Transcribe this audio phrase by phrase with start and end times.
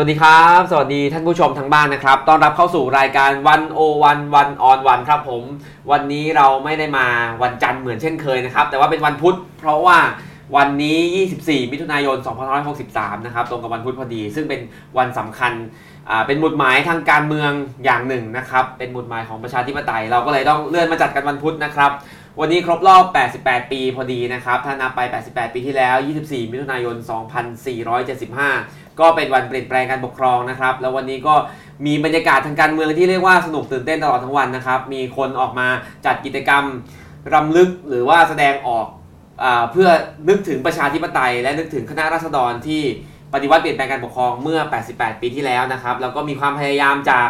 [0.00, 5.42] วัสดีครับ สวัสดีท่านผู้ชมทางบ้านนะครับ ต้อนรับเข้าสู่รายการวันโอวันวันออนวันครับผม
[5.90, 7.06] วันนี้เราไม่ได้มา
[7.42, 9.98] วันจันทร์เหมือนเช่นเคยนะครับ แต่ว่าเป็นวันพุธ เพราะว่า
[10.56, 10.98] วันนี้
[11.34, 12.16] 24 มิถุนายน
[12.72, 14.60] 2563 นะครับ ตรงกับวันพุธพอดี ซึ่งเป็น
[14.98, 15.52] วันสำคัญ
[16.10, 17.52] อ่าเป็นหมุดหมายทางการเมือง
[17.84, 21.92] อย่างหนึ่งนะครับ เป็นหมุดหมายของประชาธิปไตย เราก็เลยต้องเลื่อนมาจัดกันวันพุธนะครับ
[22.40, 23.04] วันนี้ครบรอบ
[23.38, 26.96] 88 ปีพอดีนะครับ ถ้านับไป 88 ปีที่แล้ว 24 มิถุนายน
[28.36, 31.34] 2475 ก็เป็นวันเปลี่ยนแปลงการปกครองนะครับ แล้ววันนี้ก็
[31.86, 35.68] มีบรรยากาศทางการเมืองที่เรียกว่าสนุกตื่นเต้นตลอดทั้งวันนะครับ มีคนออกมา
[36.06, 36.64] จัดกิจกรรม
[37.34, 38.86] รำลึกหรือว่าแสดงออก
[39.42, 39.88] อเพื่อ
[40.28, 42.82] นึกถึงประชาธิปไตย และนึกถึงคณะราษฎรที่
[43.34, 47.28] ปฏิวัติเปลี่ยนแปลงการปกครองเมื่อ 88 ปีที่แล้วนะครับ แล้วก็มีความพยายามจาก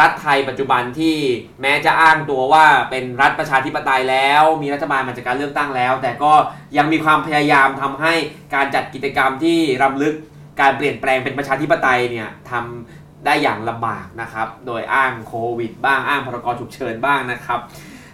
[0.00, 1.16] รัฐไทยปัจจุบันที่
[1.60, 6.32] แม้จะอ้างตัวว่าเป็นรัฐประชาธิปไตยแล้ว มีรัฐบาลมาจากการเลือกตั้งแล้ว แต่ก็
[6.76, 8.14] ยังมีความพยายามทำให้
[8.54, 10.14] การจัดกิจกรรมที่รำลึก
[10.60, 17.60] การเปลี่ยนแปลงเป็นประชาธิปไตยเนี่ยทำได้อย่างลำบากนะครับ โดยอ้างโควิด บ้างอ้างพรกฉุกเฉินบ้างนะครับ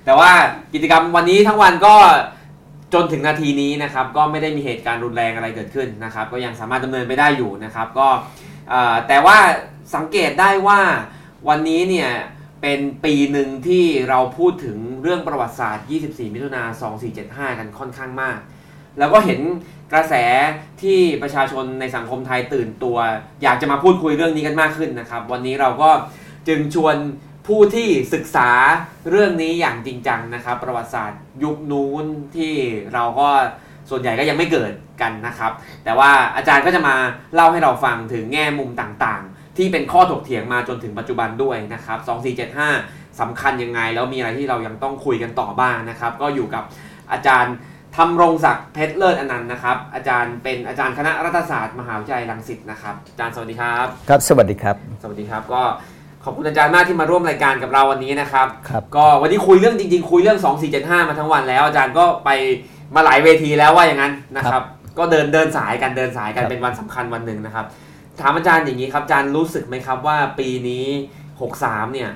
[0.05, 0.31] แต่ว่า
[0.75, 1.97] กิจกรรมวันนี้ทั้งวันก็
[2.95, 8.09] จนถึงนาทีนี้นะครับ ก็ไม่ได้มีเหตุการณ์รุนแรงอะไรเกิดขึ้นนะครับ ก็ยังสามารถดำเนินไปได้อยู่นะครับ ก็
[9.09, 9.39] แต่ว่า
[9.95, 10.81] สังเกตได้ว่า
[11.49, 12.11] วันนี้เนี่ย
[12.63, 16.63] เป็นปีหนึ่งที่เราพูดถึงเรื่องประวัติศาสตร์ 24 มิถุนา
[17.51, 18.39] 2475 กันค่อนข้างมาก
[18.99, 19.41] แล้วก็เห็น
[19.93, 20.15] กระแส
[20.83, 22.97] ที่ประชาชนในสังคมไทยตื่นตัว
[23.43, 25.91] อยากจะมาพูดคุยเรื่องนี้กันมากขึ้นนะครับ วันนี้เราก็
[26.49, 26.97] จึงชวน
[27.47, 28.51] ผู้ที่ศึกษา
[29.11, 32.05] เรื่องนี้อย่างจริงจังนะครับ ประวัติศาสตร์ยุคนู้น
[32.37, 32.55] ที่
[32.95, 33.29] เราก็
[33.91, 35.53] ส่วนใหญ่ก็ยังไม่เกิดกันนะครับ
[35.85, 36.95] แต่ว่าอาจารย์ก็จะมา
[37.35, 41.99] เล่าให้เราฟังถึงแง่มุมต่างๆ ที่เป็นข้อถกเถียงมาจนถึงปัจจุบันด้วยนะครับ
[42.59, 46.65] 2475สำคัญยังไง แล้วมีอะไรที่เรายังต้องคุยกันต่อบ้างนะครับ ก็อยู่กับ
[47.13, 47.55] อาจารย์
[47.97, 55.63] ทำรงศักดิ์เพชรเลิศอนันต์นะครับ อาจารย์เป็นอาจารย์คณะรัฐศาสตร์มหาวิทยาลัยรังสิตนะครับอาจารย์สวัสดีครับ ครับ สวัสดีครับ สวัสดีครับก็
[56.25, 60.39] ขอบคุณอาจารย์มากที่มาร่วมรายการกับเราวันนี้นะครับครับก็วันนี้คุยเรื่องจริง ๆ คุยเรื่อง
[60.75, 62.31] 2475 มาทั้งวันแล้ว อาจารย์ก็ไป
[62.95, 64.63] มาหลายเวทีแล้วว่าอย่างนั้นนะครับ
[64.99, 67.67] ก็เดินเดินสายกันเดินสายกันครับเป็นวันสำคัญวันหนึ่งนะครับ
[68.21, 70.87] ถามอาจารย์อย่างนี้ครับอาจารย์รู้สึกไหมครับว่าปีนี้
[71.41, 72.11] 63 เนี่ย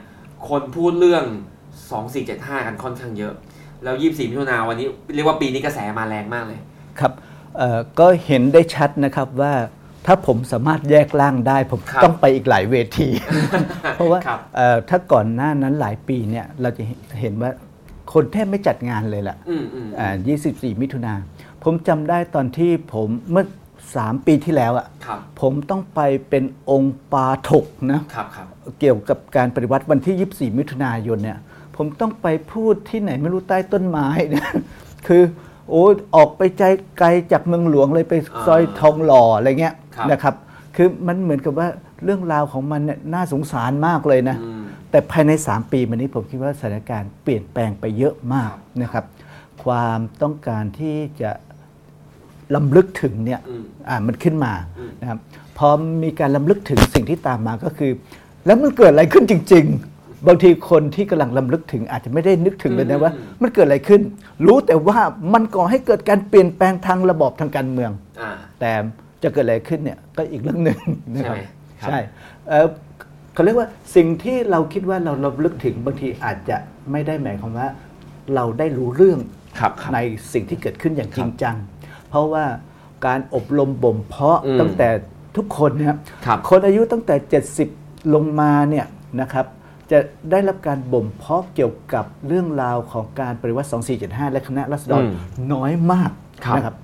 [0.48, 1.24] คนพูดเรื่อง
[1.94, 3.34] 2475 กันค่อนข้างเยอะ
[3.86, 6.58] แล้ว 24 มิถุนายนวันนี้เรียกว่าปีนี้กระแสมาแรงมากเลย
[7.00, 7.12] ครับ
[7.58, 9.52] เอ่อก็เห็นได้ชัดนะครับว่า
[10.06, 13.08] ถ้าผมสามารถแยกร่างได้ ผมครับต้องไปอีกหลายเวที
[13.94, 16.82] เพราะว่าครับเอ่อถ้าก่อนหน้านั้นหลายปีเนี่ยเราจะ
[17.20, 17.50] เห็นว่า
[18.12, 21.12] คนแทบไม่จัดงานเลยล่ะอืมอืมอ่า24 มิถุนา
[21.64, 23.46] ผมจำได้ตอนที่ผมเมื่อ
[23.86, 28.46] 3 ปีที่แล้วอะครับผมต้องไปเป็นองค์ปาถกนะครับครับ
[28.80, 31.38] เกี่ยวกับการปฏิวัติวันที่ 24 มิถุนายนเนี่ย
[31.76, 34.48] ผมต้องไปพูดที่ไหนไม่รู้ใต้ต้นไม้เนี่ย
[35.06, 35.22] คือ
[35.70, 35.84] โอ้
[36.16, 36.62] ออกไปใจ
[36.98, 40.34] ไกลจากเมืองหลวงเลยไปอ่าซอยทองหล่ออะไรเงี้ยครับนะครับ
[40.76, 41.68] คือมันเหมือนกับว่า
[42.04, 49.04] เรื่องราวของมันเนี่ยน่าสงสารมากเลยนะอืมแต่ภายใน 3 ปีมานี้ผมคิดว่าสถานการณ์เปลี่ยนแปลงไปเยอะมากครับนะครับ
[49.64, 51.30] ความต้องการที่จะ
[52.54, 55.18] ลำลึกถึงเนี่ยอืมอ่ามันขึ้นมาอืมนะครับ
[55.58, 55.68] พอ
[56.02, 57.92] มีการลำลึกถึงสิ่งที่ตามมาก็คือ
[58.46, 59.95] แล้วมันเกิดอะไรขึ้นจริง ๆ
[60.26, 63.12] บางทีคนที่กำลังลำลึกถึงอาจจะไม่ได้นึกถึงเลยนะว่า
[63.42, 64.00] มันเกิดอะไรขึ้น
[64.46, 64.98] รู้แต่ว่า
[65.34, 67.90] มันก่อให้เกิดการเปลี่ยนแปลงทางระบอบทางการเมือง
[68.20, 68.72] อ่าแต่
[69.22, 70.78] จะเกิดอะไรขึ้นเนี่ยก็อีกเรื่องหนึ่ง
[71.14, 71.44] นะครับใช่ไหม
[71.82, 71.98] ครับใช่
[72.48, 72.66] เอ่อ
[73.34, 76.56] เขาเรียกว่าสิ่งที่เราคิดว่าเราระลึกถึงบางทีอาจจะ
[76.92, 77.68] ไม่ได้หมายความว่า
[78.34, 79.18] เราได้รู้เรื่อง
[79.60, 79.98] ครับครับใน
[80.32, 81.56] สิ่งที่เกิดขึ้นอย่างจริงจัง
[82.10, 82.44] เพราะว่า
[83.06, 84.88] การอบรมบ่มเพาะอืมตั้งแต่
[85.36, 87.14] ทุกคนนะครับครับคนอายุตั้งแต่
[87.64, 88.86] 70 ลงมาเนี่ย
[89.20, 89.46] นะครับ
[89.90, 89.98] จะ
[90.30, 93.68] ได้รับการบ่มเพาะเกี่ยวกับเรื่องราวของการปฏิวัติ
[94.00, 95.12] 2475 และคณะรัษฎรอืม
[95.52, 96.10] น้อยมาก
[96.44, 96.74] ครับนะครับ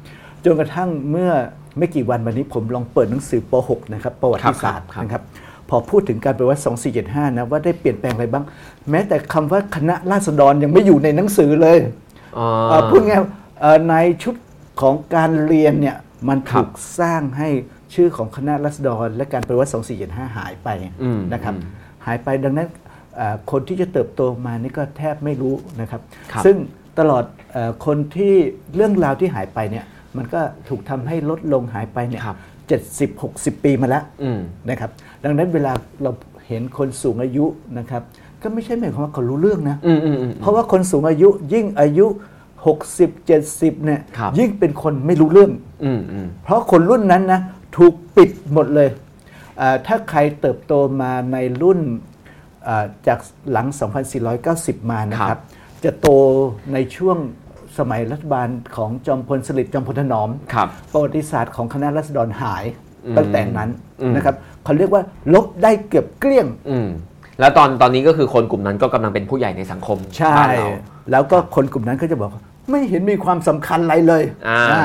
[0.44, 1.30] จนกระทั่งเมื่อ
[1.78, 5.22] ไม่กี่วันวันนี้ผมลองเปิดหนังสือป .6 นะครับประวัติศาสตร์ครับนะครับ
[5.68, 6.62] พอพูดถึงการปฏิวัติ
[6.98, 8.44] 2475 นะว่าได้เปลี่ยนแปลงอะไรบ้าง
[8.90, 11.78] แม้แต่คำว่าคณะราษฎรยังไม่อยู่ในหนังสือเลย
[12.38, 14.34] อ๋อเอ่อพูดง่ายๆเอ่อในชุด
[14.80, 15.96] ของการเรียนเนี่ย
[16.28, 17.48] มันครับถูกสร้างให้
[17.94, 19.70] ชื่อของคณะรัษฎร และการปฏิวัติ
[20.02, 20.68] 2475 หายไป
[21.02, 22.81] อืมนะครับอืมหายไปดังนั้นเอ่อ
[23.50, 26.00] คนที่จะเติบโตมานี่ก็แทบไม่รู้นะครับ
[26.32, 26.56] ครับซึ่ง
[26.98, 28.34] ตลอดเออคนที่
[28.74, 29.84] เรื่องราวที่หายไปเนี่ย
[30.16, 32.36] มันก็ถูกทำให้ลดลงหายไปเนี่ยครับ
[32.68, 34.90] เจ็ดสิบหกสิบปีมาแล้วอืมนะครับ
[35.24, 35.72] ดังนั้นเวลา
[36.02, 36.10] เรา
[36.48, 37.44] เห็นคนสูงอายุ
[37.78, 38.02] นะครับ
[38.42, 42.06] ก็ไม่ใช่หมายความว่าเขารู้เรื่องนะอืมอืมอืมเพราะว่าคนสูงอายุยิ่งอายุ
[42.66, 45.50] 60 70เนี่ยครับยิ่งเป็นคนไม่รู้เรื่อง
[45.84, 47.40] อืมอืมเพราะคนรุ่นนั้นนะ
[47.76, 48.88] ถูกปิดหมดเลย
[49.58, 50.72] เอ่อถ้าใครเติบโต
[51.02, 52.11] มาในรุ่นเอ่อ
[53.06, 53.18] จาก
[53.52, 53.66] หลัง
[54.28, 55.42] 2490 มานะคครัรับบ
[55.84, 56.08] จะโต
[56.72, 57.18] ในช่วง
[57.78, 62.64] สมัยรัฐบาลของจอมพลสฤษดิ์จอมพลถนอมครับประวัติศาสตร์ของคณะรัษฎรหาย
[63.06, 63.70] อืมตั้งแต่นั้น
[64.00, 65.02] อืมนะครับเขาเรียกว่า
[65.34, 66.88] ลบได้เกือบเกลี้ยงอืม
[67.40, 70.68] แล้วตอนตอนนี้ก็คือคนกลุ่มนั้นก็กำลังเป็นผู้ใหญ่ในสังคมใช่บ้านเรา
[71.10, 74.84] แล้วก็คนกลุ่มนั้นก็จะบอกว่าไม่เห็นมีความสำคัญอะไรเลยอ่าอ่า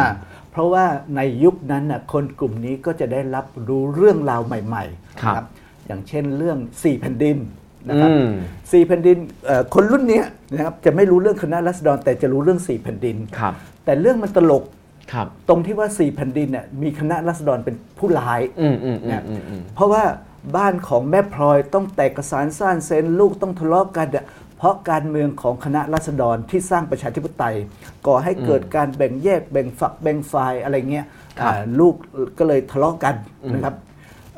[0.51, 0.85] เพราะว่า
[1.15, 5.47] ในยุคนั้นน่ะคนกลุ่มนี้ก็จะได้รับรู้เรื่องราวใหม่ๆครับนะ
[5.88, 7.38] อย่างเช่นเรื่องสี่แผ่นดิน
[7.89, 8.28] นะครับอืม
[8.72, 13.54] สี่แผ่นดินเอ่อคนรุ่นเนี้ยนะครับจะไม่รู้เรื่องคณะรัษฎรแต่จะรู้เรื่องสี่แผ่นดินครับ
[13.86, 14.63] แต่เรื่องมันตลก
[15.13, 20.04] ครับตรงที่ว่าสี่แผ่นดินเนี่ยมีคณะรัษฎรเป็นผู้ร้ายอืมอืมอืมนะอืมอืมเพราะว่า
[20.57, 24.25] บ้านของแม่พลอยต้องแตกกระสานซ่านเซนลูกต้องทะเลาะกันเนี่ย
[24.57, 27.56] เพราะการเมืองของคณะรัษฎรที่สร้างประชาธิปไตย
[28.07, 31.06] ก่อให้เกิดการแบ่งแยกแบ่งฝักแบ่งฝ่ายอะไรเงี้ย
[31.40, 31.94] ครับอ่าลูก
[32.38, 33.16] ก็เลยทะเลาะกัน
[33.54, 33.75] นะครับ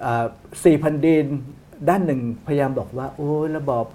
[0.04, 0.25] อ่า
[0.63, 1.25] สี่แผ่นดิน
[1.88, 3.86] ด้านหนึ่งพยายามบอกว่า โอ้ยระบอบ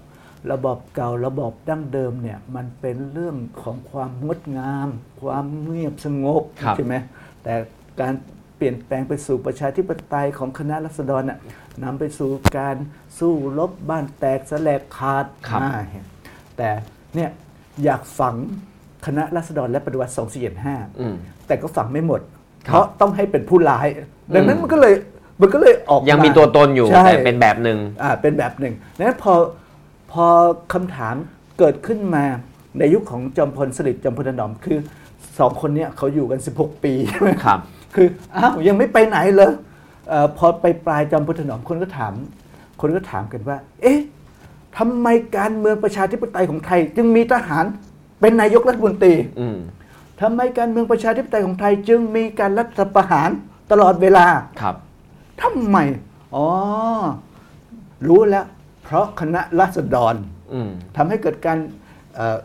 [0.51, 4.87] ระบอบเก่าระบอบดั้งเดิมเนี่ยมันเป็นเรื่องของความงดงาม
[5.21, 6.95] ความเงียบสงบครับใช่ไหม
[7.43, 7.53] แต่
[8.01, 8.13] การ
[8.57, 11.39] เปลี่ยนแปลงไปสู่ประชาธิปไตยของคณะรัษฎรน่ะ
[11.83, 12.75] นำไปสู่การ
[13.19, 15.83] สู้รบบ้านแตกสลกขาดครับอ่า
[16.57, 16.69] แต่
[17.15, 17.29] เนี่ย
[17.83, 18.35] อยากฝัง
[19.05, 20.13] คณะรัษฎรและปฏิวัติ
[20.99, 22.21] อืม2475 แต่ก็ฝังไม่หมด
[22.67, 23.87] ครับเพราะต้องให้เป็นผู้ร้าย
[24.33, 24.93] ดังนั้นอืมมันก็เลย
[25.41, 29.33] มันก็เลยออกยังมีาตัวตนอยู่ใช่แต่เป็นแบบหนึ่งอ่าเป็นแบบหนึ่งดังนั้นพอ
[30.11, 30.25] พอ
[30.73, 31.15] คำถาม
[31.59, 32.25] เกิดขึ้นมา
[32.79, 34.77] ในยุคของจอมพลสฤษดิ์จอมพลถนอมคือ
[35.39, 37.59] สองคนเนี้ยเขาอยู่กัน 16 ปีใช่ไหมครับ
[37.95, 39.51] คืออ้าวยังไม่ไปไหนเลย
[40.09, 42.13] เออพอไปปลายจอมพลถนอมคนก็ถาม
[42.81, 43.99] คนก็ถามกันว่า เอ๊ะ
[44.77, 47.65] ทำไมการเมืองประชาธิปไตยของไทย จึงมีทหาร
[48.21, 49.57] เป็นนายกรัฐมนตรีอืม
[50.21, 53.29] ทำไมการเมืองประชาธิปไตยของไทย จึงมีการรัฐประหาร
[53.71, 54.25] ตลอดเวลา
[54.61, 54.75] ครับ
[55.41, 55.77] ทำไม
[56.35, 56.45] อ๋อ
[58.07, 58.45] รู้แล้ว
[58.83, 60.15] เพราะคณะรัษฎร
[60.53, 61.57] อืมทำให้เกิดการ
[62.15, 62.37] เอ่อ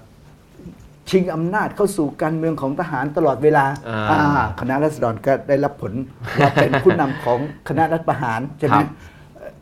[1.11, 5.93] ชิงอำนาจเข้าสู่การเมืองของทหารตลอดเวลาอ่าอ่าคณะรัษฎรก็ได้รับผล
[6.39, 7.39] ว่าเป็นผู้นำของ
[7.69, 8.89] คณะรัฐประหารใช่ไหมครับ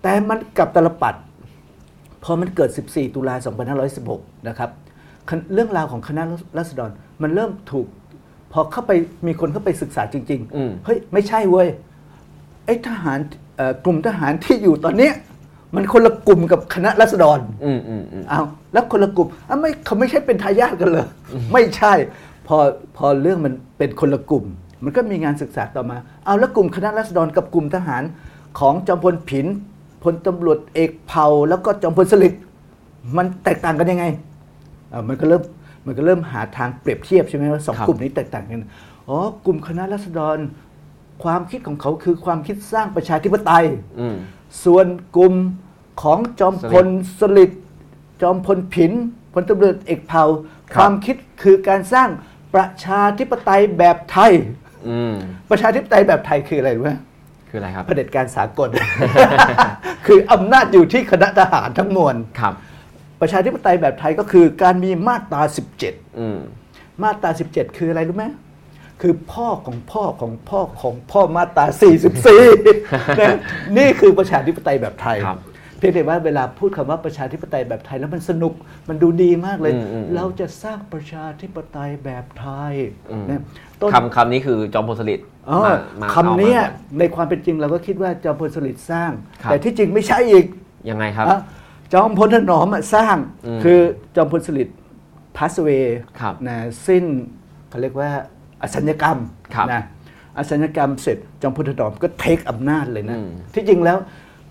[0.03, 1.15] แต่มันกลับตลปัด
[2.25, 3.35] พอมันเกิด 14 ตุลา
[3.91, 4.71] 2516 นะครับ
[5.29, 6.23] คณเรื่องราวของคณะ
[6.59, 6.91] รัษฎร
[7.23, 7.87] มันเริ่มถูก
[8.53, 8.93] พอเข้าไป
[9.27, 11.69] มีคนเข้าไปศึกษาจริงอืมๆเฮ้ย ไม่ใช่เว้ย
[12.69, 13.19] ไอ้ทหาร
[13.57, 15.15] เอ่อกลุ่มทหารที่อยู่ตอนเนี้ย
[15.75, 21.07] มันคนละกลุ่มกับคณะรัษฎรอืมอืมอืมอ้าวแล้วคนละกลุ่มอ้าวไม่เขาไม่ใช่เป็นทายาทกันเลย
[21.53, 21.93] ไม่ใช่
[22.47, 22.57] พอ
[22.97, 24.45] พอเรื่องมันเป็นคนละกลุ่ม
[24.85, 28.03] มันก็มีงานศึกษาต่อมาเอาแล้วกลุ่มคณะรัษฎรกับกลุ่มทหาร
[28.59, 29.47] ของจอมพลผิน
[30.03, 32.41] พลตำรวจเอกเผ่าแล้วก็จอมพลสฤษดิ์
[33.17, 34.05] มันแตกต่างกันยังไง
[34.93, 35.43] อ่ามันก็เริ่ม
[35.87, 38.63] มันก็เริ่มหาทางเปรียบเทียบใช่ไหมว่าสองครับกลุ่มนี้แตกต่างกัน
[39.09, 40.37] อ๋อ กลุ่มคณะรัษฎร
[41.25, 43.67] ความคิดของเขาคือความคิดสร้างประชาธิปไตย
[44.01, 44.17] อืม
[44.65, 44.87] ส่วน
[45.17, 45.35] กลุ่ม
[46.03, 46.87] ของจอมพล
[47.21, 47.63] สฤษดิ์
[48.23, 48.93] จอมพลผิน
[49.35, 50.25] พลตำรวจเอกเผ่า
[50.73, 52.09] ครับความคิดคือการสร้าง
[52.55, 54.33] ประชาธิปไตยแบบไทย
[54.89, 55.15] อืม
[55.51, 56.93] ประชาธิปไตยแบบไทยคืออะไรรู้ไหม
[57.49, 58.69] คืออะไรครับเผด็จการสากล
[60.07, 62.55] คืออำนาจอยู่ที่คณะทหารทั้งมวลครับ
[63.21, 65.43] ประชาธิปไตยแบบไทยก็คือการมีมาตรา
[65.81, 66.39] 17อืม
[67.03, 68.25] มาตรา 17 คืออะไรรู้ไหม
[69.01, 71.67] คือพ่อของพ่อของพ่อของพ่อมาตรา
[72.23, 73.37] 44นะ
[73.79, 75.39] นี่คือประชาธิปไตยแบบไทยครับ
[75.79, 78.53] เพียงแต่ว่าเวลาพูดคำว่าประชาธิปไตยแบบไทยแล้วมันสนุก
[78.89, 82.75] มันดูดีมากเลยอืมอืมอืมเราจะสร้างประชาธิปไตยแบบไทย
[83.11, 83.41] อืมนะ
[83.81, 89.11] ต้นคำคำนี้คือจอมพลสฤษดิ์อ๋อมามาคำเนี้ยอามาในความเป็นจริงเราก็คิดว่าจอมพลสฤษดิ์สร้าง
[89.43, 90.47] ครับแต่ที่จริงไม่ใช่อีก
[90.91, 91.41] ยังไงครับอะ
[91.93, 93.79] จอมพลถนอมอะสร้างอืมคือ
[94.17, 94.77] จอมพลสฤษดิ์
[95.37, 95.69] พาสเว
[96.21, 96.57] ครับนะ
[96.87, 97.05] สิ้น
[97.69, 98.11] เขาเรียกว่า
[98.63, 99.19] อสัญญกรรม
[99.55, 99.83] ครับนะ
[100.39, 103.99] อสัญญกรรมเสร็จจอมพลถนอมก็เทคอำนาจเลยนะอืมที่จริงแล้ว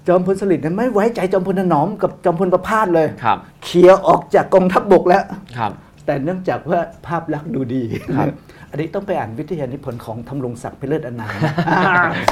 [0.07, 5.23] จอมพลสฤษดิ์เนี่ยไม่ไว้ใจจอมพลถนอมกับจอมพลประพาสเลยครับเคลียร์ออกจากกองทัพบกแล้ว
[5.57, 5.71] ครับ
[6.05, 7.83] แต่เนื่องจากว่าภาพลักษณ์ดูดี
[8.17, 8.27] ครับ
[8.71, 11.39] อันนี้ต้องไปอ่านวิทยานิพนธ์ของธำรงศักดิ์เพชรเลิศอนันต์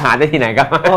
[0.04, 0.96] หาได้ที่ไหนครับโอ้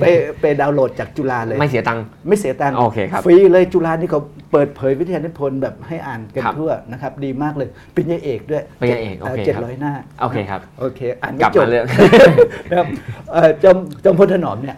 [0.00, 0.04] ไป
[0.40, 4.20] ไปดาวน์โหลดจากจุฬาเลย ไม่เสียตังค์ไม่เสียตังค์โอเคครับฟรีเลยจุฬานี่เขา
[4.52, 11.84] เปิดเผยวิทยานิพนธ์แบบให้อ่านกันครับทั่วนะครับดีมากเลยปริญญาเอกด้วยปริญญาเอกโอเคเจ็ดครับร้อยหน้าโอเคครับโอเคอ่านกไม่ลับจบมาเรื่อง
[12.70, 12.86] นะครับ
[13.32, 14.76] เอ่อจอมจอมพลถนอมเนี่ย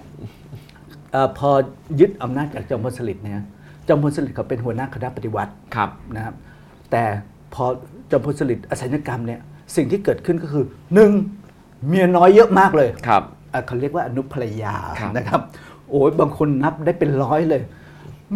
[1.13, 1.51] เอ่อพอ
[2.01, 3.45] ยึดอำนาจจากจอมพลสฤษดิ์เนี่ย
[3.89, 6.35] จอมพลสฤษดิ์เขาเป็นหัวหน้าคณะปฏิวัติครับนะครับ
[6.91, 7.03] แต่
[7.55, 7.65] พอ
[8.11, 9.41] จอมพลสฤษดิ์อสัญญกรรมเนี่ย
[9.77, 10.65] สิ่งที่เกิดขึ้นก็คือ
[10.95, 11.13] หนึ่ง
[11.87, 15.41] เมียน้อยเยอะมากเลยครับอะเขาเรียกว่าอนุภรรยาครับนะครับ
[15.91, 17.63] โอ้ยบางคนนับได้เป็นร้อยเลย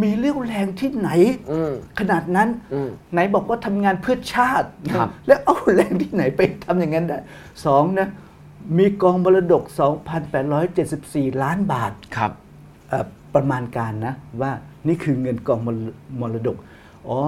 [0.00, 1.10] มีเรี่ยวแรงที่ไหน
[1.52, 7.18] อืมขนาดนั้นอืมไหนบอกว่าทำงานเพื่อชาติครับแล้วเอาแรงที่ไหนไปทำอย่างนั้นได้
[7.64, 8.08] สองนะ
[8.78, 9.62] มีกองมรดก
[10.52, 12.32] 2,874 ล้านบาทครับ
[12.88, 13.04] เอ่อ
[13.34, 14.52] ประมาณการนะ ว่า
[14.88, 15.76] นี่คือเงินกองมร
[16.20, 16.56] มรดก
[17.08, 17.20] อ๋อ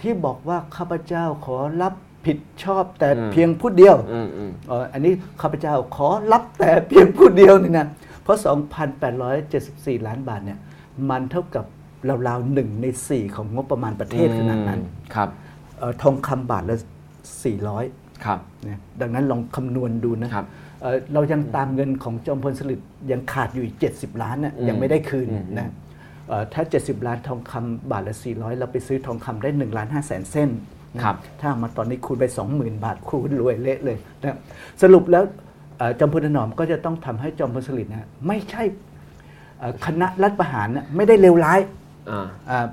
[0.00, 1.94] ที่บอกว่าข้าพเจ้าขอรับ
[2.26, 7.86] ผิดชอบแต่อืมเพียงผู้เดียวอืมอืมเอ่ออันนี้ข้าพเจ้าขอรับแต่เพียงผู้เดียวนี่นะ
[8.22, 8.38] เพราะ
[9.22, 10.58] 2,874 ล้านบาทเนี่ย
[11.10, 11.64] มันเท่ากับ
[12.28, 14.80] ราวๆหนึ่งใน 4 ของงบประมาณประเทศขนาดนั้น
[15.14, 15.28] ครับ
[15.78, 16.76] เอ่อทองคำบาทละ
[17.50, 20.46] 400 ครับนะดังนั้นลองคำนวณดูนะครับ
[20.82, 25.68] เอ่อเรายังตามเงินของจอมพลสฤษดิ์ยังขาดอยู่อีก 70 ล้านนะอืมยังไม่ได้คืนอืมนะ
[26.28, 34.36] เอ่อถ้า 70 ล้านทองคำบาทละ 400 เราไปซื้อทองคำได้1ล้าน5แสนเส้นนะ ครับถ้าเอามาตอนนี้คูณไป 20,000 บาทคูณรวยเละเลยนะ
[34.82, 35.24] สรุปแล้ว
[35.78, 38.62] เอ่อจอมพลถนอมก็จะต้องทำให้จอมพลสฤษดิ์นะไม่ใช่
[39.58, 41.60] เอ่อคณะรัฐประหารนะไม่ได้เลวร้าย
[42.10, 42.66] อ่าอ่า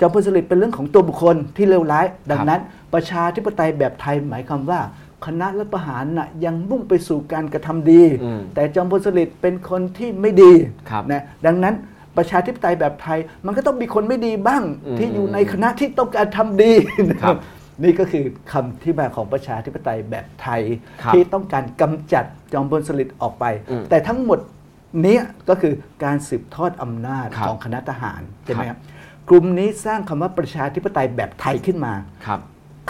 [0.00, 2.60] จอมพลสฤษดิ์เป็นเรื่องของตัวบุคคลที่เลวร้าย ดังนั้น
[2.94, 4.80] ประชาธิปไตยแบบไทยหมายความว่า
[5.26, 10.52] คณะรัฐประหารน่ะยังมุ่งไปสู่การกระทำดีอืมแต่จอมพลสฤษดิ์เป็นคนที่ไม่ดี
[10.90, 11.74] ครับนะดังนั้น
[12.16, 16.72] ประชาธิปไตยแบบไทย มันก็ต้องมีคนไม่ดีบ้างอืมที่อยู่ในคณะที่ต้องการทำดี
[17.10, 17.36] นะครับ
[17.84, 20.62] นี่ก็คือคำที่มาของประชาธิปไตยแบบไทย
[21.02, 24.38] ครับที่ต้องการกำจัดจอมพลสฤษดิ์ออกไปอืมแต่ทั้งหมด
[25.02, 25.74] เนี้ยก็คือ
[26.04, 28.80] การสืบทอดอำนาจครับของคณะทหารใช่ไหมคครัรับบ
[29.28, 31.94] กลุ่มนี้สร้างคำว่าประชาธิปไตยแบบไทยขึ้นมา
[32.26, 32.40] ครับ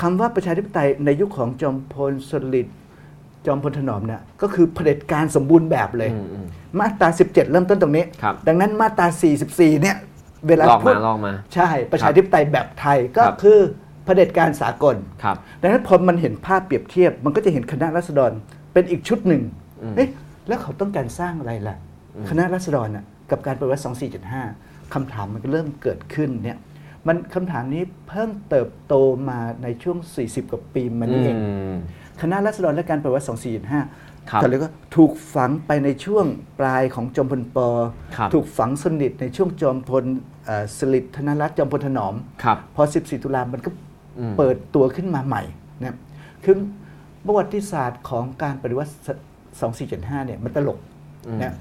[0.00, 2.76] คำว่าประชาธิปไตยในยุคของจอมพลสฤษดิ์
[3.46, 6.46] จอมพลถนอมเนี่ยก็คือเผด็จการสมบูรณ์แบบเลยอืมอืม
[6.80, 9.06] มาตรา 17 เริ่มต้นตรงนี้ครับดังนั้นมาตรา
[9.44, 9.96] 44 เนี่ย
[10.48, 13.58] เวลาลอกพูมาดลอกมาใช่ ประชาธิปไตยแบบไทยก็ครับคือ
[14.04, 18.32] เผด็จการสากลครับดังนั้นพอมันเห็นภาพเปรียบเทียบ มันก็จะเห็นคณะรัษฎร
[18.72, 19.42] เป็นอีกชุดหนึ่ง
[19.82, 20.08] อืมเอ๊ะ
[20.48, 21.76] แล้วเขาต้องการสร้างอะไรล่ะ
[22.30, 23.82] คณะรัษฎรน่ะกับการปฏิวัติ
[24.36, 26.58] 2475 คำถามมันก็เริ่มเกิดขึ้นเนี่ย
[27.06, 28.94] มันคำถามนี้เพิ่งเติบโต
[29.28, 31.36] มาในช่วง 40 กว่าปีมานี้เอง
[31.74, 31.76] ม
[32.22, 33.36] คณะรัษฎรและการปฏิวัติครับ
[33.94, 36.26] 2475เขาเรียกว่าถูกฝังไปในช่วง
[36.58, 37.58] ปลายของจอมพลป
[38.16, 40.04] ครับถูกฝังสนิทในช่วงจอมพล
[40.44, 43.70] เอ่อสฤษดิ์ธนรัตน์จอมพลถนอม ครับ พอ 14 ตุลามันก็
[44.18, 45.42] อืม เปิดตัวขึ้นมาใหม่
[45.80, 45.96] นะ
[46.44, 46.56] คือ
[47.26, 48.92] ประวัติศาสตร์ของการปฏิวัติ
[49.58, 50.78] 2475 เนี่ย มันตลก
[51.26, 51.54] อืมนะ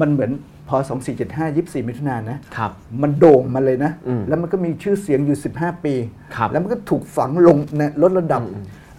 [0.00, 0.30] มันเหมือน
[0.68, 0.76] พอ
[1.12, 2.70] 2475 24 มิถุนายนนะ ครับ
[3.02, 5.94] มันโด่งมาเลยนะ อืมแล้วมันก็มีชื่อเสียงอยู่ 15 ปี
[6.36, 8.42] ครับแล้วมันก็ถูกฝังลงนะลดระดับ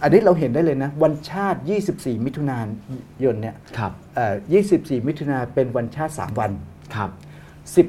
[0.04, 1.60] อืมอันนี้เราเห็นได้เลยนะ วันชาติ
[1.92, 2.58] 24 มิถุนา
[3.24, 4.34] ยนเนี่ยครับเอ่อ
[4.70, 6.50] 24 มิถุนาเป็นวันชาติ 3 วัน
[6.94, 7.10] ครับ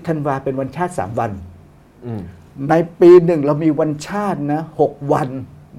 [0.02, 1.32] 10 ธันวาเป็นวันชาติ 3 วัน
[2.06, 2.22] อืม
[2.70, 5.30] ในปีหนึ่งเรามีวันชาตินะ 6 วัน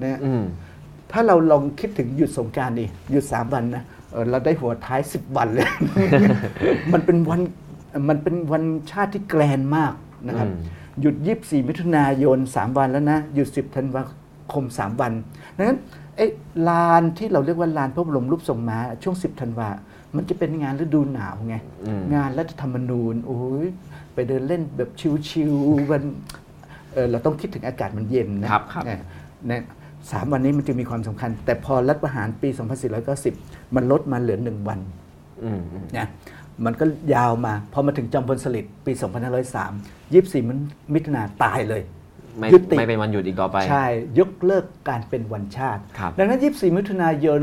[0.03, 0.43] นะอืม
[1.11, 5.67] ถ้าเราลองคิดถึงหยุดสงกรารดิหยุด 3 วันนะเออเราได้หัวท้าย 10 วันเลย
[6.93, 7.41] มันเป็นวัน
[8.09, 9.93] มันเป็นวันชาติที่แกรนมาก
[10.27, 10.57] นะครับอืม
[11.01, 14.03] หยุด 24 มิถุนายน 3 วันแล้วนะ หยุด 10 ธันวา
[14.53, 15.11] คม 3 วัน
[15.57, 15.79] ดังนั้น
[16.17, 16.25] ไอ้
[16.69, 19.69] ลานที่เราเรียกว่าลานพระบรมรูปทรงม้าช่วง 10ธันวา
[20.15, 21.55] มันจะเป็นงานฤดูหนาวไง
[21.85, 23.67] อืมงานรัฐธรรมนูญโอ้ย
[24.13, 24.89] ไปเดินเล่นแบบ
[25.29, 26.03] ชิวๆวัน
[26.93, 28.99] เออเราต้องคิดถึงอากาศมันเย็นนะครับครับเนี่ย
[29.47, 29.61] เนี่ย
[30.11, 32.49] สามวันนี้มันจึงมีความสำคัญ แต่พอรัฐประหารปี
[33.31, 34.79] 2490 มันลดมาเหลือหนึ่งวัน
[35.43, 36.07] อืมอืมนะ
[36.65, 38.91] มันก็ยาวมา พอมาถึงจอมพลสฤษดิ์ปี
[39.67, 40.57] 2503 24มัน
[40.93, 41.81] มิถุนาตายเลย
[42.39, 43.85] ไม่ยุติไม่เป็นวันหยุดอีกต่อไป ใช่
[44.19, 47.39] ยกเลิกการเป็นวันชาติครับดังนั้น 24 มิถุนายน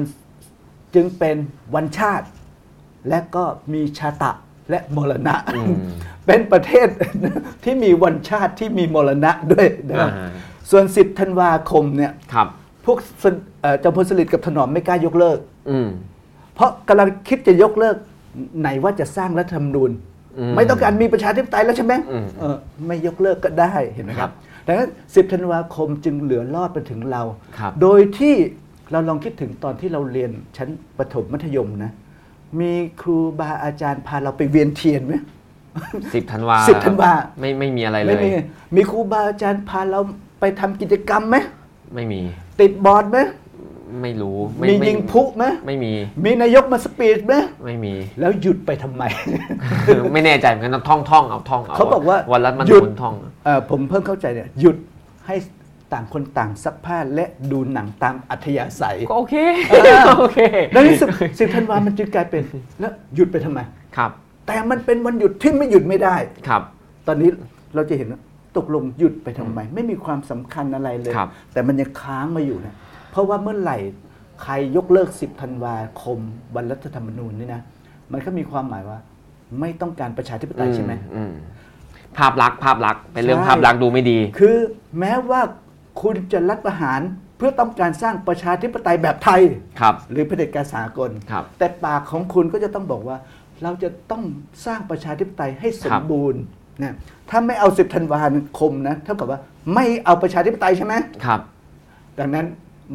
[0.94, 1.36] จึงเป็น
[1.74, 2.26] วันชาติ
[3.08, 4.32] และก็มีชาตะ
[4.70, 5.74] และมรณะอืม
[6.26, 6.88] เป็นประเทศ
[7.64, 10.30] ที่มีวันชาติที่มีมรณะด้วยนะครับอ่า
[10.70, 12.48] ส่วน 10 ธันวาคมเนี่ยครับ
[12.84, 15.38] พวกสนเอ่อจอมพลสฤษดิ์กับถนอมไม่กล้ายกเลิก
[15.70, 15.88] อืม
[16.54, 17.96] เพราะกำลังคิดจะยกเลิก
[18.60, 19.90] ไหนว่าจะสร้างรัฐธรรมนูญ
[20.38, 24.30] อืมไม่ต้องการมีประชาธิปไตยแล้วใช่ไหมอืมเออไม่ยกเลิกก็ได้เห็นไหมครับ
[24.66, 27.22] ดังนั้น 10 ธันวาคมจึงเหลือรอดไปถึงเรา
[27.58, 28.34] ครับ โดยที่
[28.92, 30.68] เราลองคิดถึงตอนที่เราเรียนชั้น
[30.98, 31.92] ประถมมัธยมนะ
[32.60, 35.14] มีครูบาอาจารย์พาเราไปเวียนเทียนไหม
[36.14, 38.30] สิบธันวาสิบธันวา ไม่ไม่มีอะไรเลไม่ย มี
[38.76, 40.00] มีครูบาอาจารย์พาเรา
[40.40, 41.36] ไปทำกิจกรรมไหม
[41.94, 42.20] ไม่มี
[42.60, 43.18] ติดบอร์ดไหม
[44.02, 45.92] ไม่รู้ไมียิงพลุไหมไม่มี
[46.24, 47.34] มีนายกมาสปีดไหม
[47.64, 49.02] ไม่มี แล้วหยุดไปทำไม
[50.12, 54.76] ไม่แน่ใจเหมือนกันต้องท่องท่องเอาท่องเอาเขาบอกว่าวันรัฐมหยุนูดญท่อง เอ่อผมเพิ่งเข้าใจเนี่ยหยุด
[55.26, 55.36] ให้
[55.92, 59.34] ต่างคนต่างซักผ้าและดูหนังตามอัธยาศัย ก็โอเค
[59.70, 60.40] เออ โอเค
[60.74, 61.08] ดังนั้นสิบ
[61.38, 62.42] สิบธันวามันจึงกลายเป็น
[62.80, 63.60] แล้วหยุดไปทำไม
[63.96, 64.10] ครับ
[64.46, 66.16] แต่มันเป็นวันหยุดที่ไม่หยุดไม่ได้
[66.48, 66.62] ครับ
[67.06, 67.30] ตอนนี้
[67.74, 68.20] เราจะเห็นว่า
[68.56, 72.74] ตกลงหยุดไปทำไม ไม่มีความสำคัญอะไรเลย ครับ แต่มันยังค้างมาอยู่นะ
[73.14, 73.78] เพราะว่าเมื่อไหร่
[74.42, 76.18] ใครยกเลิก 10ธันวาคม
[76.54, 77.62] วันรัฐธรรมนูญนี่นะ
[78.12, 78.98] มันก็มีความหมายว่า
[79.60, 81.32] ไม่ต้องการประชาธิปไตยใช่ไหมอืม
[82.18, 84.56] ภาพลักษณ์ภาพลักษณ์เป็นเรื่องใช่ภาพลักษณ์ดูไม่ดี คือ
[84.98, 85.40] แม้ว่า
[86.02, 87.00] คุณจะรัฐประหาร
[87.36, 89.42] เพื่อต้องการสร้างประชาธิปไตยแบบไทย
[89.80, 93.16] ครับ หรือเผด็จการสากลครับแต่ปากของคุณก็จะต้องบอกว่า
[93.62, 94.22] เราจะต้อง
[94.66, 96.42] สร้างประชาธิปไตยให้สมบูรณ์
[96.82, 96.94] นะ
[97.30, 98.20] ถ้าไม่เอาสิบธันวา
[98.58, 99.40] คมนะเท่ากับว่า
[99.74, 100.94] ไม่เอาประชาธิปไตยใช่ไหม
[101.24, 101.40] ครับ
[102.20, 102.46] ดังนั้น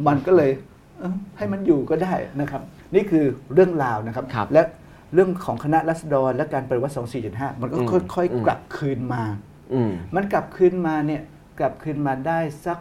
[0.06, 0.50] มันก็เลย
[0.98, 2.62] เอ้อให้มันอยู่ก็ได้นะครับ
[2.94, 4.62] นี่คือเรื่องราวนะครับครับและ
[5.14, 6.94] เรื่องของคณะรัษฎรและการปฏิวัติ
[7.26, 9.22] 2475 มันก็อืมค่อยอืมๆกลับคืนมา
[9.72, 11.22] อืมมันกลับคืนมาเนี่ย
[11.60, 12.78] กลับคืนมาได้สัก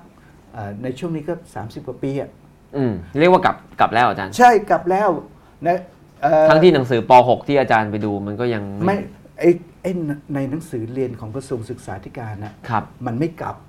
[0.54, 2.30] เอ่อในช่วงนี้ก็ 30 กว่าปีอะ
[2.78, 5.10] อืมเรียกว่ากลับกลับแล้วอาจารย์ ใช่กลับแล้ว
[5.68, 5.80] นะ
[6.22, 8.98] เอ่อทั้งที่หนังสือป .6 ที่อาจารย์ไปดูมันก็ยังไม่
[9.40, 9.50] ไอ้
[9.82, 9.92] ไอ้
[10.36, 13.69] ในหนังสือเรียนของกระทรวงศึกษาธิการนะครับ มันไม่กลับอืมอืมอ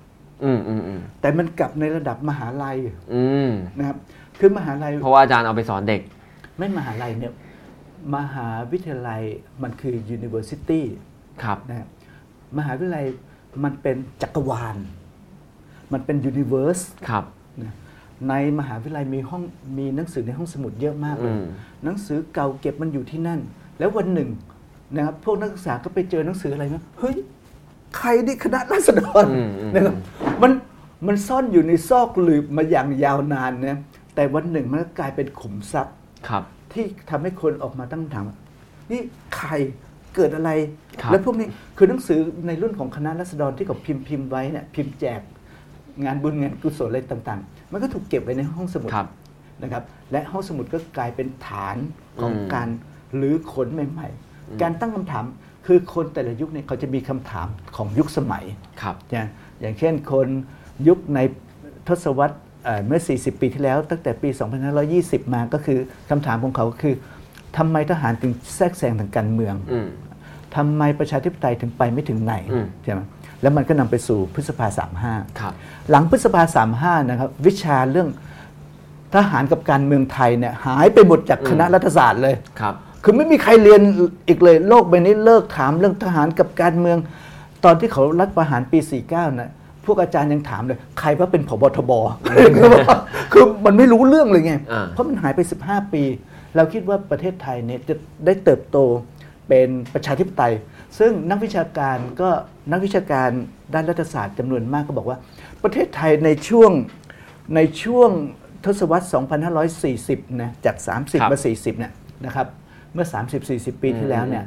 [1.21, 2.77] แต่มันกลับในระดับมหาลัย
[3.13, 3.97] อืมนะครับ
[4.39, 6.01] คือมหาลัย เพราะว่าอาจารย์เอาไปสอนเด็ก
[6.57, 7.33] ไม่มหาลัยเนี่ย
[8.15, 9.21] มหาวิทยาลัย
[9.63, 10.81] มันคือ university
[11.43, 11.87] ครับนะครับ
[12.57, 13.05] มหาวิทยาลัย
[13.63, 14.77] มันเป็นจักรวาล
[15.93, 17.25] มันเป็น universe ครับ
[17.61, 17.73] นะ
[18.29, 19.43] ในมหาวิทยาลัยมีห้อง
[19.77, 21.43] มีหนังสือในห้องสมุดเยอะมากเลอืยม
[21.83, 23.39] หนังสือเก่าเก็บมันอยู่ที่นั่น
[23.79, 24.29] แล้ววันหนึ่ง
[24.95, 27.15] นะครับพวกนักศึกษาก็ไปเจอหนังสืออะไรนะเฮ้ย
[27.97, 29.95] ใครนี่คณะราษฎรอืมอืมนะครับ
[30.41, 30.51] มัน
[31.07, 33.79] มันซ่อนอยู่ในซอกหลืบมาอย่างยาวนานนะ
[34.15, 35.95] แต่วันหนึ่งมันก็กลายเป็นขุมทรัพย์
[36.27, 36.43] ครับ
[36.73, 38.37] ที่ทำให้คนออกมาตั้งคำถามว่า
[38.91, 39.01] นี่
[39.37, 39.51] ใคร
[40.15, 40.51] เกิดอะไร
[41.01, 45.21] ครับแล้วพวกนี้คือหนังสือในรุ่นของคณะรัษฎรที่เขาพิมพ์พิมพ์ไว้เนี่ยพิมพ์แจก
[46.05, 49.07] งานบุญงานกุศลอะไรต่างๆ มันก็ถูกเก็บไว้ในห้องสมุดครับ
[49.63, 51.77] นะครับ และห้องสมุดก็กลายเป็นฐาน
[52.21, 52.67] ของอืมการ
[53.15, 55.25] หรือขนใหม่ ๆ การตั้งคำถาม
[55.67, 58.45] คือคนแต่ละยุคเนี่ยเขาจะมีคำถามของยุคสมัย
[58.81, 59.29] ครับนะ
[59.61, 60.27] อย่างเช่นคน
[60.87, 61.19] ยุคใน
[61.87, 64.29] ทศวรรษเอ่อเมื่อ 40 ปีที่แล้ว ตั้งแต่ปี
[64.81, 66.95] 2520 มาก็คือคำถามของเขาคือ
[67.57, 69.87] ทำไมทหารถึงแทรกแซงทางการเมืองอืม
[70.55, 73.01] ทำไมประชาธิปไตยถึงไปไม่ถึงไหนอืมใช่ไหม
[73.41, 74.67] แล้วมันก็นำไปสู่พฤษภา
[75.39, 76.43] ครับ35หลังพฤษภา
[77.01, 78.09] 35 นะครับ วิชาเรื่อง
[79.15, 83.81] ทหารกับการเมืองไทยเนี่ยหายไปหมดจากคณะรัฐศาสตร์เลยครับ คือไม่มีใครเรียน
[84.27, 86.97] อีกเลย โลกใบนี้เลิกถามเรื่องทหารกับการเมือง
[87.65, 89.51] ตอนที่เขารัฐประหารปี 49นะ
[89.85, 91.91] พวกอาจารย์ยังถามเลย ใครว่าเป็นผบทบ
[93.33, 96.03] คือมันไม่รู้เรื่องเลยไงอ่าเพราะมันหายไป 15 ปี
[96.55, 98.77] เราคิดว่าประเทศไทยเนี่ยจะได้เติบโต
[99.47, 100.53] เป็นประชาธิปไตย
[100.99, 102.29] ซึ่งนักวิชาการก็
[102.71, 103.29] นักวิชาการ
[103.73, 105.17] ด้านรัฐศาสตร์จำนวนมากก็บอกว่า
[105.63, 106.71] ประเทศไทยในช่วง
[107.55, 108.09] ในช่วง
[108.65, 109.05] ทศวรรษ
[109.87, 111.91] 2540 นะ จากครับ30 มา 40 เนี่ย
[112.25, 112.47] นะครับ
[112.93, 113.07] เมื่อ
[113.43, 114.45] 30-40 ปีที่แล้วเนี่ย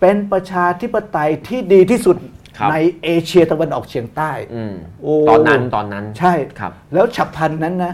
[0.00, 2.39] เป็นประชาธิปไตยที่ดีที่สุดครับ
[2.70, 7.92] ในเอเชียตะวันออกเฉียงใต้อืมโอ้ตอนนั้นตอนนั้นใช่ครับแล้วฉับพลันนั้นนะ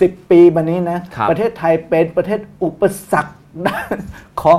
[0.00, 3.32] สิปีมานี้นะครับประเทศไทยเป็นประเทศอุปสรรค
[4.42, 4.58] ของ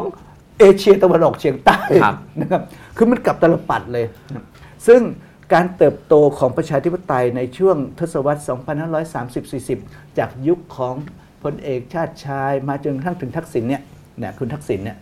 [0.60, 2.62] เอเชียตะวันออกเฉียงใต้ครับนะครับ
[2.98, 4.06] คือมันกลับตลปัดเลย
[4.36, 4.46] นะ
[4.88, 5.02] ซึ่ง
[5.54, 8.42] การเติบโตของประชาธิปไตยในช่วงทศวรรษ
[9.70, 10.96] 2530-40 จากยุคของ
[11.44, 13.82] พลเอกชาติชายมาจนกระทั่งถึงทักษิณเนี่ย
[14.18, 14.98] เนี่ยคุณทักษิณเนี่ย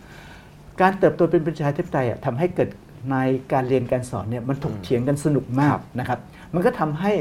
[0.82, 2.70] การเติบโตเป็นประชาธิปไตยอะทำให้เกิด
[3.12, 3.16] ใน
[3.52, 6.20] การเรียนการสอนเนี่ยมันถกเถียงกันสนุกมากนะครับ
[6.54, 7.12] มันก็ทำให้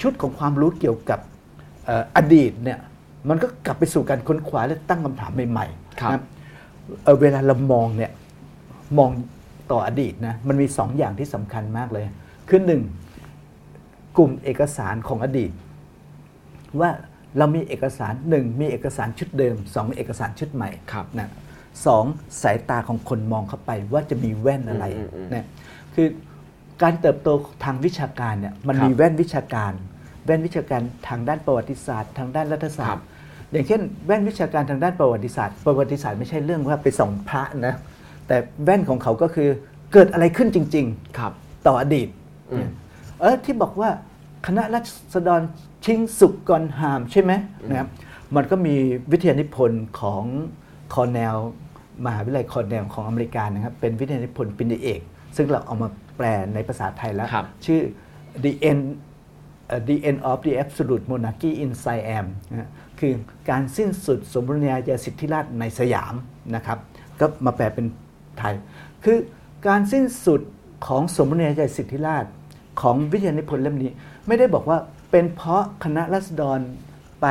[0.00, 1.20] ชุดของความรู้เกี่ยวกับ
[1.84, 2.78] เอ่ออดีตเนี่ย
[3.28, 6.22] มันก็กลับไปสู่การค้นคว้าและตั้งคำถามใหม่ๆครับนะ
[7.04, 8.10] เอ่อเวลาเรามองเนี่ย
[8.98, 9.10] มอง
[9.70, 12.04] ต่ออดีตนะมันมีสองอย่างที่สำคัญมากเลย
[12.48, 12.82] คือหนึ่ง
[14.16, 15.52] กลุ่มเอกสารของอดีต
[16.80, 16.90] ว่า
[17.38, 21.28] เรามีเอกสารหนึ่งมีเอกสารชุดเดิมสองมีเอกสารชุดใหม่ครับนะ
[21.86, 22.04] สอง
[22.42, 25.46] สายตาของคนมองเข้าไปว่าจะมีแว่นอะไรอืมอืมอืมนะ
[25.94, 26.08] คือ
[26.82, 27.28] การเติบโต
[27.64, 29.72] ทางวิชาการเนี่ยมันครับมีแว่นวิชาการ
[30.24, 33.02] แว่นวิชาการทางด้านประวัติศาสตร์ ทางด้านรัฐศาสตครัร์บ
[33.52, 37.74] อย่างเช่น แว่นวิชาการทางด้านประวัติศาสตร์ ประวัติศาสตร์ไม่ใช่เรื่องว่าไปส่องพระนะ
[38.26, 39.48] แต่แว่นของเขาก็คือ
[39.92, 41.32] เกิดอะไรขึ้นจริง ๆ ครับ
[41.66, 42.08] ต่ออดีต
[42.52, 42.68] อืม
[43.20, 43.90] เออที่บอกว่า
[44.46, 44.80] คณะรั
[45.14, 45.40] ษฎร
[45.84, 47.32] ชิงสุกก่อนหามใช่ไหม
[47.68, 47.88] นะครับ
[48.36, 48.74] มันก็มี
[49.12, 50.24] วิทยานิพนธ์ของ
[50.94, 51.36] คอร์เนล
[52.04, 55.00] มหาวิทยาลัยคอร์เนลของอเมริกานะครับเป็นวิทยานิพนธ์ปริญญาเอก
[55.36, 57.80] ซึ่งเราเอามาแปลในภาษาไทยแล้วครับชื่อ
[58.44, 58.82] the end
[59.66, 62.68] เอ่อ the end of the absolute monarchy in Siam นะฮะ
[63.00, 63.12] คือ
[63.50, 66.14] การสิ้นสุดสมบูรณาญาสิทธิราชย์ในสยาม
[66.54, 66.78] นะครับ
[67.20, 67.86] ก็มาแปลเป็น
[68.38, 68.54] ไทย
[69.04, 69.18] คือ
[69.66, 70.40] การสิ้นสุด
[70.86, 72.32] ของสมบูรณาญาสิทธิราชย์
[72.80, 73.90] ของวิทยานิพนธ์เล่มนี้
[74.26, 74.78] ไม่ได้บอกว่า
[75.10, 76.58] เป็นเพราะคณะรัษฎร
[77.20, 77.26] ไป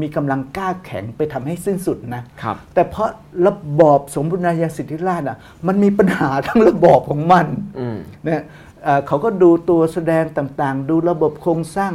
[0.00, 3.08] มีกำลังกล้าแข็งไปทำให้สิ้นสุดนะครับแต่เพราะ
[3.46, 7.46] ระบอบสมบูรณาญาสิทธิราชย์อะมันมีปัญหาทั้งระบอบของมัน
[7.78, 8.42] อืมนะ
[8.84, 11.92] เอ่อเขาก็ดูตัวแสดงต่างๆ ดูระบบโครงสร้าง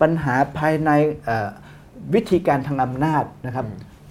[0.00, 0.90] ปัญหาภายใน
[1.24, 1.48] เอ่อ
[2.14, 3.66] วิธีการทางอำนาจนะครับ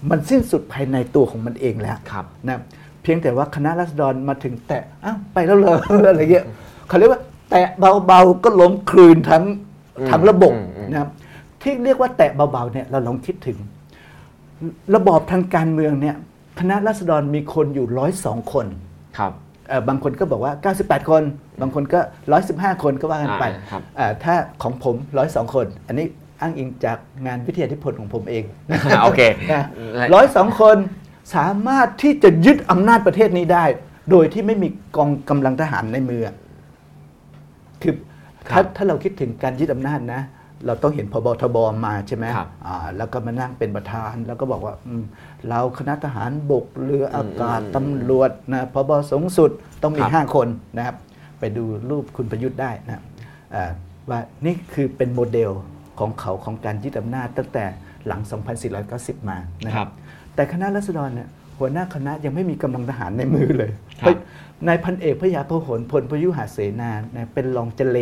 [0.09, 2.59] มันสิ้นสุดภายในตัวของมันเองแล้วครับนะ
[3.01, 5.77] เพียงแต่ว่าคณะรัษฎรมาถึงแตะอ้าวไปแล้วเลย
[6.09, 6.45] อะไรเงี้ย
[6.87, 7.67] เขาเรียกว่า แตะ
[8.05, 9.43] เบาๆก็ล้มคลืนทั้ง
[9.99, 11.09] อืมทั้งระบบอืมอืมนะครับ
[11.65, 13.57] ที่เรียกว่าแตะเบาๆเนี่ยเราลองคิดถึง
[14.95, 16.15] ระบอบทางการเมืองเนี่ย
[16.59, 18.65] คณะรัษฎรมีคนอยู่ร้อยสองคน
[19.17, 19.31] ครับ
[19.69, 21.23] เอ่อบางคนก็บอกว่า 98 คน
[21.61, 21.99] บางคนก็
[22.41, 26.07] 115 คนก็ว่ากันไปอ่าครับเอ่อถ้าของผม 102 คน อันนี้
[26.41, 28.43] อ้างอิงจากงานวิทยาธิพลของผมเอง
[29.03, 29.21] โอเค
[30.13, 30.77] ร้อยสองคน
[31.35, 33.65] สามารถที่จะยึดอำนาจประเทศนี้ได้
[34.11, 36.35] โดยที่ไม่มีกองกำลังทหารในมืออะ
[37.81, 37.93] คือ
[38.49, 40.21] ถ้าครับถ้าเราคิดถึงการยึดอำนาจนะ
[40.65, 45.03] เราต้องเห็นพบทบมาใช่ไหมครับอ่าแล้วก็มานั่งเป็นประธาน แล้วก็บอกว่าอืม
[45.49, 49.51] เราคณะทหารบกเรืออากาศอืมตำรวจนะพบสูงสุด
[49.83, 50.47] ต้องมีครับห้าคน
[50.77, 50.95] นะครับ
[51.39, 53.03] ไปดูรูปคุณประยุทธ์ได้นะครับ
[53.55, 53.71] อ่า
[54.09, 55.51] ว่านี่คือเป็นโมเดล
[55.99, 57.65] ของเขาของการยึดอำนาจตั้งแต่
[58.07, 58.21] หลัง
[58.75, 59.91] 2490 มานะคครัรับบ
[60.35, 64.17] แต่คณะรัษฎรเนี่ยหัวหน้าคณะยังไม่มีกำลังทหารในมือเลยครับ
[64.67, 67.99] นายพันเอกพระยาพหลพลพยุหเสนานะเป็นรองเจเล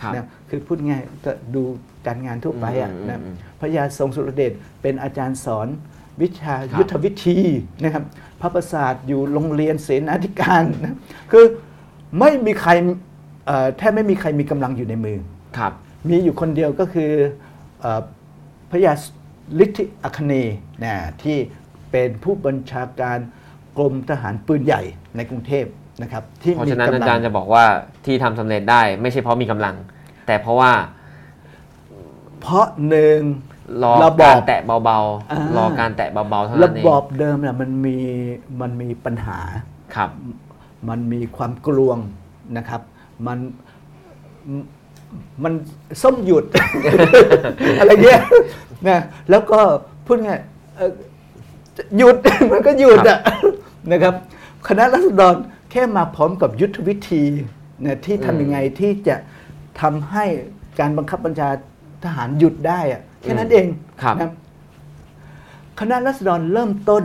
[0.00, 1.62] ครับนะคือพูดง่ายก็ดู
[2.06, 5.68] การงานทั่วไปอะอืมอืมนะอืมพระยาทรงสุรเดชเป็นอาจารย์สอน
[6.22, 7.38] วิชาครับยุทธวิธี
[7.82, 8.04] นะครับ
[8.40, 10.96] พระประสาทอยู่โรงเรียนเสนาธิการนะ
[11.32, 11.44] คือ
[12.20, 12.70] ไม่มีใคร
[13.46, 15.18] เอ่อแทบไม่มีใครมีกำลังอยู่ในมือ
[15.58, 15.72] ครับ
[16.08, 17.10] มีอยู่คนเดียวก็คือ
[17.80, 18.00] เออ
[18.70, 18.92] พระยา
[19.64, 21.36] ฤทธิอัคเนย์นะที่
[21.90, 23.18] เป็นผู้บัญชาการ
[23.76, 24.82] กรมทหารปืนใหญ่
[25.16, 25.66] ในกรุงเทพ
[26.02, 27.64] นะครับที่เพราะมีฉะนั้นกำอาลัจารย์จะบอกว่า
[28.06, 29.74] ที่ทำสำเร็จได้ไม่ใช่เพราะมีกำลัง
[30.26, 30.72] แต่เพราะว่า
[32.46, 33.20] เพราะหนึ่ง
[33.82, 34.98] รอระบการอบแตะเบา
[35.30, 37.96] อ่าๆ รอการแตะเบาๆเท่าระนั้นเองบอบเดิมน่ะมันมี
[38.60, 39.38] มันมีปัญหา
[39.94, 40.10] ครับ
[40.88, 41.98] มันมีความกลวง
[42.56, 42.80] นะครับ
[43.26, 43.38] มัน
[44.58, 44.60] ม
[45.44, 45.52] มัน
[46.02, 46.44] ส้มหยุด
[47.78, 48.20] อะไรเงี้ย
[48.88, 49.60] นะแล้วก็
[50.06, 50.40] พูดง่าย
[50.76, 50.92] เอ่อ
[51.96, 52.16] หยุด
[52.52, 53.18] มันก็หยุดอะ
[53.92, 54.14] นะครับ
[54.68, 55.34] คณะรัษฎร
[55.70, 57.24] แค่มาพร้อมกับยุทธวิธี
[57.84, 59.16] นะที่อืมทำยังไงที่จะ
[59.80, 60.24] ทำให้
[60.78, 61.48] การบังคับบัญชา
[62.04, 63.66] ทหารหยุดได้อะแค่นั้นเอง
[64.02, 64.30] ครับ นะ
[65.80, 67.04] คณะรัษฎรเริ่มต้น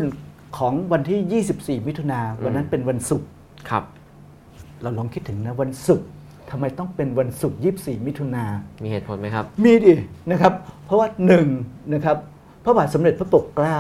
[0.58, 1.44] ของวันที่
[1.82, 3.28] 24 มิถุนาวันนั้นเป็นวันศุกร์
[3.70, 3.84] ครับ
[4.82, 6.08] เราลองคิดถึงนะวันศุกร์
[6.50, 8.46] ทำไมต้องเป็นวันศุกร์24 มิถุนา
[8.84, 9.94] มีเหตุผลไหมครับ มีดิ
[10.32, 10.54] นะครับ
[10.86, 11.48] เพราะว่าหนึ่ง
[11.94, 12.18] นะครับ
[12.64, 13.80] พระบาทสมเด็จพระปกเกล้า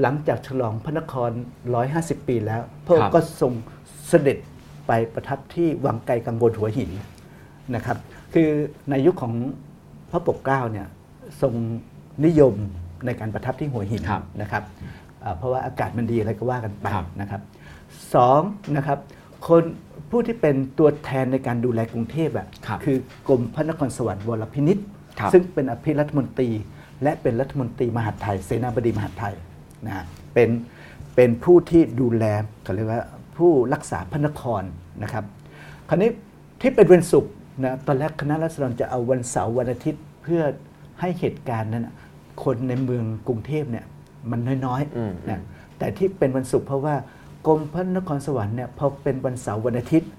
[0.00, 1.30] หลังจากฉลองพระนคร
[1.80, 3.52] 150 ปีแล้ว พระองครัค์บก็ทรง
[4.08, 4.38] เสด็จ
[4.86, 6.90] ไปประทับที่วังไกลกังวลหัวหิน
[7.74, 7.96] นะครับ
[8.34, 8.48] คือ
[8.90, 9.34] ในยุคของ
[10.10, 10.86] พระปกเกล้าเนี่ย
[11.42, 11.54] ทรง
[12.26, 12.54] นิยม
[13.06, 14.62] ในการประทับที่หัวหินครับนะครับ
[15.24, 17.40] อ่าเพราะว่าอากาศมันดีอะไรก็ว่ากันไปครับนะครับ
[18.14, 18.40] สอง
[18.76, 18.98] นะครับ
[19.48, 19.62] คน
[20.10, 22.96] ผู้ที่เป็นตัวแทนในการดูแลกรุงเทพอะครับคือ
[23.28, 24.78] กรมพระนครสวรรค์วรพินิษ
[25.18, 26.50] ครับซึ่งเป็นอภิรัฐมนตรี
[27.02, 29.34] และเป็นรัฐมนตรีมหาดไทย เสนาบดีมหาดไทย
[29.86, 30.50] นะฮะเป็น
[31.14, 32.24] เป็นผู้ที่ดูแล
[32.62, 33.02] เขาเรียกว่า
[33.36, 34.62] ผู้รักษาพระนคร
[35.02, 35.24] นะครับ
[35.88, 36.10] คราวนี้
[36.60, 37.32] ที่เป็นวันศุกร์
[37.64, 40.42] นะตอนแรกคณะรัษฎรจะเอาวันเสาร์วันอาทิตย์เพื่อ
[41.00, 41.94] ให้เหตุการณ์นั้นน่ะ
[42.44, 43.84] คนในเมืองกรุงเทพเนี่ย
[44.30, 45.40] มันน้อยอืมๆนะ
[45.78, 46.94] แต่ที่เป็นวันศุกร์เพราะว่า
[47.46, 50.10] กรมพระนครสวรรค์เนี่ยพอเป็นวันเสาร์วันอาทิตย์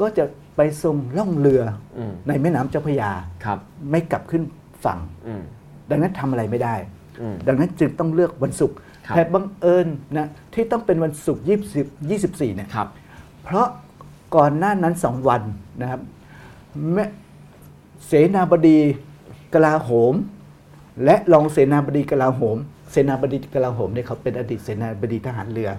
[0.00, 0.24] ก็จะ
[0.56, 1.62] ไปทรงล่องเรือ
[1.98, 3.10] อมในแม่น้ำเจ้าพระยา
[3.44, 3.58] ครับ
[3.90, 4.42] ไม่กลับขึ้น
[4.84, 5.42] ฝั่งอืม
[5.90, 6.74] ดังนั้นทำอะไรไม่ได้
[7.20, 8.76] อืมดังนั้นจึงต้องเลือกวันศุกร์
[9.06, 11.42] ครับแต่บังเอิญนะที่ต้องเป็นวันศุกร์
[11.76, 12.88] 20 24เนี่ยครับ
[13.44, 13.66] เพราะ
[14.36, 15.42] ก่อนหน้านั้นสองวัน
[15.80, 16.17] นะครับแม่
[18.06, 18.78] เสนาบดี
[19.54, 20.14] กลาโหม
[21.04, 22.56] และรองเสนาบดีกลาโหม
[22.90, 25.70] เสนาบดีกลาโหมเนี่ยเขาเป็นอดีตเสนาบดีทหารเรือ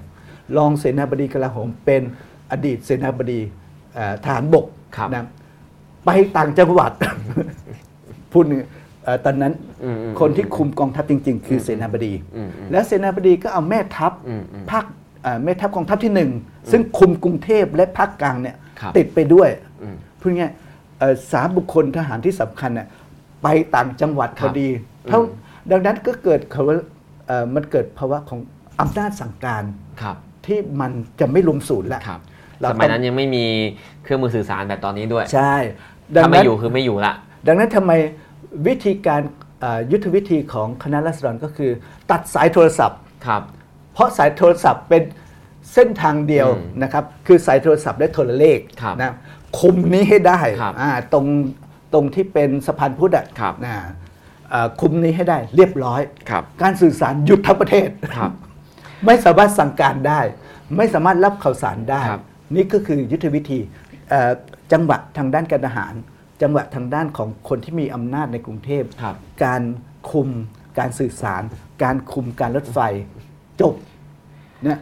[0.58, 2.02] รองเสนาบดีกลาโหม เป็น
[2.52, 3.40] อดีตเสนาบดี
[3.96, 4.66] เอ่อทหารบก
[4.98, 5.26] ครับนะ
[6.06, 6.92] ไปต่างจังหวัด
[8.32, 8.60] พูดหนึ่ง
[9.04, 14.86] เอ่อตอนนั้นอืมอืมคนที่คุมกองทัพจริง ๆ คือเสนาบดีอืมอืมแล้วเสนาบดีก็เอาแม่ทัพอืมอืมภาค
[15.24, 16.32] เอ่อแม่ทัพกองทัพที่หนึ่ง
[16.72, 19.50] ซึ่งคุมกรุงเทพและภาคกลางเนี่ยครับติดไปด้วย
[19.82, 20.69] อืมพูดง่ายๆเอ่อ
[21.32, 22.88] สามบุคคลทหารที่สำคัญเนี่ย
[23.44, 24.70] ไปต่างจังหวัดคพรัอบดี
[25.08, 25.28] เท่าอืม
[25.72, 26.78] ดังนั้นก็เกิดเขาว่า
[27.28, 28.40] เอ่อมันเกิดภาวะของ
[28.80, 29.64] อำนาจสั่งการ
[30.02, 32.20] ครับที่มันจะไม่รวมศูนย์แล้วครับ
[32.62, 33.46] เราสต้องมัยนั้นยังไม่มี
[34.04, 35.56] เครื่องมือสื่อสารแบบตอนนี้ด้วย ใช่
[36.16, 37.14] ดัถ้างไม่นั้นอยู่คือไม่อยู่ละ
[37.48, 37.92] ดังนั้นทำไม
[38.68, 39.22] วิธีการ
[39.62, 41.72] เอ่อยุทธวิธีของคณะรัษฎรก็คือ
[42.12, 43.42] ตัดสายโทรศัพท์ครับ
[43.94, 45.04] เพราะสายโทรศัพท์เป็น
[45.74, 49.14] เส้นทางเดียวอืมนะครับ คือสายโทรศัพท์และโทรเลขครับนะ
[49.60, 51.26] คุมนี้ให้ได้ครับอ่าตรง
[51.94, 53.74] ตรงที่เป็นสะพานพุทธอะครับ นะ
[54.50, 58.32] เอ่อคุมนี้ให้ได้เรียบร้อย ครับ การสื่อสารหยุดทั้งประเทศ ครับ
[59.06, 60.20] ไม่สามารถสั่งการได้
[60.78, 62.22] ไม่สามารถรับข่าวสารได้ ครับ
[62.56, 63.60] นี่ก็คือยุทธวิธี
[64.10, 64.32] เอ่อ
[64.72, 65.94] จังหวะทางด้านการทหาร
[66.42, 69.62] จังหวะทางด้านของคนที่มีอำนาจในกรุงเทพ ครับ การ
[70.12, 70.30] คุม
[70.80, 71.44] การสื่อสาร
[71.84, 72.80] การคุมการรถไฟ
[73.62, 73.74] จบ
[74.64, 74.80] เนี่ย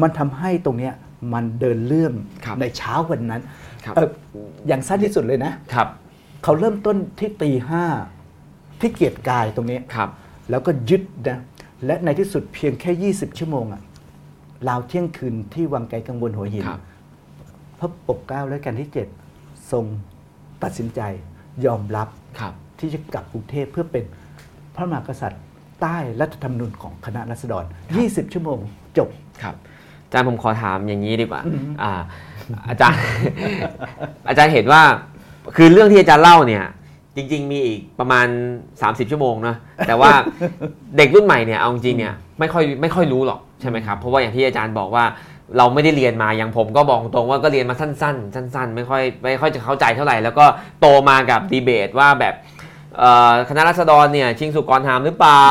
[0.00, 0.94] มันทำให้ตรงเนี้ย
[1.32, 2.12] มันเดินเรื่อง
[2.44, 4.08] ครับในเช้าวันนั้นครับเอ่อ
[4.66, 5.88] อย่างสั้นที่สุดเลยนะครับ
[6.44, 7.84] เขาเริ่มต้นที่ตีห้า
[8.80, 10.10] ที่เกียรติกายตรงนี้ครับ
[10.50, 11.38] แล้วก็ยึดนะ
[11.86, 13.82] และในที่สุดเพียงแค่ 20 ชั่วโมงอะ
[14.68, 16.80] ราวเที่ยงคืนที่วังไกลกังวลหัวหินครับ
[17.78, 19.08] พระปกเกล้าและกันที่เจ็ด
[19.72, 19.84] ทรง
[20.62, 21.00] ตัดสินใจ
[21.66, 24.04] ยอมรับครับที่จะกลับกรุงเทพเพื่อเป็น
[24.74, 25.42] พระมหากษัตริย์
[25.80, 27.64] ใต้รัฐธรรมนูญของคณะรัษฎร
[27.98, 28.58] 20 ชั่วโมง
[28.98, 29.08] จบ
[29.42, 29.73] ครับอา
[30.14, 31.92] จารย์ผมขอถามอย่างนี้ดีกว่าอืมอ่า
[32.68, 33.00] อาจารย์
[34.28, 34.82] อาจารย์เห็นว่า
[35.56, 36.64] คือเรื่องที่อาจารย์เล่าเนี่ย
[37.16, 38.26] จริง ๆ มีอีกประมาณ
[38.70, 39.54] 30 ชั่วโมงนะ
[39.86, 40.10] แต่ว่า
[40.96, 45.04] เด็กรุ่นใหม่เนี่ยเอาจริงๆเนี่ยไม่ค่อยไม่ค่อยรู้หรอกใช่ไหมครับเพราะว่าอย่างที่อาจารย์บอกว่า
[45.56, 50.44] เราไม่ได้เรียนมาอย่างผมก็บอกตรงว่าก็เรียนมาสั้น ๆ สั้น ๆ ไม่ค่อยไม่ค่อยจะเข้าใจเท่าไหร่ แล้วก็
[50.80, 52.53] โตมากับดีเบตว่าแบบเอ่อ
[53.48, 55.48] คณะรัษฎรเนี่ยชิงสุกรหามหรือเปล่า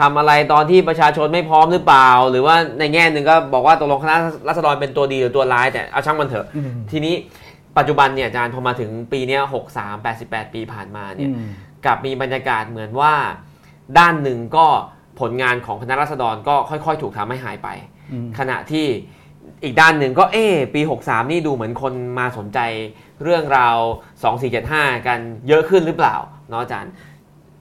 [0.00, 4.16] ทำอะไรตอนที่ประชาชนไม่พร้อมหรือเปล่า หรือว่าในแง่หนึ่งก็บอกว่าตกลงคณะ
[4.48, 7.14] รัษฎรเป็นตัวดีหรือตัวร้ายแต่เอาช่างมันเถอะอืมทีนี้
[7.78, 11.48] ปัจจุบันเนี่ยอาจารย์พอมาถึงปีเนี้หกสามแปดสิบแปดปีผ่านมาเนี่ยอืม
[11.84, 13.14] กลับมีบรรยากาศเหมือนว่า
[13.98, 14.66] ด้านหนึ่งก็
[15.20, 17.68] ผลงานของคณะรัษฎรก็ค่อยๆ ถูกทำให้หายไป
[18.12, 18.86] อืมขณะที่
[19.64, 22.58] อีกด้านหนึ่งก็เอ๊ะปี 63 นี่ดูเหมือนคนมาสนใจ
[23.22, 23.76] เรื่องราว
[24.42, 26.16] 2475 กันเยอะขึ้นหรือเปล่า
[26.48, 26.92] เนาะอาจารย์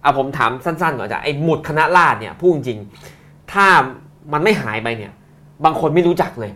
[0.02, 3.66] เอาผมถามสั้นๆก่อนอาจารย์ไอ้หมุดคณะราษฎรเนี่ยพูดจริงๆถ้า
[4.34, 5.12] มันไม่หายไปเนี่ย
[5.66, 6.52] บางคนไม่รู้จักเลย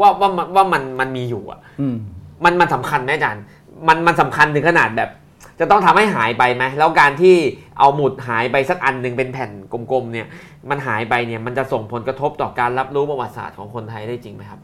[0.00, 1.96] ว่าว่ามันว่ามันมันมีอยู่อะอืม
[2.44, 3.42] มันมันสำคัญไหมอาจารย์
[3.88, 5.10] มันมันสำคัญถึงขนาดแบบ
[5.60, 7.36] จะต้องทำให้หายไปไหมแล้วการที่
[7.78, 9.50] เอาหมุดหายไปสักอันหนึ่งเป็นแผ่น
[9.92, 10.26] กลมๆเนี่ย
[10.70, 14.60] มันหายไปเนี่ยมันจะส่งผลกระทบต่อการรับรู้ประวัติศาสตร์ของคนไทยได้จริงไหมครับ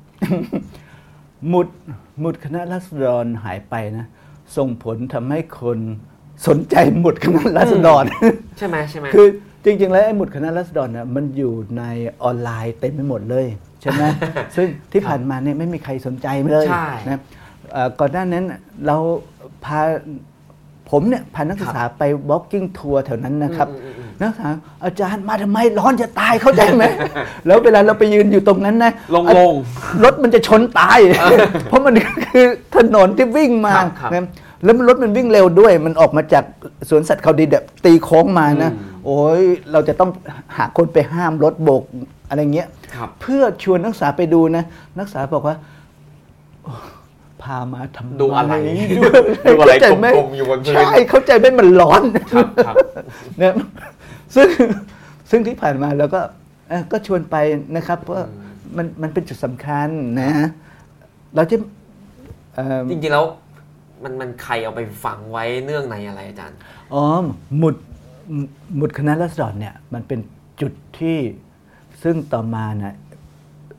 [1.49, 1.69] หมุด
[2.21, 4.07] หมุดคณะรัษฎรหายไปนะ
[4.57, 5.79] ส่งผลทำให้คน
[6.47, 8.05] สนใจหมุดคณะรัษฎร
[8.59, 9.27] ใช่ไหมใช่ไหมคือ
[9.65, 11.83] จริง ๆ แล้วไอ้หมุดคณะรัษฎรนะมันอยู่ใน
[12.23, 13.47] ออนไลน์เต็มไปหมดเลย
[13.83, 14.03] ใช่ไหม
[14.57, 17.21] ซึ่งที่ผ่านมาเนี่ยไม่มีใครสนใจเลยใช่นะ
[17.73, 18.45] เอ่อก่อนหน้านั้น
[18.87, 18.97] เรา
[19.65, 19.81] พา
[20.91, 24.49] ผมเนี่ยพานักศึกษาไป walking tour แถวนั้นนะครับอืมอืมอืมนักศึกษา
[24.85, 26.85] อาจารย์มาทำไมร้อนจะตายเข้าใจไหม
[27.47, 29.53] แล้วเวลาเราไปยืนอยู่ตรงนั้นนะลงลง
[30.05, 30.99] รถมันจะชนตาย
[31.69, 31.95] เพราะมัน
[32.27, 32.47] คือ
[32.77, 34.25] ถนนที่วิ่งมาครับครับนะ
[34.67, 36.45] แล้วรถมันวิ่งเร็วด้วย มันออกมาจาก
[36.89, 40.11] สวนสัตว์เขาดีแบบตีโค้งมานะอืมโอ้ยเราจะต้อง
[40.57, 41.83] หาคนไปห้ามรถโบก
[42.29, 44.65] อะไรเงี้ยครับเพื่อชวนนักศึกษาไปดูนะ
[44.99, 45.57] นักศึกษาบอกว่า
[46.65, 46.73] โอ้
[47.43, 48.53] พามาทำดูอะไร
[48.99, 49.03] ดู
[49.51, 52.03] ดูอะไรเข้าใจไหมกลมๆอยู่บนพื้นใช่เข้าใจไหมมันร้อน
[52.33, 52.77] ครับครับ
[53.39, 53.53] เนี่ย
[54.35, 54.49] ซึ่ง
[55.31, 56.21] ซึ่งที่ผ่านมาเราก็
[56.69, 57.37] เอ่อก็ชวนไป
[57.77, 58.17] นะครับเพราะ
[58.77, 59.89] มันมันเป็นจุดสำคัญ
[60.21, 60.31] นะ
[61.37, 61.57] เราจะ
[62.55, 63.25] เอ่อจริงๆแล้ว
[64.03, 66.59] มันมันใครเอาไปฝังไว้เนื่องในอะไรอาจารย์
[66.95, 67.05] อ๋อ
[67.59, 67.75] หมุด
[68.77, 70.21] หมุดคณะรัษฎรเนี่ยมันเป็น
[70.61, 71.19] จุดที่
[72.03, 72.97] ซึ่งต่อมานะ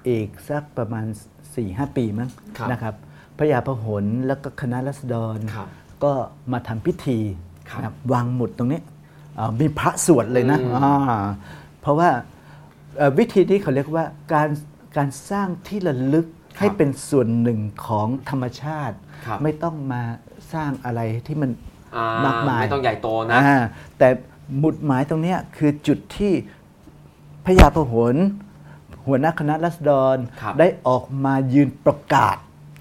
[0.07, 2.93] อีกสักประมาณ4ี่หปีมั้งครับนะครับ
[3.37, 5.67] พระยาพหลแล้วก็คณะรัษฎรครับ
[6.03, 6.13] ก็
[6.51, 7.19] มาทำพิธี
[7.69, 8.81] ครับนะครับวางหมุดตรงนี้
[9.37, 11.25] อ่ามีพระสวดเลยนะอืมอ่า
[11.81, 12.09] เพราะว่า
[12.97, 14.49] เอ่อวิธีนี้เขาเรียกว่าการ
[14.97, 16.27] การสร้างที่ระลึก
[16.59, 19.06] ให้เป็นส่วนหนึ่งของธรรมชาติครับ
[19.43, 20.01] ไม่ต้องมา
[20.53, 21.51] สร้างอะไรที่มัน
[21.95, 23.63] อ่ามากมายไม่ต้องใหญ่โตนะอ่า
[23.97, 24.07] แต่
[24.59, 26.33] หมุดหมายตรงเนี้ยคือจุดที่
[27.45, 28.15] พระยาพหล
[29.05, 32.37] หัวหน้าคณะรัษฎรครับได้ออกมายืนประกาศ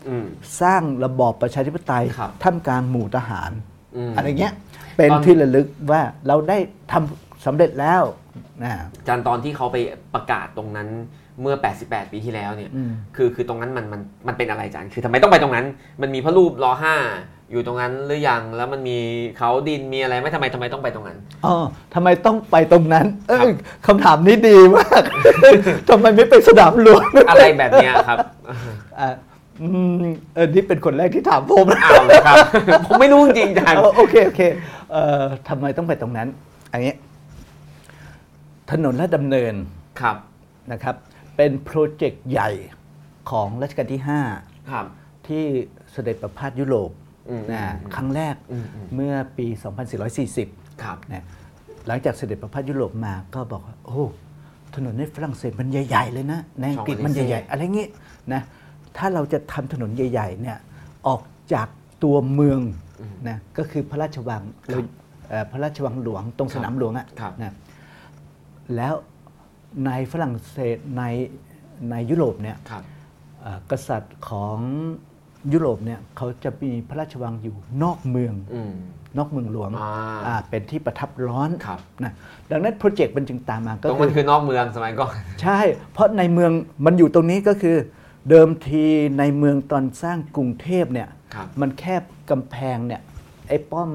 [0.08, 0.26] อืม
[0.60, 3.50] สร้างระบอบประชาธิปไตยครับท่ามกลางหมู่ทหาร
[3.96, 4.54] อืมอะไรเงี้ย
[4.96, 6.58] เป็นตอนที่ระลึกว่าเราได้
[6.92, 8.02] ทำสำเร็จแล้ว
[8.62, 9.76] นะอาจารย์ตอนที่เขาไป
[10.14, 10.88] ประกาศตรงนั้น
[11.42, 15.66] เมื่อ 88 ปีที่แล้วเนี่ยอืมคือคือตรงนั้นมันมันมันเป็นอะไรอาจารย์คือทำไมต้องไปตรงนั้น
[16.02, 16.96] มันมีพระรูปรอห้า
[17.50, 18.98] อยู่ตรงนั้นหรือยัง แล้วมันมี
[19.38, 21.54] เขาดินมีอะไรไหม่ทำไมทำไมต้องไปตรงนั้น อ๋อ
[21.94, 23.50] ทำไมต้องไปตรงนั้น เอครัอบ
[23.86, 25.02] คำถามนี้ดีมาก
[25.88, 28.18] ทำไมไม่ไปสนามหลวงอะไรแบบเนี้ยครับ
[29.00, 29.08] อะ
[29.62, 29.68] อื
[30.02, 32.36] มเออนี่เป็นคนแรกที่ถามผมอ้าวเลยครับ
[32.86, 34.40] ผมไม่รู้จริงๆอาจารย์เออโอเคโอเค
[34.92, 36.28] เอ่อทำไมต้องไปตรงนั้น
[36.72, 36.92] อันนี้
[38.70, 39.54] ถนนและดำเนิน
[40.00, 40.16] ครับ
[40.72, 40.94] นะครับ
[41.36, 42.50] เป็นโปรเจกต์ใหญ่
[43.30, 45.44] ของรัชกาลที่ ครับ 5 ที่
[45.92, 46.90] เสด็จประพาสยุโรป
[47.30, 49.46] อืมนะอืมครั้งแรกอืมอืม เมื่อปี
[50.14, 51.24] 2440ครับ นะ
[51.86, 54.02] หลังจากเสด็จประพาสยุโรปมาก็บอกว่าโอ้
[54.74, 57.90] ถนนในฝรั่งเศสมันใหญ่ ๆ เลยนะในอังกฤษมันใหญ่ ๆ อะไรเงี้ย
[58.32, 58.42] นะ
[58.96, 60.58] ถ้าเราจะทำถนนใหญ่ ๆ เนี่ย
[61.06, 61.22] ออก
[61.52, 61.68] จาก
[62.04, 62.60] ตัวเมือง
[63.28, 64.78] นะก็คือพระราชวังเรา
[65.28, 67.54] เอ่อพระราชวังหลวงตรงสนามหลวงอะครับ นะ
[68.76, 68.94] แล้ว
[69.86, 71.02] ในฝรั่งเศสใน
[71.90, 72.82] ในยุโรปเนี่ยครับ
[73.42, 74.58] เอ่อกษัตริย์ของ
[75.52, 78.72] ยุโรปเนี่ยเขาจะมีพระราชวังอยู่นอกเมืองอืม
[79.18, 79.90] นอกเมืองหลวงอ่า
[80.26, 82.12] อ่าเป็นที่ประทับร้อนครับนะ
[82.50, 85.58] ดังนั้นโปรเจกต์มันจึงตามมาก็ตรงคืมันอคือนอกเมืองสมัยก่อนใช่
[85.92, 86.50] เพราะในเมือง
[86.86, 87.76] มันอยู่ตรงนี้ก็คือ
[88.30, 88.84] เดิมที
[89.18, 93.00] ในเมืองตอนสร้างกรุงเทพเนี่ยครับมันแคบกำแพงเนี่ย
[93.48, 93.90] ไอ้ป้อม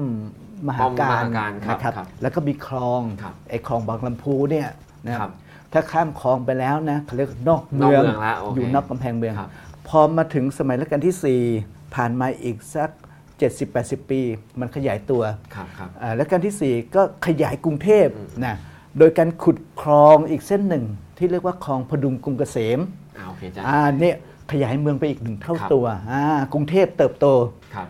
[0.68, 4.68] มหาป้อมกามรหาการครับนะครับครับ แล้วก็มีคลองครับไอ้คลองบางลำพูเนี่ย
[5.06, 5.30] นะครับ
[5.72, 9.50] ถ้าข้ามคลองไปแล้วนะเขาเรียกนอกเมืองนอกเมืองละโอเคอยู่นอกกำแพงเมืองครับ
[9.88, 12.90] พอมาถึงสมัยรัชกาลที่ 4 ผ่านมาอีกสัก
[13.50, 14.20] 70-80 ปี
[14.60, 15.22] มันขยายตัว
[15.54, 18.06] ครับครับอ่ารัชกาลที่ 4 ก็ขยายกรุงเทพ
[18.44, 18.56] นะ
[18.98, 20.84] โดยการขุดคลองอีกเส้นหนึ่ง
[21.18, 22.80] ที่เรียกว่าคลองพดุงกรุงเกษม
[23.18, 24.16] อ่าโอเคอาจารย์อ่าเนี่ย
[24.52, 27.26] ขยายเมืองไปอีกหนึ่งเท่าครับตัวอ่ากรุงเทพเติบโต
[27.74, 27.86] ครับ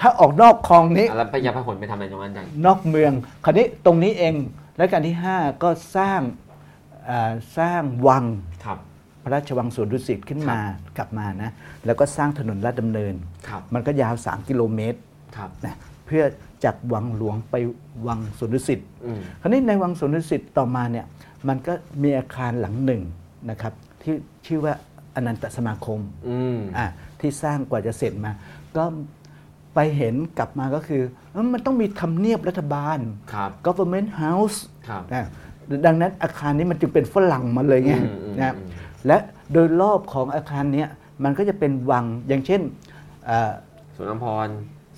[0.00, 3.12] ถ้าออกนอกคลองนี้อะแล้วพญาพหลไปทำอะไรตรงนั้นอาจารย์นอกเมือง
[3.44, 4.34] คราวนี้ตรงนี้เอง
[4.76, 6.45] และการที่ 5 ก็สร้างอ่า
[7.58, 8.24] สร้างวัง
[8.64, 8.78] ครับ
[9.22, 10.58] พระราชวังสวนดุสิตขึ้นมา
[10.98, 11.50] กลับมานะ
[11.86, 13.14] แล้วก็สร้างถนนลาดดำเนิน
[13.48, 14.98] ครับมันก็ยาว 3 กิโลเมตร
[15.36, 15.74] ครับนะ
[16.06, 16.24] เพื่อ
[16.64, 17.54] จากวังหลวงไป
[18.06, 21.06] วังสวนดุสิตอืมคราวนี้ในวังสวนดุสิตต่อมาเนี่ย
[21.48, 23.02] มันก็มีอาคารหลังหนึ่ง
[23.50, 24.14] นะครับที่
[24.46, 24.74] ชื่อว่า
[25.14, 26.86] อนันตสมาคมอืมอะ
[27.20, 28.32] ที่สร้างกว่าจะเสร็จมา
[28.76, 28.84] ก็
[29.74, 32.98] ไปเห็นกลับมาก็คือเอ้ามันต้องมีทำเนียบรัฐบาล
[33.34, 35.26] ครับ government house ครับนะ
[35.86, 38.68] ดังนั้นอาคารนี้มันจึงเป็นฝรั่งมาเลยไงอืมอืมนะอืม
[39.06, 39.16] และ
[39.52, 40.88] โดยรอบของอาคารเนี้ย
[41.24, 42.60] มันก็จะเป็นวังอย่างเช่น
[43.26, 43.52] เอ่อ
[43.96, 44.48] สวนน้ำพร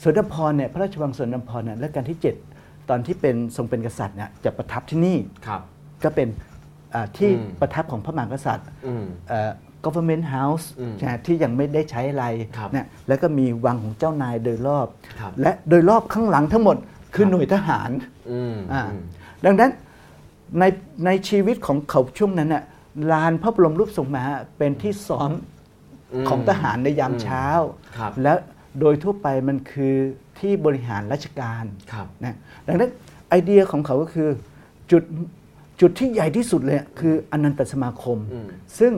[0.03, 2.19] สวนนพรเนี่ยพระราชวังสวนนพรเนี่ยและการที่
[2.53, 5.61] 7 ตอนที่เป็นทรงเป็นกษัตริย์เนี่ยจะประทับที่นี่ครับ
[6.05, 6.29] ก็เป็น
[6.95, 9.51] อ่าที่อืมประทับของพระมหากษัตริย์อืมเอ่อ
[9.85, 12.27] government house อืมนะที่ยังไม่ได้ใช้อะไร
[12.59, 14.87] ครับเนี่ยแล้วก็มีวังของเจ้านายโดยรอบ
[15.21, 16.77] ครับและโดยรอบข้างหลังทั้งหมด
[17.15, 17.91] คือครับหน่วยทหาร
[18.31, 19.03] อืมอ่าอืม
[19.45, 19.71] ดังนั้น
[20.59, 20.65] ใน
[21.07, 22.65] ในชีวิตของเขาช่วงนั้นน่ะ
[23.13, 24.25] ลานพระบรมรูปทรงม้า
[24.59, 25.31] เป็นที่ซ้อม
[26.13, 27.45] อืมของทหารในยามเช้า
[27.97, 28.33] ครับและ
[28.81, 29.95] โดยทั่วไปมันคือ
[30.39, 32.35] ที่บริหารราชการครับนะ
[32.67, 32.91] ดังนั้น
[33.29, 34.29] ไอเดียของเขาก็คือ
[34.91, 35.03] จุด
[35.81, 38.47] จุดที่ใหญ่ที่สุดเลยคืออนันตสมาคมอืม
[38.79, 38.93] ซึ่ง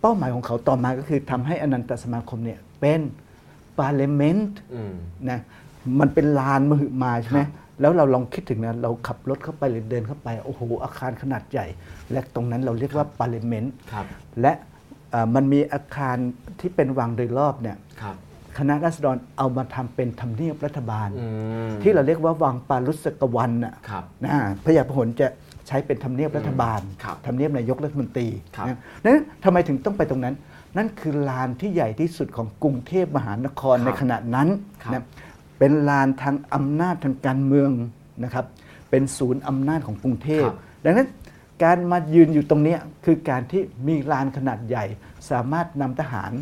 [0.00, 3.00] เป้าหมายของเขาต่อมาก็คือทำให้อนันตสมาคมเนี่ยเป็น
[3.78, 4.94] parliament อืม
[5.30, 5.40] นะ
[6.00, 7.48] มันเป็นลานมหึมาใช่ไหมครับ
[7.80, 11.66] แล้วเราลองคิดถึงนะเราขับรถเข้าไปหรือเดินเข้าไปโอ้โหอาคารขนาดใหญ่
[12.12, 14.06] และตรงนั้นเราเรียกว่า parliament ครับ
[14.40, 14.52] และ
[15.10, 16.16] เอ่อมันมีอาคาร
[16.60, 18.16] ที่เป็นวังโดยรอบเนี่ยครับ
[18.58, 21.26] คณะราษฎรเอามาทำเป็นทำเนียบรัฐบาลอื
[21.70, 24.32] มที่เราเรียกว่าวังปารุสกวันน่ะครับนะ
[24.64, 25.26] พระยาพหลจะ
[25.66, 30.34] ใช้เป็นทำเนียบรัฐบาลครับทำเนียบนายกรัฐมนตรีครับนะนั้นทำไมถึงต้องไปตรงนั้น
[30.76, 34.48] นั่นคือลานที่ใหญ่ที่สุดของกรุงเทพมหานครครับในขณะนั้น
[34.82, 35.02] ครับนะ
[35.60, 37.70] เป็นลานทางอำนาจทางการเมือง
[38.24, 38.46] นะครับ
[38.90, 41.08] เป็นศูนย์อำนาจของกรุงเทพครับดังนั้น
[41.64, 44.84] การมายืนอยู่ตรงเนี้ยคือการที่มีลานขนาดใหญ่
[45.30, 46.32] สามารถนำทหาร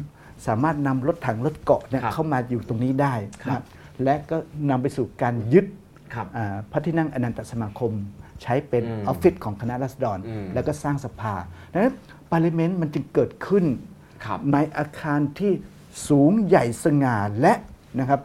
[0.46, 3.62] สามารถนำรถถังรถเกราะเนี่ยครับเข้ามาอยู่ตรงนี้ได้ครับนะครับ
[4.04, 4.36] และก็
[4.70, 5.66] นำไปสู่การยึด
[6.14, 7.92] ครับอ่าพระที่นั่งอนันตสมาคม
[8.42, 11.34] ใช้เป็นอืมออฟฟิศของคณะรัษฎรอืมแล้วก็สร้างสภา
[11.72, 11.94] ดังนั้น
[12.30, 13.64] ปาร์ลิเมนต์มันจึงเกิดขึ้น
[14.24, 15.52] ครับในอาคารที่
[16.08, 17.54] สูงใหญ่สง่าและ
[18.00, 18.20] นะครับ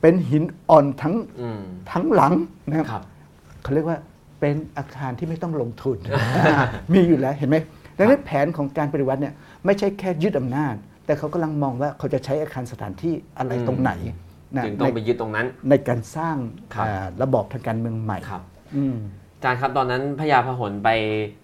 [0.00, 1.60] เป็นหินอ่อนทั้งอืม
[1.92, 2.32] ทั้งหลัง
[2.68, 3.02] นะครับครับ
[3.62, 3.98] เขาเรียกว่า
[4.40, 5.96] เป็นอาคารที่ไม่ต้องลงทุน
[6.92, 7.56] มีอยู่แล้วเห็นไหม
[7.98, 9.34] ดังนั้นแผนของการปฏิวัติเนี่ย
[9.64, 10.74] ไม่ใช่แค่ยึดอำนาจ
[11.06, 13.92] แต่เขากำลังมองว่าเขาจะใช้อาคารสถานที่อะไรอืมตรงไหน
[14.56, 16.36] นะจึงต้องไปในยึดตรงนั้น ในการสร้าง
[16.74, 18.42] ครับอ่าระบอบทางการเมืองใหม่ครับ
[18.76, 18.96] อืม
[19.36, 20.88] อาจารย์ครับตอนนั้นพญาพหลไป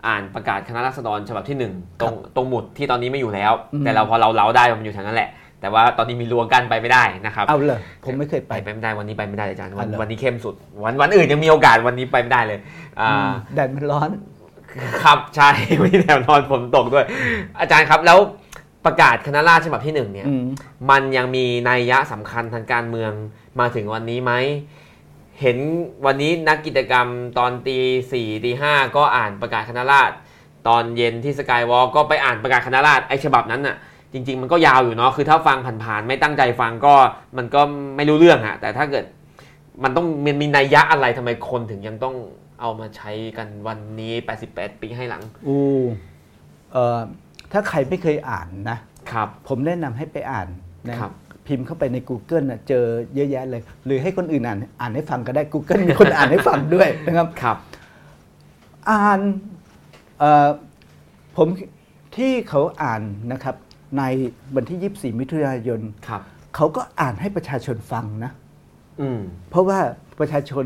[0.06, 5.28] อ่านประกาศคณะรัษฎรฉบับที่หนึ่งตรงตรงหมุดที่ตอนนี้ไม่อยู่แล้วอืมแต่เราพอเราเล้าได้มันอยู่แถวนั้นแหละ
[5.64, 12.58] แต่ว่าตอนนี้มีรั้วกั้นไปไม่ได้นะครับเอาเลยผมไม่เคยไปไปไปไม่ได้วันนี้ไปไม่ได้อาจารย์วันอ๋อเหรอวันนี้เข้มสุด วันวันอื่นยังมีโอกาสวันนี้ไปไม่ได้เลย
[13.00, 14.10] อ่าอืมแดดมันร้อน
[15.02, 15.50] ครับใช่
[15.80, 17.04] วันนี้แถวนอนฝนตกด้วย
[17.60, 18.18] อาจารย์ครับแล้ว
[18.86, 20.44] ประกาศคณะราษฎรฉบับที่หนึ่งเนี่ยอืม
[20.90, 23.12] มันยังมีนัยยะสำคัญทางการเมือง
[23.60, 24.32] มาถึงวันนี้ไหม
[25.40, 25.58] เห็น
[26.06, 27.06] วันนี้นักกิจกรรม
[27.38, 27.78] ตอนตี
[28.12, 30.14] สี่ตีห้าก็อ่านประกาศคณะราษฎร
[30.68, 33.76] ตอนเย็นที่สกายวอลก็ไปอ่านประกาศคณะราษฎรไอฉบับนั้นน่ะ
[34.14, 36.94] จริง ๆ มันก็ยาวอยู่เนาะคือถ้าฟังผ่านๆไม่ตั้งใจฟังก็
[37.36, 37.60] มันก็
[37.96, 39.04] ไม่รู้เรื่องอะแต่ถ้าเกิด
[39.82, 42.16] มันต้องมันมีนัยยะอะไรทำไมคนถึงยังต้อง
[42.60, 44.12] เอามาใช้กันวันนี้
[44.48, 45.56] 88 ปีให้หลังอู
[46.72, 46.98] เอ่อ
[47.52, 48.78] ถ้าใครไม่เคยอ่านนะ
[49.10, 50.48] ครับ ผมแนะนำให้ไปอ่าน
[50.88, 51.12] นะครับ
[51.46, 57.56] พิมพ์เข้าไปใน Google นะเจอเยอะแยะเลย หรือให้คนอื่นอ่านอ่านให้ฟังก็ได้ Google มีคนอ่านให้ฟังด้วยนะครับครับ
[58.90, 59.20] อ่าน
[60.18, 60.48] เอ่อ
[61.36, 61.48] ผม
[62.16, 63.56] ที่เขาอ่านนะครับ
[63.98, 64.02] ใน
[64.56, 66.22] วันที่ 24 มิถุนายนครับ
[66.54, 68.32] เขาก็อ่านให้ประชาชนฟังนะ
[69.00, 69.20] อืม
[69.50, 69.78] เพราะว่า
[70.20, 70.64] ประชาชน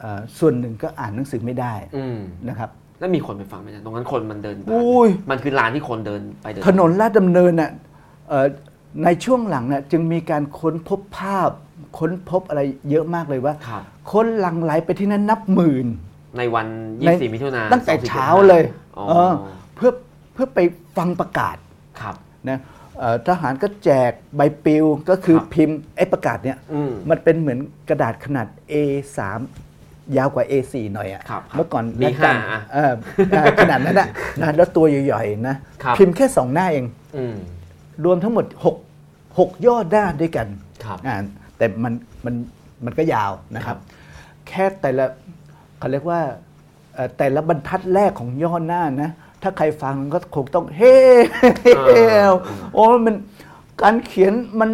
[0.00, 2.18] เอ่อส่วนหนึ่งก็อ่านหนังสือไม่ได้อืม
[2.48, 2.70] นะครับ
[3.00, 7.70] แล้วมีคนไปฟังไหมอาจารย์ตรงนั้นคนมันเดินผ่านอุ้ยมันคือลานที่คนเดินไปเดินถนนลาดดำเนินน่ะ
[8.28, 8.46] เอ่อ
[9.04, 11.50] ในช่วงหลังน่ะจึงมีการค้นพบภาพ
[11.98, 15.86] ค้นพบอะไรเยอะมากเลยว่าครับคนหลั่งไหลไปที่นั่นนับหมื่น
[16.38, 16.66] ในวัน
[17.06, 18.62] ใน24มิถุนายนตั้งแต่24เช้าเลย
[18.96, 19.32] อ๋อเออ
[19.74, 19.90] เพื่อ
[20.32, 20.58] เพื่อไป
[20.96, 21.56] ฟังประกาศ
[22.00, 22.14] ครับ
[22.50, 22.58] นะ
[22.98, 29.18] เอ่อทหารก็แจกใบปลิวก็คือครับพิมพ์ไอ้ประกาศเนี่ยอืมมันเป็นเหมือนกระดาษขนาด A3
[30.16, 32.92] ยาวกว่า A4 หน่อยอะครับเมื่อก่อน B5 รัชกาลอะเออ
[33.30, 34.08] เออขนาดนั้นนะ
[34.42, 36.86] นะแล้วตัวใหญ่ๆนะครับพิมพ์แค่สองหน้าเอง
[37.16, 37.36] อืม
[38.04, 38.46] รวมทั้งหมด
[38.94, 40.46] 6 6ยอดด้านด้วยกัน
[40.84, 41.16] ครับอ่า
[41.56, 41.92] แต่มัน
[42.24, 42.34] มัน
[42.84, 43.76] มันก็ยาวนะครับ
[44.48, 45.04] แค่แต่ละ
[45.78, 46.20] เขาเรียกว่า
[46.94, 49.10] เอ่อแต่ละบรรทัดแรกของย่อหน้านะ
[49.44, 50.96] ถ้าใครฟังก็คงต้องเฮ้
[52.74, 53.14] โอ้มัน
[53.82, 54.70] การเขียนมัน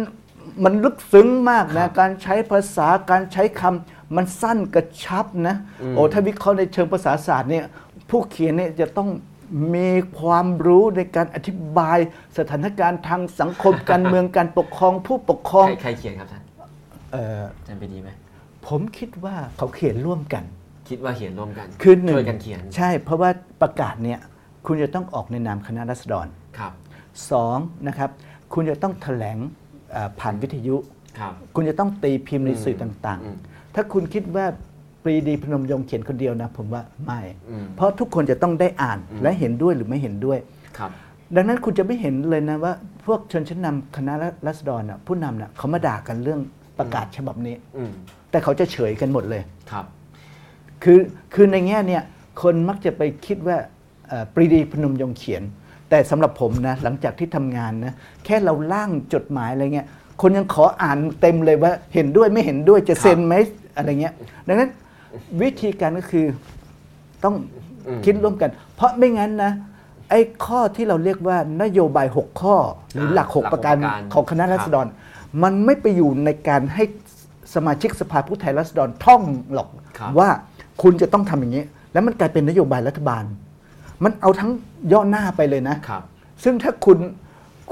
[0.63, 5.55] มันลึกซึ้งมากนะ การใช้ภาษาการใช้คำมันสั้นกระชับนะ
[5.95, 7.65] โอ้ถ้าวิเคราะห์ในเชิงภาษาศาสตร์เนี่ย
[8.09, 9.09] ผู้เขียนเนี่ยจะต้อง
[9.75, 11.97] มีความรู้ในการอธิบาย
[12.37, 16.43] สถานการณ์ทางสังคมการเมืองการปกครองผู้ปกครอง ใครใครเขียนครับท่าน
[17.11, 18.09] เอ่ออาจารย์ไปดีไหม
[18.67, 20.43] ผมคิดว่าเขาเขียนร่วมกัน
[20.89, 23.29] คิดว่าเขียนร่วมกันคือหนึ่งช่วยกันเขียน ใช่ เพราะว่า
[23.61, 24.19] ประกาศเนี่ย
[24.65, 26.73] คุณจะต้องออกในนามคณะรัษฎรครับ
[27.31, 27.57] สอง
[27.87, 28.09] นะครับ
[28.53, 29.37] คุณจะต้องแถลง
[29.91, 30.75] เอ่อผ่านวิทยุ
[31.19, 34.45] ครับคุณจะต้องตีพิมพ์ในสื่ออืมต่างอืมๆถ้าคุณคิดว่า
[35.03, 40.39] ปรีดีพนมยงค์เขียนคนเดียวนะ ผมว่าไม่อืมเพราะทุกคนจะต้องได้อ่านอืมและเห็นด้วยหรือไม่เห็นด้วย
[40.77, 40.91] ครับ
[41.35, 42.73] ดังนั้นคุณจะไม่เห็นเลยนะว่า
[43.05, 44.13] พวกชนชั้นนำคณะ
[44.47, 46.41] รัษฎรน่ะผู้นำน่ะเขามาด่ากันเรื่อง
[46.77, 47.91] ประกาศฉบับนี้อืม
[48.31, 49.41] แต่เขาจะเฉยกันหมดเลย
[49.71, 49.85] ครับ
[50.83, 50.99] คือ
[51.33, 52.03] คือในแง่เนี่ย
[52.41, 53.69] คนมักจะไปคิดว่าเอ่อ
[54.33, 55.43] ปรีดีพนมยงค์เขียน
[55.89, 57.93] แต่สำหรับผมนะหลังจากที่ทำงานนะ
[58.25, 59.87] แค่เราล่างจดหมายอะไรเงี้ย
[60.21, 63.35] คนยังขออ่านเต็มเลยว่าเห็นด้วยไม่เห็นด้วยจะเซ็นไหม
[63.75, 64.13] อะไรเงี้ย
[64.47, 64.69] ดังนั้น
[65.41, 66.25] วิธีการก็คือ
[67.23, 67.35] ต้อง
[67.87, 69.51] อืมคิดร่วมกัน เพราะไม่งั้นนะ
[70.09, 72.55] ไอ้ข้อที่เราเรียกว่านโยบาย 6 ข้อ
[72.93, 73.75] หรือหลัก 6 ประการ
[74.13, 74.85] ของคณะรัษฎร
[75.43, 76.83] มันไม่ไปอยู่ในการให้
[77.55, 79.21] สมาชิกสภาผู้แทนราษฎรท่อง
[79.53, 80.29] หรอกครับว่า
[80.81, 83.23] คุณจะต้องทำอย่างนี้ แล้วมันกลายเป็นนโยบายรัฐบาล
[84.03, 84.51] มันเอาทั้ง
[84.91, 86.03] ย่อหน้าไปเลยนะครับ
[86.43, 86.97] ซึ่งถ้าคุณ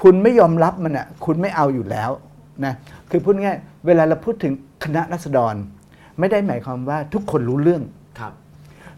[0.01, 2.09] คุณไม่ยอมรับมันอะคุณไม่เอาอยู่แล้ว
[2.65, 2.73] นะ
[3.09, 4.53] คือพูดง่ายๆเวลาเราพูดถึง
[4.83, 5.55] คณะรัษฎร
[6.19, 7.83] ไม่ได้หมายความว่าทุกคนรู้เรื่อง
[8.19, 8.33] ครับ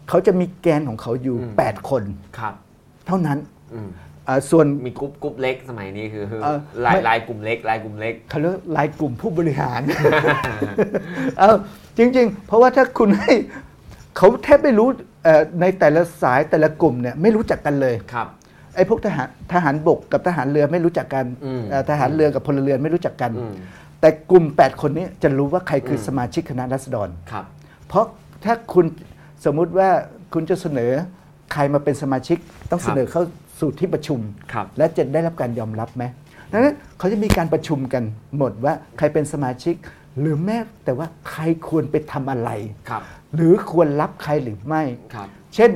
[0.08, 2.02] เขาจะมีแกนของเขาอยู่ อืม 8 คน
[2.38, 2.54] ครับ
[3.06, 3.38] เท่านั้น
[3.74, 3.88] อืม
[4.28, 9.80] อ่าส่วน มีกรุ๊ปกรุ๊ปเล็กสมัยนี้คือคือเออลายไม่ ลายกลุ่มเล็กลายกลุ่มเล็ก เขาเรียกรายกลุ่มผู้บริหาร
[11.38, 11.56] เออ
[11.98, 13.32] จริง ๆ เพราะว่าถ้าคุณให้
[14.16, 15.11] เขาแทบไม่รู้เอ่อ
[15.60, 18.28] ในแต่ละสายแต่ละกลุ่มเนี่ยไม่รู้จักกันเลยครับ
[18.76, 23.54] ไอ้พวกทหารทหารบกกับทหารเรือไม่รู้จักกันอืมเอ่อทหารเรือกับพลเรือนไม่รู้จักกันอืม
[24.00, 27.44] แต่กลุ่ม 8 คนนี้จะรู้ว่าใครคืออมสมาชิกคณะรัษฎรครับ
[27.88, 28.04] เพราะ
[28.44, 28.86] ถ้าคุณ
[29.44, 29.88] สมมุติว่า
[30.34, 30.92] คุณจะเสนอ
[31.52, 32.38] ใครมาเป็นสมาชิก
[32.70, 33.22] ต้องครับเสนอเข้า
[33.60, 34.20] สู่ที่ประชุม
[34.52, 36.04] ครับและจะได้รับการยอมรับไหม
[36.52, 38.02] ดังนั้นเขาจะมีการประชุมกัน
[38.36, 39.74] หมดว่าใครเป็นสมาชิก
[40.20, 42.50] หรือแม้แต่ว่าใครควรไปทำอะไร
[42.90, 43.02] ครับ
[43.36, 44.82] หรือควรรับใครหรือไม่
[45.14, 45.70] ครับ เช่น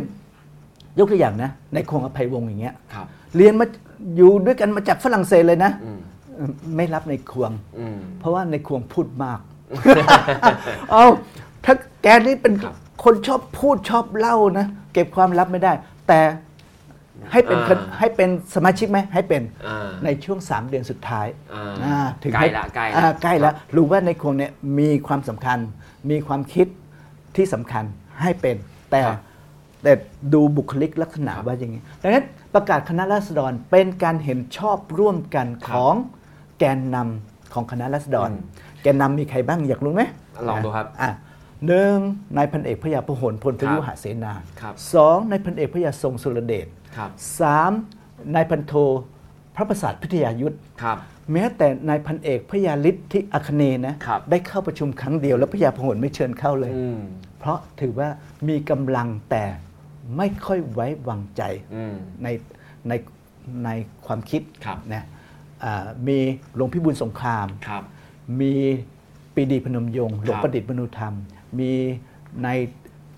[0.99, 3.67] ยกตัวอย่างนะ ในคงอภัยวงศ์อย่างเงี้ย ครับ เรียนมา
[4.17, 5.99] อยู่ด้วยกันมาจากฝรั่งเศสเลยนะ อืม
[6.37, 9.41] เอ่อไม่รับในควง อืม เพราะว่าในควงพูดมาก
[10.91, 11.05] เอา
[11.65, 15.73] ถ้าแกนี่เป็นครับคนชอบพูดชอบเล่านะ เก็บความลับไม่ได้
[16.09, 16.21] แต่
[17.33, 25.59] ให้เป็นอ่า ให้เป็นสมาชิกไหมให้เป็นอ่า ในช่วง 3 เดือนสุดท้ายอ่าอ่าถึงใกล้ให้ละใกล้ละอ่าใกล้แล้วครับรู้ว่าในควงเนี่ยมีความสำคัญ
[26.11, 26.67] มีความคิด
[27.37, 27.85] ที่สำคัญ
[28.23, 28.57] ให้เป็น
[28.91, 29.19] แต่ครับ
[29.83, 29.93] แต่
[30.35, 32.25] ดูบุคลิกลักษณะว่าอย่างนี้ดังนั้น
[32.55, 35.95] ประกาศคณะราษฎรเป็นการเห็นชอบร่วมกันครับของ
[36.59, 38.41] แกนนำของคณะราษฎรอืม
[38.83, 40.03] แกนนำมีใครบ้างอยากรู้ไหม
[40.49, 41.11] ลองดูครับอะ
[41.67, 41.97] หนึ่ง
[42.37, 46.67] นายพันเอกพระยาพหลพลพยุครับหเสนาครับสองนายพันเอกพระยาทรงสุรเดช
[46.97, 47.11] ครับ
[47.41, 47.73] สาม
[48.35, 48.73] นายพันโท
[49.57, 50.99] พระประสาทพิทยายุทธครับ
[51.33, 56.99] แม้แต่นายพันเอกพระยาฤทธิ์ที่อัคเนย์นะครับได้เข้าประชุมครั้งเดียวแล้วพระยาพหลไม่เชิญเข้าเลย อืม
[57.39, 58.09] เพราะถือว่า
[58.49, 59.45] มีกำลังแต่
[60.17, 61.43] ไม่ค่อยไว้วางใจ
[61.75, 62.29] อืม ใน
[62.89, 62.93] ใน
[63.65, 63.69] ใน
[64.07, 65.05] ความคิดครับ นะ
[65.65, 66.19] อ่ามี
[66.55, 67.83] หลวงพิบูลสงคราม ครับ
[68.41, 68.55] มี
[69.35, 71.15] ปรีดีพนมยงค์หลวงครับประดิษฐ์มนุธรรม
[71.59, 72.49] มีนาย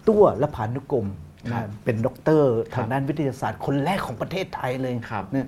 [0.08, 1.08] ตั้วลพานุกรม
[1.52, 5.46] ครับนะเป็นด็อกเตอร์ครัทาบงด้านวิทยาศาสตร์คนแรกของประเทศไทยเลยครับ เนี่ย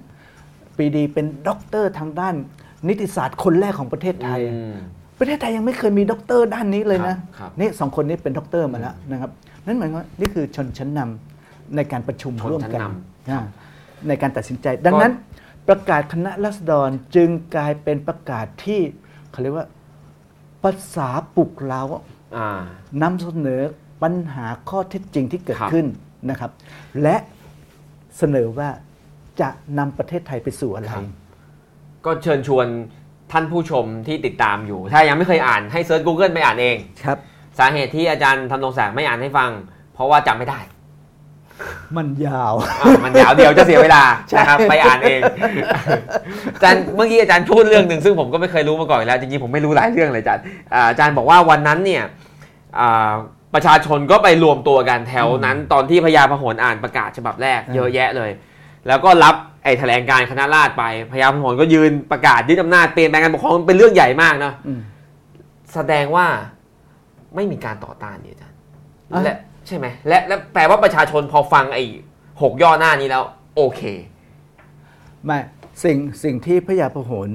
[0.81, 2.35] ปรีดีเป็นด็อกเตอร์ทางด้าน
[2.89, 4.74] นิติศาสตร์คนแรกของประเทศไทย อืม
[5.18, 9.31] ประเทศไทยยังไม่เคยมีด็อกเตอร์ด้านนี้เลยนะครับนี่สองคนนี้เป็นด็อกเตอร์มาแล้วนะครับ
[9.66, 13.45] นั่นหมายความว่านี่คือชนชั้นนำในการประชุมชนร่วมกันชั้นนอ่า
[14.09, 15.12] ในการตัดสินใจ ดังนั้น
[15.68, 18.81] ประกาศคณะรัษฎรจึงกลายเป็นประกาศที่
[19.31, 19.66] เขาเรียกว่า
[20.62, 21.83] ภาษาปลุกเรา
[22.37, 22.61] อ่า
[23.03, 23.61] นำเสนอ
[24.03, 25.87] ปัญหาข้อเท็จจริงที่เกิดครับ ขึ้น
[26.31, 26.51] นะครับ
[27.03, 27.16] และ
[28.18, 28.68] เสนอว่า
[29.41, 31.09] จะนำประเทศไทยไปสู่อะไรครับ
[32.05, 32.66] ก็เชิญชวน
[33.33, 37.18] ท่านผู้ชมที่ติดตามอยู่ ถ้ายังไม่เคยอ่านให้เซิร์ช Google ไปอ่านเอง ครับ
[37.59, 39.51] สาเหตุที่อาจารย์ทำนงศักดิ์ไม่อ่านให้ฟัง
[39.95, 40.61] เพราะว่าจำไม่ได้
[41.97, 42.68] มันยาว อะ
[43.05, 44.03] มันยาวเดียวจะเสียเวลา
[44.39, 45.20] นะครับไปอ่านเอง
[46.55, 50.43] อาจารย์เมื่อกี้อาจารย์พูดเรื่องหนึ่งซึ่งผมก็ไม่เคยรู้มาก่อนอยู่แล้วจริงๆผมไม่รู้หลายเรื่องเลยอาจารย์
[50.74, 52.03] อ่าอาจารย์บอกว่าวันนั้นเนี่ย
[52.81, 53.12] อ่า
[53.55, 58.31] ประชาชนก็ไปรวมตัวกันแถวนั้น ตอนที่พญาพหลอ่านประกาศฉบับแรกอืมเยอะแยะเลย
[58.87, 64.81] แล้วก็รับไอ้แถลงการคณะราษฎรไปพญาพหลก็ยืนประกาศยึดอำนาจเปลี่ยนแปลงการปกครองเป็นเรื่องใหญ่มากเนาะอืม
[65.74, 66.26] แสดงว่า
[67.35, 68.57] ไม่มีการต่อต้านเนี่ยอาจารย์
[69.12, 71.85] อะและใช่ไหมและและแปลว่าประชาชนพอฟังไอ้
[72.43, 73.22] หกย่อหน้านี้แล้ว
[73.57, 73.83] โอเค
[75.24, 75.39] ไม่
[75.85, 77.31] สิ่งสิ่งที่พระยาพหล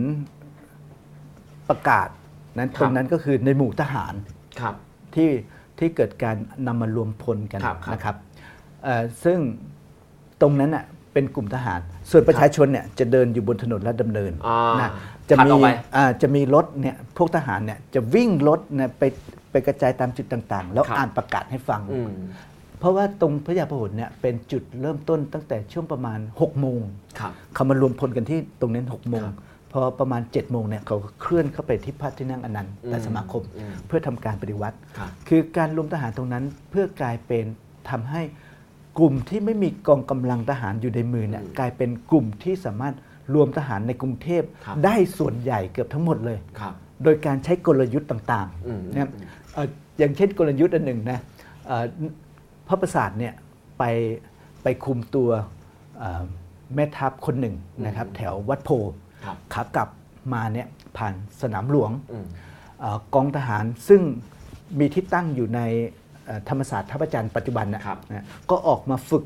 [1.69, 2.07] ประกาศ
[2.57, 4.13] นั้นครับตรงนั้นก็คือในหมู่ทหาร
[4.59, 4.75] ครับ
[5.15, 5.29] ที่
[5.79, 6.35] ที่เกิดการ
[6.67, 8.15] นำมารวมพลกันครับครับนะครับ
[8.83, 9.39] เอ่อซึ่ง
[10.41, 10.85] ตรงนั้นน่ะ
[11.15, 11.79] เป็นกลุ่มทหาร
[12.11, 14.91] ส่วนประชาชนเนี่ยจะเดินอยู่บนถนนลาดดำเนินอ่านะ
[15.29, 19.03] จะถัดมีออกไป อ่าจะมีรถเนี่ยพวกทหารเนี่ยจะวิ่งรถเนี่ยไป
[19.51, 22.11] ไปกระจายตามจุดต่างๆ แล้วครับ อ่านประกาศให้ฟัง อืม
[22.79, 26.81] เพราะว่าตรงพระยาพหลเนี่ยเป็นจุดเริ่มต้นตั้งแต่ช่วงประมาณ6โมง
[27.19, 29.35] ครับ เขามารวมพลกันที่ตรงนั้น6โมงครับ
[29.73, 37.45] พอประมาณ7โมงเนี่ยเขาก็เคลื่อนเข้าไปที่พระที่นั่งอนันต์อืมแต่สมาคม อืมเพื่อทำการปฏิวัติ ครับ คือการรวมทหารตรงนั้นเพื่อกลายเป็น
[37.89, 38.21] ทำให้
[38.99, 42.95] กลุ่มที่ไม่มีกองกำลังทหารอยู่ในมือเนี่ยอืมกลายเป็นกลุ่มที่สามารถ
[43.33, 46.73] รวมทหารในกรุงเทพครับได้ส่วนใหญ่เกือบทั้งหมดเลยครับ
[47.03, 49.09] โดยการใช้กลยุทธ์ต่างอืมๆนะครับ
[49.53, 49.67] เอ่อ
[49.97, 51.19] อย่างเช่นกลยุทธ์อันหนึ่งนะ
[51.67, 51.85] เอ่อ
[52.67, 53.33] พระประสาทเนี่ย
[53.79, 53.83] ไป
[54.63, 55.29] ไปคุมตัว
[55.99, 56.23] เอ่อ
[56.75, 58.69] แม่ทัพคนหนึ่งนะครับอืมแถววัดโพ
[59.25, 59.89] ครับขากลับ
[60.33, 60.67] มาเนี่ย
[60.97, 62.25] ผ่านสนามหลวงอืม
[62.79, 64.01] เอ่อกองทหารซึ่ง
[64.79, 66.04] มีที่ตั้งอยู่ในเอ่อ
[66.49, 69.23] ธรรมศาสตร์ท่าประจันทร์ปัจจุบันน่ะครับนะก็ออกมาฝึก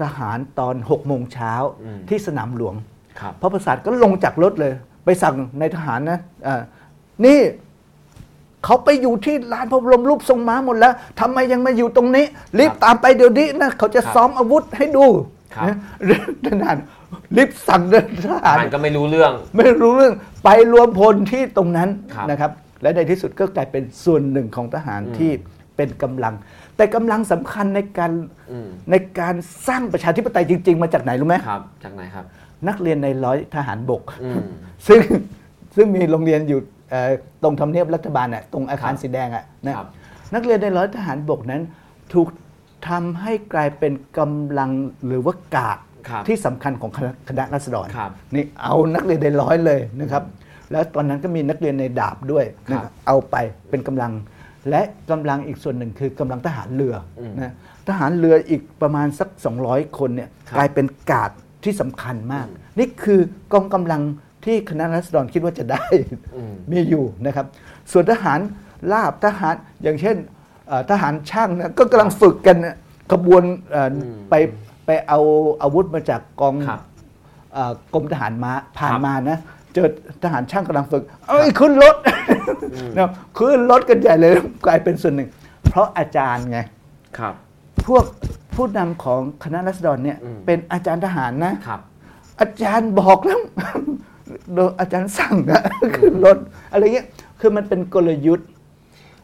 [0.00, 1.52] ทหารตอน6โมงเช้า
[1.84, 2.74] อืมที่สนามหลวง
[3.20, 4.72] ครับพระประสาทก็ลงจากรถเลย
[5.04, 6.62] ไปสั่งในทหารนะเอ่อ
[7.26, 7.38] นี่
[8.64, 12.24] เขาไปอยู่ที่ลานพระบรมรูปทรงม้าหมดแล้วทำไมยังมาอยู่ตรงนี้
[12.58, 15.06] รีบครับตามไปเดี๋ยวนี้นะเขาจะครับซ้อมอาวุธให้ดู
[15.54, 15.64] ครับ
[16.08, 16.76] นะทหาร
[17.36, 20.12] รีบสั่งเดินทหารอ่านก็ไม่รู้เรื่อง ไม่รู้เรื่อง
[20.44, 22.50] ไปรวมพลที่ตรงนั้นครับนะครับ
[22.82, 25.30] และในที่สุดก็กลายเป็นส่วนหนึ่งของทหารอืมที่
[25.80, 26.34] เป็นกำลัง
[26.76, 28.12] แต่กำลังสำคัญในการ
[28.50, 29.34] อืมในการ
[29.68, 32.24] สร้างประชาธิปไตยจริง ๆ มาจากไหนรู้ไหมครับจากไหนครับ
[32.68, 34.42] นักเรียนในร้อยทหารบกอืม
[34.88, 35.00] ซึ่ง
[35.76, 36.60] ซึ่งมีโรงเรียนอยู่
[36.90, 37.10] เอ่อ
[37.42, 39.88] ตรงทำเนียบรัฐบาลน่ะตรงอาคารครับสีแดงอะนะครับ
[40.34, 41.62] นักเรียนในร้อยทหารบกนั้น
[42.12, 42.28] ถูก
[42.88, 44.70] ทำให้กลายเป็นกำลัง
[45.06, 45.78] หรือว่ากาด
[46.08, 50.22] ครับที่สำคัญของคณะคณะรัษฎรครับนี่เอานักเรียนในร้อยเลยนะครับ
[50.72, 53.36] แล้วตอนนั้นก็มีนักเรียนในดาบด้วยนะครับเอาไป
[53.70, 54.12] เป็นกำลัง
[54.68, 57.54] และกำลังอีกส่วนหนึ่งคือกำลังทหารเรืออมนะ
[57.88, 59.28] ทหารเรืออีกประมาณสัก
[59.62, 61.30] 200 คนเนี่ยครับกลายเป็นกาด
[61.64, 62.46] ที่สำคัญมาก
[62.78, 63.20] นี่คือ
[63.52, 64.02] กองกำลัง
[64.44, 65.84] ที่คณะรัษฎรคิดว่าจะได้
[66.36, 67.46] อืมมีอยู่นะครับ
[67.92, 68.40] ส่วนทหาร
[68.92, 70.16] ลาบทหารอย่างเช่น
[70.68, 72.76] เอ่อทหารช่างนะก็กำลังฝึกกันนะ
[73.12, 74.34] ขบวนเอ่ออมไป
[74.86, 75.20] ไปเอา
[75.62, 76.80] อาวุธมาจากกองครับ
[77.54, 79.38] เอ่อกรมทหารม้าผ่านครับมานะ
[79.74, 79.88] เจอ
[80.22, 81.96] ทหารช่างกำลังฝึก เอ้ยขึ้นรถ
[82.96, 84.32] นะขึ้นรถกันใหญ่เลย
[84.66, 85.28] กลายเป็นส่วนหนึ่ง
[85.68, 86.58] เพราะอาจารย์ไง
[87.18, 87.34] ครับ
[87.86, 88.04] พวก
[88.54, 91.80] ผู้นำของคณะรัษฎรเนี่ยอืมเป็นอาจารย์ทหารนะครับ
[92.40, 93.40] อาจารย์บอกแล้ว
[94.54, 95.62] โดยอาจารย์สั่งนะ
[95.96, 96.36] ขึ้นรถ
[96.72, 97.06] อะไรเงี้ย
[97.40, 98.48] คือมันเป็นกลยุทธ์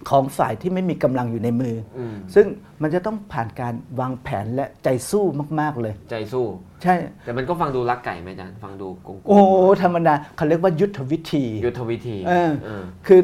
[0.09, 2.47] ของฝ่ายที่ไม่มีกำลังอยู่ในมืออมซึ่ง
[2.83, 5.25] มันจะต้องผ่านการวางแผนและใจสู้
[5.61, 6.47] มาก ๆเลย ใจสู้
[6.83, 6.95] ใช่
[7.25, 9.41] แต่มันก็ฟังดูรักไก่ไหมอาจารย์ฟังดูกงๆโอ้
[9.83, 13.21] ธรรมดาเขาเรียกว่ายุทธวิธี ยุทธวิธีเออเออคือ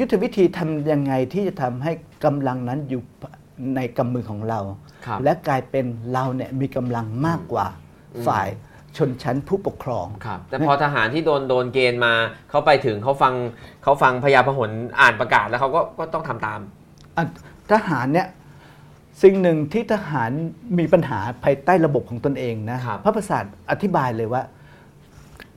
[0.00, 1.92] ยุทธวิธีทำยังไงที่จะทำให้
[2.24, 3.02] กำลังนั้นอยู่
[3.76, 4.60] ในกำมือของเรา
[5.06, 7.66] ครับและกลายเป็นเราเนี่ยมีกำลังมากกว่า
[8.16, 8.48] อืมฝ่าย
[8.98, 12.14] ชนชั้นผู้ปกครองครับแต่พอทหารที่โดนโดนเกณฑ์มา
[12.50, 13.34] เขาไปถึงเขาฟัง
[13.82, 14.70] เขาฟังพญาพหล
[15.00, 16.60] อ่านประกาศแล้วเขาก็ก็ต้องทำตาม
[17.16, 17.24] อะ
[17.72, 18.28] ทหารเนี่ย
[19.22, 20.30] สิ่งหนึ่งที่ทหาร
[20.78, 24.42] มีปัญหาภายใต้ระบบของตนเองนะครับพระประสาทอธิบายเลยว่า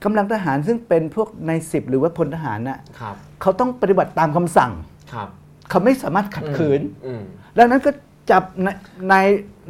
[0.04, 4.72] กำลังทหารซึ่งเป็นพวกในสิบหรือว่าพลทหารน่ะครับเขาต้องปฏิบัติตามคำสั่ง
[5.12, 5.28] ครับ
[5.70, 7.22] เขาไม่สามารถขัดขืนอืม
[7.58, 7.90] ดังนั้นก็
[8.30, 8.76] จับนาย
[9.12, 9.26] นาย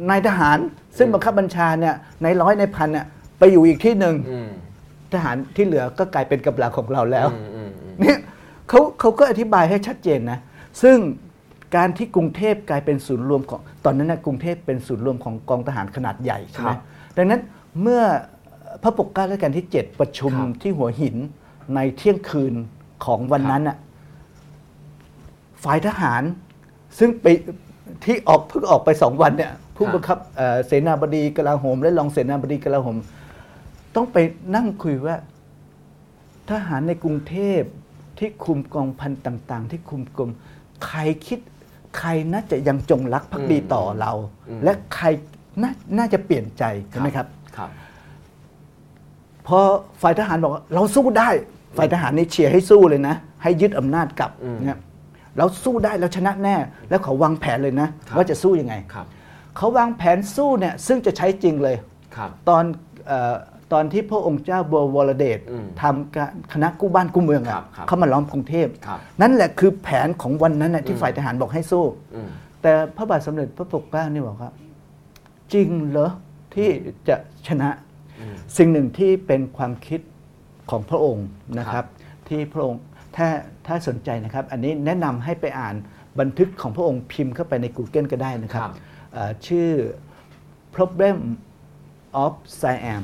[0.09, 0.57] นายทหาร
[0.97, 3.05] ซึ่งบังคับบัญชาเนี่ยในร้อยในพันเนี่ย
[3.41, 4.49] ไปอยู่อีกที่หนึ่งอืม
[5.13, 8.17] ทหารที่เหลือก็กลายเป็นกำลังของเราแล้ว อืมอืมอืมเนี่ย
[8.69, 10.39] เขาเขาก็อธิบายให้ชัดเจนนะ
[10.81, 10.97] ซึ่ง
[11.75, 16.79] การที่กรุงเทพกลายเป็นศูนย์รวมของตอนนั้นนะกรุงเทพเป็นศูนย์รวมของกองทหารขนาดใหญ่ใช่ไหมครับ
[17.17, 17.41] ดังนั้น
[17.81, 18.01] เมื่อ
[18.83, 21.15] พระปกเกล้ารัชกาลที่ 7 ประชุมครับ ที่หัวหิน
[21.75, 22.53] ในเที่ยงคืน
[23.05, 23.77] ของวันนั้นน่ะ
[25.63, 26.21] ฝ่ายทหาร
[26.99, 27.25] ซึ่งไป
[28.03, 32.97] ที่ออกเพิ่งออกไปสองวันเนี่ยผู้บังคับเอ่อเสนาบดีกลาโหม และรองเสนาบดีกลาโหม
[33.95, 34.17] ต้องไป
[34.55, 35.15] นั่งคุยว่า
[36.49, 37.61] ทหารในกรุงเทพ
[38.17, 40.31] ที่คุมกองพันต่าง ๆ ที่คุมกรม
[40.85, 41.39] ใครคิด
[41.97, 44.11] ใครน่าจะยังจงรักภักดีต่อเรา
[44.49, 45.05] อืมและใคร
[45.61, 47.27] นาน่าจะเปลี่ยนใจใช่ไหมครับ
[47.57, 47.69] ครับ
[49.47, 49.59] พอ
[50.01, 51.29] ฝ่ายทหารบอกว่าเราสู้ได้
[51.77, 54.79] ฝ่ายทหารนี่เชียร์ให้สู้เลยนะ ให้ยึดอำนาจกลับอืมเนี่ย
[55.37, 56.55] เราสู้ได้เราชนะแน่
[56.89, 59.05] แล้วเขาวางแผนเลยนะครับว่าจะสู้ยังไงครับ
[59.57, 61.75] เขาวางแผนสู้เนี่ยซึ่งจะใช้จริงเลย
[62.15, 62.63] ครับตอน
[63.07, 63.35] เออ
[63.73, 72.29] ตอนที่พระองค์เจ้าบวรเดชอืมทำการคณะกู้บ้านกู้เมืองครัอะบครับเขามาล้อมกรุงเทพครับนั่นแหละคือแผนของวันนั้นนะที่อืมฝ่ายทหารบอกให้สู้อืม
[72.61, 74.51] แต่พระบาทสมเด็จพระปกเกล้านี่บอกว่า
[75.53, 76.11] จริงเหรอ
[76.55, 76.69] ที่
[77.07, 77.15] จะ
[77.47, 77.69] ชนะ
[78.19, 80.01] อืมสิ่งหนึ่งที่เป็นความคิด
[80.69, 81.27] ของพระองค์
[81.59, 81.87] นะคครัรับบ
[82.27, 82.81] ที่พระองค์
[83.15, 83.27] ถ้า
[83.67, 85.75] ถ้าสนใจนะครับ อันนี้แนะนำให้ไปอ่าน
[86.19, 88.71] บันทึกของพระองค์พิมพ์เข้าไปใน Google ก็ได้นะครับครับ
[89.13, 89.69] เอ่อชื่อ
[90.75, 91.17] problem
[92.23, 93.03] of Siam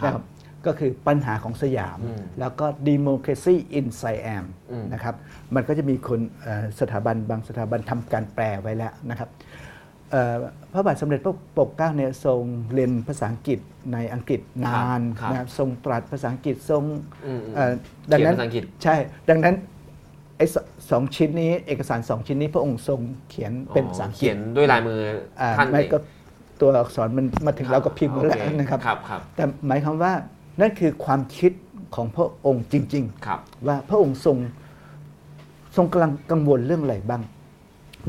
[0.00, 0.24] ครับนะครับ
[0.66, 5.14] ก็คือปัญหาของสยามอืมแล้วก็ democracy in Siam อืมนะครับ
[5.54, 9.28] มันก็จะมีคนเอ่อสถาบันบางสถาบันทำการแปลไว้แล้วนะครับ
[10.10, 10.34] เอ่อ
[10.72, 12.42] พระบาทสมเด็จพระปกเกล้าเนี่ยทรง
[12.74, 13.58] เรียนภาษาอังกฤษ
[13.92, 16.84] ในอังกฤษนานครับนะครับทรงตรัสภาษาอังกฤษทรง
[17.26, 17.72] อืมอืมเอ่อ
[18.12, 18.96] ดังนั้นเขียนภาษาอังกฤษใช่
[19.30, 19.54] ดังนั้น
[20.36, 20.56] ไอ้ส
[20.90, 25.00] สองชิ้นนี้เอกสารสองชิ้นนี้พระองค์ทรงเขียนเป็นภาษาอังกฤษเขียนด้วยลายมือ
[25.40, 25.98] อ่าท่านไม่เองก็
[26.60, 30.12] ตัวอักษรมันมาถึงเราก็พิมพ์โอแล้วเนะครับครับครับ แต่หมายความว่า
[30.60, 31.52] นั่นคือความคิด
[31.94, 34.36] ของพระองค์จริงครับๆว่าพระองค์ทรง
[35.76, 37.22] ทรงกำลังกังวลเรื่องอะไรบ้าง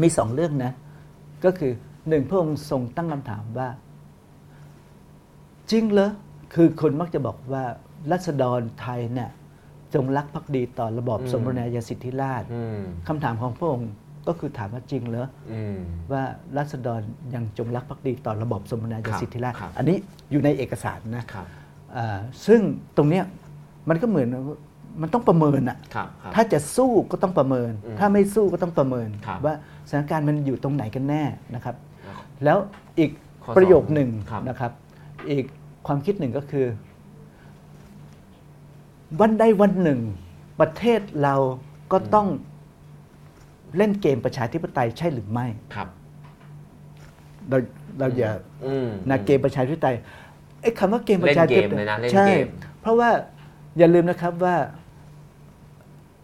[0.02, 0.72] มีสองเรื่องนะ
[1.45, 1.72] ก็คือ
[2.10, 3.70] หนึ่งพระองค์ทรงตั้งคำถามว่า
[5.72, 6.12] จริงเหรอ
[6.54, 7.64] คือคนมักจะบอกว่า
[8.12, 9.30] รัษฎรไทยเนี่ย
[9.93, 13.89] จงรักภักดีต่อระบอบอืมสมบูรณาญาสิทธิราชย์อืมคำถามของพระองค์
[14.28, 15.78] ก็คือถามว่าจริงเหรออืม
[16.11, 16.24] ว่า
[16.57, 17.01] รัษฎร
[17.34, 19.97] ยังจงรักภักดีต่อระบอบสมบูรณาญาสิทธิราชย์ครับอันนี้
[20.32, 21.45] อยู่ในเอกสารนะครับ
[21.97, 22.59] อ่าซึ่ง
[22.97, 23.24] ตรงเนี้ย
[23.89, 24.28] มันก็เหมือน
[25.01, 29.53] มันต้องประเมินอะครับครับถ้าจะสู้ก็ต้องประเมินอืมถ้าไม่สู้ก็ต้องประเมินครับว่า
[29.89, 31.24] สถานการณ์มันอยู่ตรงไหนกันแน่
[31.55, 32.57] นะครับครับแล้ว
[32.99, 33.11] อีก
[33.43, 34.72] ข้อประโยคสองหนึ่งครับนะครับ
[35.30, 35.45] อีก
[35.88, 36.65] ความคิดหนึ่งก็คือ
[39.20, 39.99] วันใดวันหนึ่ง
[40.59, 41.36] ประเทศเรา
[41.91, 42.28] ก็ต้อง
[43.78, 45.88] เล่นเกมประชาธิปไตยใช่หรือไม่ ครับ
[47.49, 47.57] เรา
[47.99, 48.32] เราอย่า
[48.65, 49.95] อืมนะเกมประชาธิปไตย
[50.61, 52.47] ไอ้คำว่าเกมประชาธิปเล่นเกมไตเลยยนะเล่นใช่ เกม
[52.82, 53.09] เพราะว่า
[53.78, 54.55] อย่าลืมนะครับว่า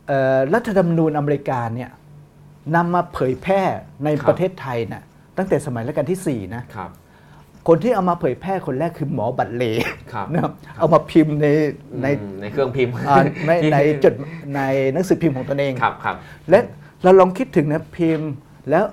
[0.07, 1.89] เอ่อรัฐธรรมนูญอเมริกาเนี่ย
[2.75, 3.61] นำมาเผยแพร่
[4.03, 5.03] ในครับ ประเทศไทยนะ
[5.37, 6.91] ตั้งแต่สมัยรัชกาลที่ 4 นะ ครับ
[7.67, 9.63] คนที่เอามาเผยแพร่คนแรกคือหมอบัตรเล
[10.13, 11.47] ครับ นะครับเอามาพิมพ์ใน
[12.01, 13.15] ในอืมในเครื่องพิมพ์อ่า
[13.45, 14.13] ไม่ในจด
[14.55, 14.61] ใน
[14.93, 16.15] หนังสือพิมพ์ของตนเอง ครับครับ
[16.49, 16.59] และ
[17.05, 18.31] เราลองคิดถึงนะพิมพ์
[18.69, 18.83] แล้ว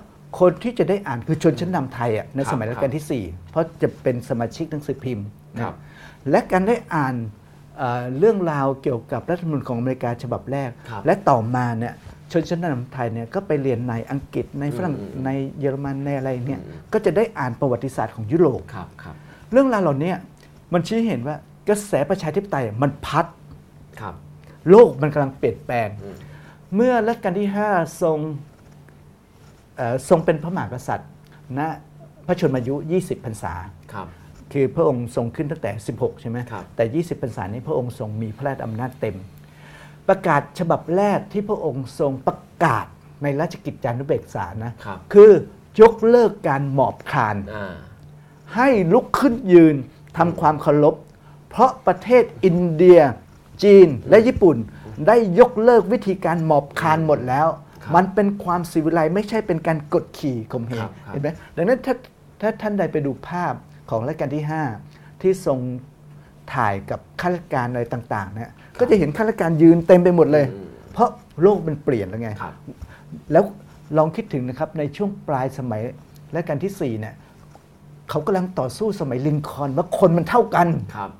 [0.40, 5.78] คนที่จะได้อ่านคือชนชั้นนำไทยอะในครับสมัยรัชกาลที่ 4 เพราะจะเป็นสมาชิกหนังสือพิมพ์นะครับบ
[6.30, 7.14] และการได้อ่าน
[7.78, 11.94] เอ่อเรื่องราวเกี่ยวกับรัฐธรรมนูญของอเมริกาฉบับแรกครับและต่อมาเนี่ย
[12.32, 19.14] ชนชั้นนำไทยเนี่ยก็ไปเรียนในอังกฤษในฝรั่งอืมอืมในเยอรมันในอะไรเนี่ยอืมก็จะได้อ่านประวัติศาสตร์ของยุโรปครับครับ
[19.52, 20.12] เรื่องราวเหล่านี้
[20.72, 21.36] มันชี้ให้เห็นว่า
[21.68, 23.26] กระแสประชาธิปไตยมันพัด
[24.00, 24.14] ครับ
[24.70, 26.16] โลกมันกำลังเปลี่ยนแปลงอืม
[26.76, 28.18] เมื่อรัชกาลที่ 5 ทรง
[29.76, 31.10] เอ่อทรงเป็นพระมหากษัตริย์
[31.58, 31.60] ณ
[32.26, 33.54] พระชนมายุ 20 พรรษา
[33.92, 34.06] ครับ
[34.52, 39.16] คือพระองค์ทรงขึ้นตั้งแต่ 16 ใช่ไหมครับแต่ 20 พรรษานี้พระองค์ทรงมีพระราชอำนาจเต็ม
[40.08, 42.86] ประกาศฉบับแรกที่พระองค์ทรงประกาศ
[43.22, 45.30] ในราชกิจจานุเบกษานะครับคือ
[45.80, 47.74] ยกเลิกการหมอบคลานอ่า
[48.54, 49.76] ให้ลุกขึ้นยืน
[50.18, 50.94] ทำความเคารพ
[51.50, 53.00] เพราะประเทศอินเดีย
[53.62, 54.56] จีนและญี่ปุ่น
[55.08, 57.48] ได้ยกเลิกวิธีการหมอบคลานหมดแล้ว
[57.82, 61.94] ครับมันเป็นความสิวิไลซ์ไม่ใช่เป็นการกดขี่ข่มเหครังบครับเห็นไหมดังนั้นถ้า
[62.40, 63.54] ถ้าท่านใดไปดูภาพ
[63.90, 64.44] ของรัชกาลที่
[64.84, 65.58] 5 ที่ทรง
[66.54, 68.50] ถ่ายกับข้าราชการอะไรต่างๆเนี่ย
[68.80, 71.08] ก็จะเห็นข้าราชการยืนเต็มไปหมดเลยอืมเพราะ
[71.42, 72.54] โลกมันเปลี่ยนแล้วไงครับ
[73.32, 73.44] แล้ว
[73.98, 75.82] ลองคิดถึงนะครับในช่วงปลายสมัย
[76.32, 77.14] และการที่4เนี่ย
[78.12, 81.10] เขากำลังต่อสู้สมัยลินคอล์นว่าคนมันเท่ากัน ครับ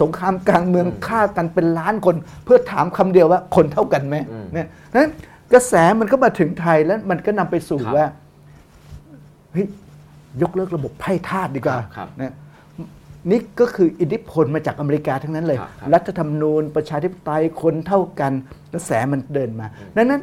[0.00, 4.66] สงครามกลางเมืองอืมฆ่ากันเป็นล้านคน เพื่อถามคำเดียวว่าคนเท่ากันไหมอืมเนี่ย
[4.96, 5.10] นั้น
[5.52, 8.06] กระแสมันก็มาถึงไทยแล้วมันก็นำไปสู่ครับว่า
[9.52, 9.66] เฮ้ย
[10.42, 12.34] ยกเลิกระบบไพ่ทาสดีกว่าครับครับนะ
[13.30, 18.32] นี่ก็คืออิทธิพลมาจากอเมริกาทั้งนั้นเลย ครับครับ รัฐธรรมนูญ ประชาธิปไตยคนเท่ากัน
[18.72, 19.66] กระแสมันเดินมา
[19.96, 20.20] ดังนั้น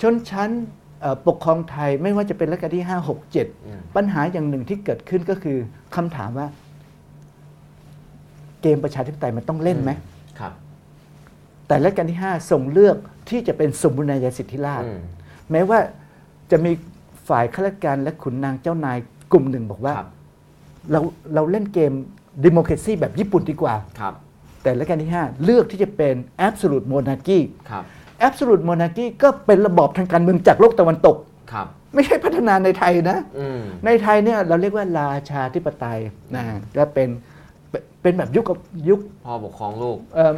[0.00, 0.84] ชนชั้นเอ่อ
[1.26, 5.58] ปกครองไทยไม่ว่าจะเป็นรัชกาลที่ 5 6อืม7ปัญหาอย่างหนึ่งที่เกิดขึ้นก็คือ
[5.96, 6.46] คำถามว่า
[8.62, 9.90] เกมประชาธิปไตยมันต้องเล่นไหม
[10.40, 10.52] ครับ
[11.66, 12.96] แต่รัชกาลที่5ส่งเลือก
[13.28, 15.00] ที่จะเป็นสมบูรณาญาสิทธิราชย์อืม
[15.50, 15.78] แม้ว่า
[16.50, 16.72] จะมี
[17.28, 18.98] ฝ่ายข้าราชการและขุนนางเจ้านาย
[19.32, 20.08] กลุ่มหนึ่งบอกว่าครับ
[20.92, 21.00] เรา
[21.34, 21.92] เราเล่นเกม
[22.44, 24.14] ดิโม c r a ซีแบบญี่ปุ่นดีกว่าครับ
[24.62, 26.14] แต่รัชกาลที่ 5 เลือกที่จะเป็น
[26.46, 27.40] absolute monarchy
[27.70, 27.72] ค
[28.22, 31.16] รับ absolute monarchy ก็เป็นระบอบทางการเมืองจากโลกตะวันตก
[31.52, 35.98] ครับ ไม่ใช่พัฒนาในไทยนะ อืม ในไทยเนี่ยเราเรียกว่าราชาธิปไตย
[36.34, 36.42] นะ
[36.76, 37.08] ก็เป็น
[37.70, 38.58] เป็นเป็นแบบยุคกับ
[38.88, 40.34] ยุค พ่อปกครองลูก เอ่อ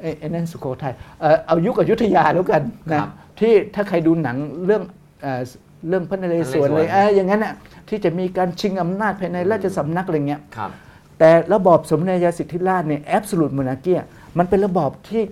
[0.00, 3.10] ไอ้ไอ้นั่นสุโขทัยเอ่อเอายุคอยุธยาแล้วกันนะครับ
[3.40, 4.82] ที่ถ้าใครดูหนังเรื่อง
[5.22, 5.40] เอ่อ
[5.88, 7.54] เรื่องพระนเรศวรพระนเรศวรเลยเอ่ออย่างนั้นน่ะ
[7.88, 10.70] ที่จะมีการชิงอำนาจภายในราชสำนักอะไรเงี้ยครับ
[11.18, 14.00] แต่ระบอบสมณยาสิทธิราชเนี่ยแอบสูตรมนาเกีย
[14.38, 15.22] มันเป็นระบอบที่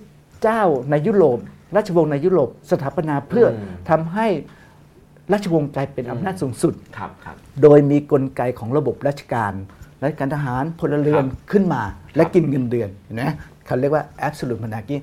[0.42, 1.38] เจ้าในยุโรป
[1.76, 3.54] ราชวงศ์ในยุโรปสถาปนาเพื่ออม
[3.90, 4.26] ทำให้
[5.32, 9.52] ราชวงศ์กลายเป็นอำนาจสูงสุดครับครับโดยมีกลไกของระบบราชการ
[10.02, 11.82] ราชการทหารพลเรือนครับขึ้นมา
[12.16, 13.22] และกินเงินเดือนเห็นไหม
[13.66, 14.96] เขาเรียกว่า absolute monarchy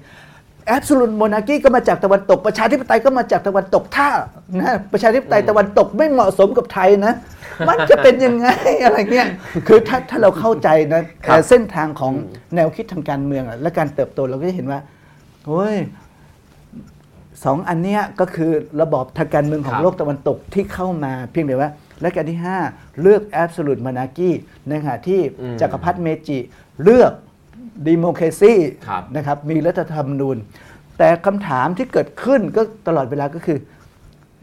[0.75, 4.07] absolute monarchy ก็มาจากตะวันตก ประชาธิปไตยก็มาจากตะวันตกถ้า
[4.59, 7.13] นะประชาธิปไตยตะวันตกไม่เหมาะสมกับไทยนะ
[7.67, 8.47] มันจะเป็นยังไง
[8.83, 9.27] อะไรเงี้ย
[9.67, 12.13] คือถ้าถ้าเราเข้าใจนะครับเส้นทางของ
[12.55, 14.79] แนวคิดทางการเมืองอะและการเติบโตเราก็จะเห็นว่า
[15.45, 15.75] โอ้ย
[17.45, 21.71] สองอันเนี้ยก็คือระบอบทางการเมืองขอคงรับโลกตะวันตกที่เข้ามาเพียงแต่ว่า
[22.01, 22.39] และการที่
[22.69, 24.29] 5 เลือก absolute monarchy
[24.69, 26.37] ในขณะที่อืมจักรพรรดิเมจิ
[26.83, 27.13] เลือก
[27.89, 28.53] democracy
[28.87, 30.37] ครับนะครับมีรัฐธรรมนูญ
[30.97, 33.57] แต่คำถามที่เกิดขึ้นก็ตลอดเวลาก็คือ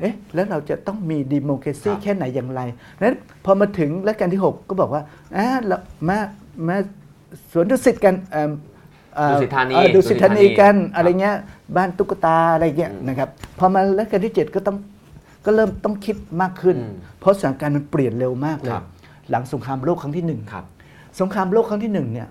[0.01, 2.61] เอ๊ะแล้วเราจะต้องมีดิโม c r a ซีครับแค่ไหนอย่างไร
[3.03, 5.03] นั้นพอมาถึงรัชกาลที่ 6 ก็บอกว่า
[5.37, 5.77] อ่าเรา
[6.09, 6.19] มา
[6.69, 6.77] มา
[7.53, 8.51] สวนดุสิตกันเอิ่ม
[9.17, 11.37] เอ่อดุสิตธานีเอ่อดุสิตธานีกันครับอะไรเงี้ย
[11.77, 14.77] บ้านตุ๊กตาอะไรเงี้ยอืมนะครับพอมารัชกาลที่ 7 ก็ต้อง
[15.45, 18.85] ก็เริ่มต้องคิดมากขึ้นอืมเพราะสถานการณ์มันเปลี่ยนเร็วมากเลยครับ
[19.31, 20.65] หลังสงครามโลกครั้งที่หนึ่งครับ
[21.21, 22.29] สงครามโลกครั้งที่หนึ่งเนี่ย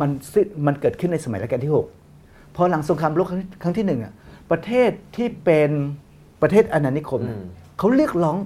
[0.00, 1.72] มันสิ้นมันเกิดขึ้นในสมัยรัชกาลที่
[2.14, 4.12] 6 พอหลังสงครามโลกครั้งที่ครั้งที่หนึ่งอะ
[4.50, 5.70] ประเทศที่เป็น
[6.42, 7.46] ประเทศอาณานิคมเนี่ยอืม
[7.78, 8.36] เขาเรียกร้อง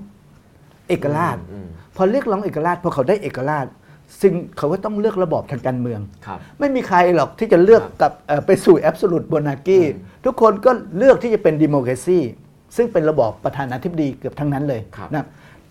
[0.88, 3.66] เอกราชอืมพอเรียกร้องเอกราชพอเขาได้เอกราช
[4.20, 12.18] ซึ่งเขาก็ต้องเลือกระบอบทางการเมืองครับไม่มีใครหรอกที่จะเลือกครับกับเอ่อไปสู่แอบสูตร o นากีอืมทุกคนก็เลือกที่จะเป็นดิโม c r a ซี
[12.76, 15.26] ซึ่งเป็นระบอบประธานาธิบดีเกือบทั้งนั้นเลยครับนะ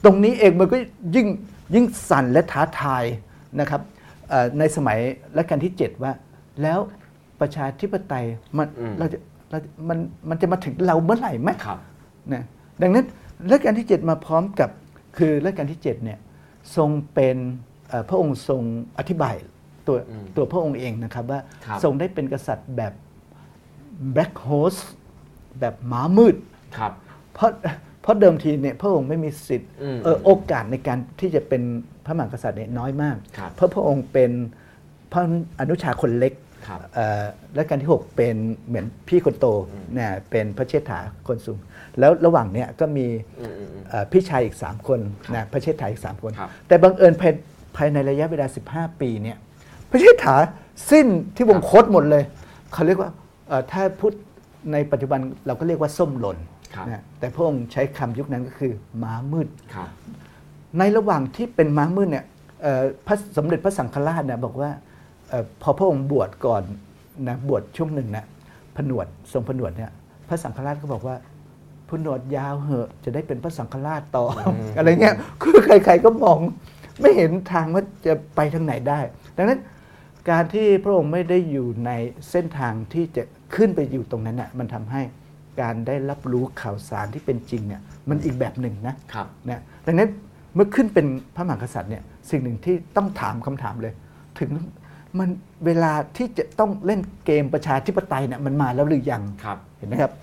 [0.05, 0.77] ตรงนี้เองมันก็
[1.15, 1.27] ยิ่ง
[1.75, 3.03] ยิ่งสั่นและท้าทาย
[3.59, 3.81] นะครับ
[4.29, 4.99] เอ่อในสมัย
[5.37, 6.11] รัชกาลที่ 7 ว่า
[6.61, 6.79] แล้ว
[7.39, 8.25] ประชาธิปไตย
[8.57, 9.17] มันอืมเราจะ
[9.49, 9.97] เราจะมัน
[10.29, 11.79] มันจะมาถึงเราเมื่อไหร่ไหมครับ
[12.33, 12.43] นะ
[12.81, 13.05] ดังนั้น
[13.51, 14.69] รัชกาลที่ 7 มาพร้อมกับ
[15.17, 16.19] คือรัชกาลที่7เนี่ย
[16.75, 17.74] ทรงเป็นเอ่อ
[18.09, 18.61] พระองค์ทรง
[18.99, 19.35] อธิบาย
[19.87, 22.93] ตัวอืมตัวพระองค์เองนะครับว่าครับทรงได้เป็นกษัตริย์แบบ
[24.15, 24.81] black horse
[25.59, 26.35] แบบหมามืด
[26.77, 26.91] ครับ
[27.33, 27.51] เพราะ
[28.01, 31.61] เพราะเดิมทีเนี่ยพระองค์ไม่มีสิทธิ์อืมเอ่อโอกาสในการที่จะเป็น
[32.05, 34.31] พระมหากษัตริย์เนี่ยน้อยมากครับเพราะพระองค์เป็น
[35.11, 35.21] พระ
[35.59, 36.33] อนุชาคนเล็ก
[36.67, 37.23] ครับเอ่อ
[37.55, 38.35] และการที่ 6 เป็น
[38.67, 39.45] เหมือนพี่คนโต
[39.93, 41.59] เนี่ยเป็นพระเชษฐาคนสูง
[41.99, 43.07] แล้วระหว่างเนี้ยก็มี
[43.39, 44.99] อืมอืมอืมเอ่อพี่ชายอีก 3 คน
[45.35, 47.13] นะพระเชษฐาอีก 3 คนครับแต่บังเอิญ
[47.75, 49.37] ภายภายในระยะเวลา 15 ปีเนี่ย
[49.89, 50.35] พระเชษฐา
[50.91, 52.23] สิ้นที่วงคตหมดเลย
[52.73, 53.09] เขาเรียกว่า
[53.47, 54.11] เอ่อถ้าพูด
[54.71, 56.37] ในปัจจุบันเราก็เรียกว่าส้มหล่น
[56.75, 58.73] ครับนะแต่พระองค์ใช้คำยุคนั้นก็คือ
[59.03, 59.89] ม้ามืดครับ
[60.79, 62.25] ในระหว่างที่เป็นม้ามืดเนี่ย
[62.61, 64.69] เอ่อพระสมเด็จพระสังฆราชเนี่ยบอกว่า
[65.29, 66.63] เอ่อพอพระองค์บวชก่อน
[67.27, 68.25] นะบวชช่วงหนึ่งนะ
[68.77, 69.91] ผนวดทรงผนวดเนี่ย
[70.29, 71.15] พระสังฆราชก็บอกว่า
[71.89, 76.39] ผนวดยาวเหอะจะได้เป็นพระสังฆราชต่อออะไรเงี้ยคือใคร ๆก็มอง
[77.01, 78.99] ไม่เห็นทางว่าจะไปทางไหนได้
[79.37, 79.59] ดังนั้น
[80.29, 81.91] การที่พระองค์ไม่ได้อยู่ใน
[82.31, 83.23] เส้นทางที่จะ
[83.55, 85.01] ขึ้นไปอยู่ตรงนั้นน่ะมันทำให้
[85.61, 90.09] การได้รับรู้ข่าวสารที่เป็นจริงเนี่ยมันอีกแบบหนึ่งนะครับนะดังนั้น
[90.55, 93.93] เมื่อขึ้นเป็นพระมหากษัตริย์เนี่ยสิ่งหนึ่งที่ต้องถามคำถามเลย
[94.39, 94.49] ถึง
[95.19, 95.29] มัน
[95.65, 100.13] เวลาที่จะต้องเล่นเกมประชาธิปไตยเนี่ยมันมาแล้วหรือยังครับเห็นไหมครับ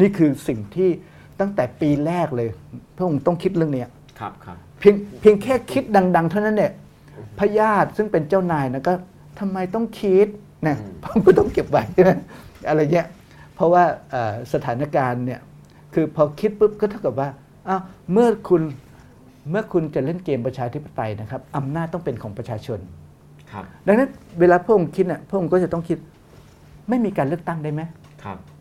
[0.00, 0.88] นี่คือสิ่งที่
[1.40, 2.48] ตั้งแต่ปีแรกเลย
[2.96, 3.88] พระองค์ต้องคิดเรื่องเนี้ย
[4.20, 5.84] ครับครับเพียงเพียงแค่คิด
[6.16, 6.72] ดัง ๆ เท่านั้นเนี่ย
[7.38, 8.92] พญาติซึ่งเป็นเจ้านายนะก็
[9.40, 10.26] ทำไมต้องคิด
[10.66, 12.10] นะอืมผมก็ต้องเก็บไว้ใช่ไหม
[12.68, 13.06] อะไรเงี้ย
[13.54, 15.40] เพราะว่าเอ่อสถานการณ์เนี่ย
[15.94, 17.28] คือพอคิดปุ๊บก็เท่ากับว่า
[17.68, 17.80] อ้าว
[18.12, 18.62] เมื่อคุณ
[19.50, 22.78] เมื่อคุณจะเล่นเกมประชาธิปไตยนะครับอำนาจต้องเป็นของประชาชน
[23.52, 24.10] ครับดังนั้น
[24.40, 25.98] เวลาพระองค์คิดเนี่ยพระองค์ก็จะต้องคิด
[26.88, 27.82] ไม่มีการเลือกตั้งได้ไหม
[28.24, 28.53] ครับเพ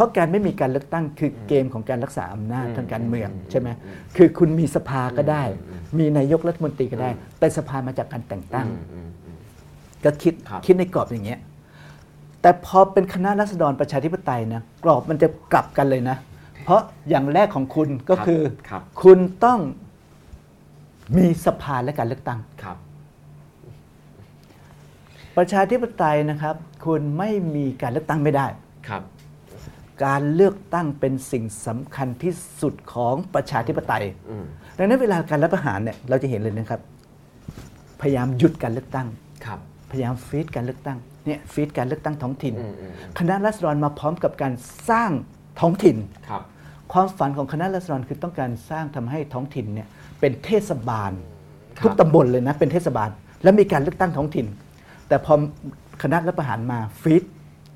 [0.00, 9.38] ราะการไม่มีการเลือกตั้งคือเกมของการรักษาอำนาจอืมทางการเมืองอืมใช่ไหมอืมคือคุณมีสภาก็ได้อืมมีนายกรัฐมนตรีก็ได้ แต่สภามาจากการแต่งตั้งอืมอืมอืม
[10.04, 11.40] ก็คิดครับคิดในกรอบอย่างเงี้ย
[12.42, 16.16] แต่พอเป็นคณะรัษฎรประชาธิปไตยนะกรอบมันจะกลับกันเลยนะ
[16.64, 19.60] เพราะอย่างแรกของคุณก็คือครับคุณต้อง
[21.16, 22.76] มีสภาและการเลือกตั้งครับ
[25.36, 28.46] ประชาธิปไตยนะครับ คุณไม่มีการเลือกตั้งไม่ได้
[28.88, 29.02] ครับ
[30.04, 34.44] การเลือกตั้งเป็นสิ่งสำคัญที่สุดของประชาธิปไตยอืม
[34.78, 36.80] ดังนั้นเวลาการรัฐประหารเนี่ยเราจะเห็นเลยนะครับ
[38.00, 39.06] พยายามหยุดการเลือกตั้ง
[39.46, 39.58] ครับ
[39.90, 44.52] พยายามฟีดการเลือกตั้งเนี่ยฟีดการเลือกตั้งท้องถิ่นอืมอืมคณะรัษฎรมาพร้อมกับการ
[44.90, 45.10] สร้าง
[45.60, 45.96] ท้องถิ่น
[46.28, 46.42] ครับ
[46.92, 49.88] ความฝันของคณะรัษฎรคือต้องการสร้างทำให้ท้องถิ่นเนี่ย
[50.20, 51.12] เป็นเทศบาล
[51.78, 53.10] ครับทุกตำบลเลยนะเป็นเทศบาล
[53.42, 54.46] แล้วมีการเลือกตั้งท้องถิ่น
[55.08, 55.34] แต่พอ
[56.02, 57.24] คณะรัฐประหารมาฟีด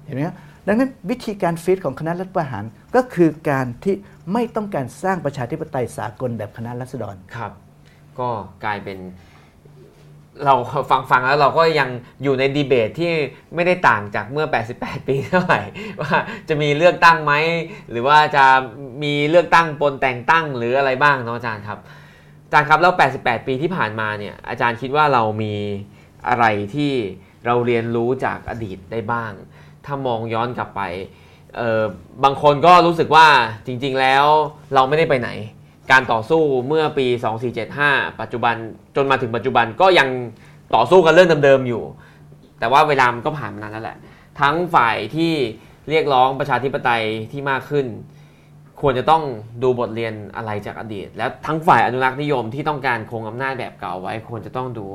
[0.05, 0.37] เห็นไหมครับ
[0.67, 2.65] ดังนั้นวิธีการฟีดของคณะรัฐประหาร
[2.97, 3.95] ก็คือการที่
[4.33, 7.53] ไม่ต้องการสร้างประชาธิปไตยสากลแบบคณะรัษฎรครับ
[8.19, 8.29] ก็
[8.65, 8.99] กลายเป็น
[10.45, 10.55] เรา
[10.91, 11.89] ฟังฟังแล้วเราก็ยัง
[12.23, 13.13] อยู่ในดีเบตที่
[13.55, 14.47] ไม่ได้ต่างจากเมื่อ
[14.77, 15.63] 88 ปีเท่าไหร่
[16.01, 16.17] ว่า
[16.49, 17.33] จะมีเลือกตั้งไหม
[17.91, 18.45] หรือว่าจะ
[19.03, 21.79] มีเลือกตั้งปนแต่งตั้งหรืออะไรบ้างเนาะอาจารย์ครับ
[22.45, 25.55] อาจารย์ครับแล้ว 88 ปีที่ผ่านมาเนี่ยอาจารย์คิดว่าเรามี
[26.29, 26.45] อะไร
[26.75, 26.93] ที่
[27.47, 29.33] เราเรียนรู้จากอดีตได้บ้าง
[29.87, 30.83] ถ้ามองย้อนกลับไป
[31.57, 31.83] เออ
[32.25, 33.27] บางคนก็รู้สึกว่า
[33.67, 34.25] จริง ๆ แล้ว
[34.75, 35.31] เราไม่ได้ไปไหน
[35.91, 37.07] การต่อสู้เมื่อปี
[37.63, 38.55] 2475 ปัจจุบัน
[38.97, 40.09] จนมาถึงปัจจุบันก็ยัง
[40.75, 41.85] ต่อสู้กันเรื่องเดิมๆอยู่
[42.59, 43.99] แต่ว่าเวลามันก็ผ่านมานานแล้วแหละ
[44.41, 45.33] ทั้งฝ่ายที่
[45.91, 47.87] เรียกร้องประชาธิปไตยที่มากขึ้น
[48.81, 49.23] ควรจะต้อง
[49.63, 54.87] ดูบทเรียนอะไรจากอดีต และทั้งฝ่ายอนุรักษ์นิยมที่ต้องการคงอำนาจแบบเก่าไว้ ควรจะต้องดู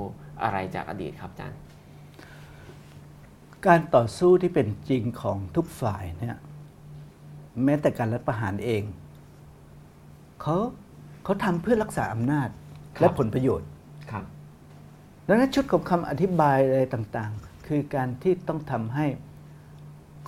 [0.44, 1.60] อะไรจากอดีตครับอาจารย์
[3.68, 6.38] การต่อสู้ที่เป็นจริงของทุกฝ่ายเนี่ย
[7.64, 8.84] แม้แต่การรัฐประหารเอง
[10.42, 10.58] เขา
[11.24, 12.50] เขาทำเพื่อรักษาอำนาจ
[12.98, 13.70] ครับและผลประโยชน์
[14.12, 14.26] ครับ
[15.28, 19.06] ดังนั้นชุดของคำอธิบายอะไรต่างๆ คือการที่ต้องทำให้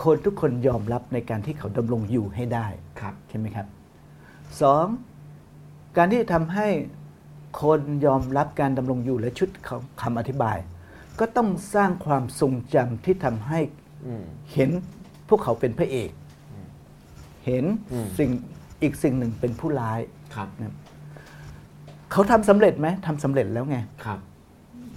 [0.04, 2.68] คนทุกคนยอมรับในการที่เขาดำรงอยู่ให้ได้
[3.00, 3.68] ครับใช่ไหมครับ
[4.62, 4.86] สอง
[5.98, 6.68] การที่จะทำให้
[7.62, 10.58] คนยอมรับการดำรงอยู่และชุดของคำอธิบาย
[11.22, 13.60] ก็ต้องสร้างความทรงจำที่ทำให้
[14.08, 14.70] อืมเห็น
[15.30, 16.12] พวกเขาเป็นพระเอก
[17.46, 18.30] เห็นอืมสิ่ง
[18.84, 20.00] อีกสิ่งหนึ่งเป็นผู้ร้าย
[20.36, 20.76] ครับนะ
[22.12, 24.20] เขาทำสำเร็จไหมทำสำเร็จแล้วไงครับ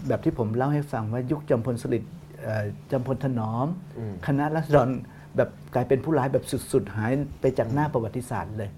[0.08, 2.12] แบบที่ผมเล่าให้ฟังว่ายุคจำพลสฤษดิ์
[2.42, 3.66] เอ่อจำพลถนอม
[3.98, 4.88] อืมคณะรัษฎร
[5.36, 8.70] แบบกลายเป็นผู้ร้ายแบบสุด ๆ หายไปจากหน้าประวัติศาสตร์เลย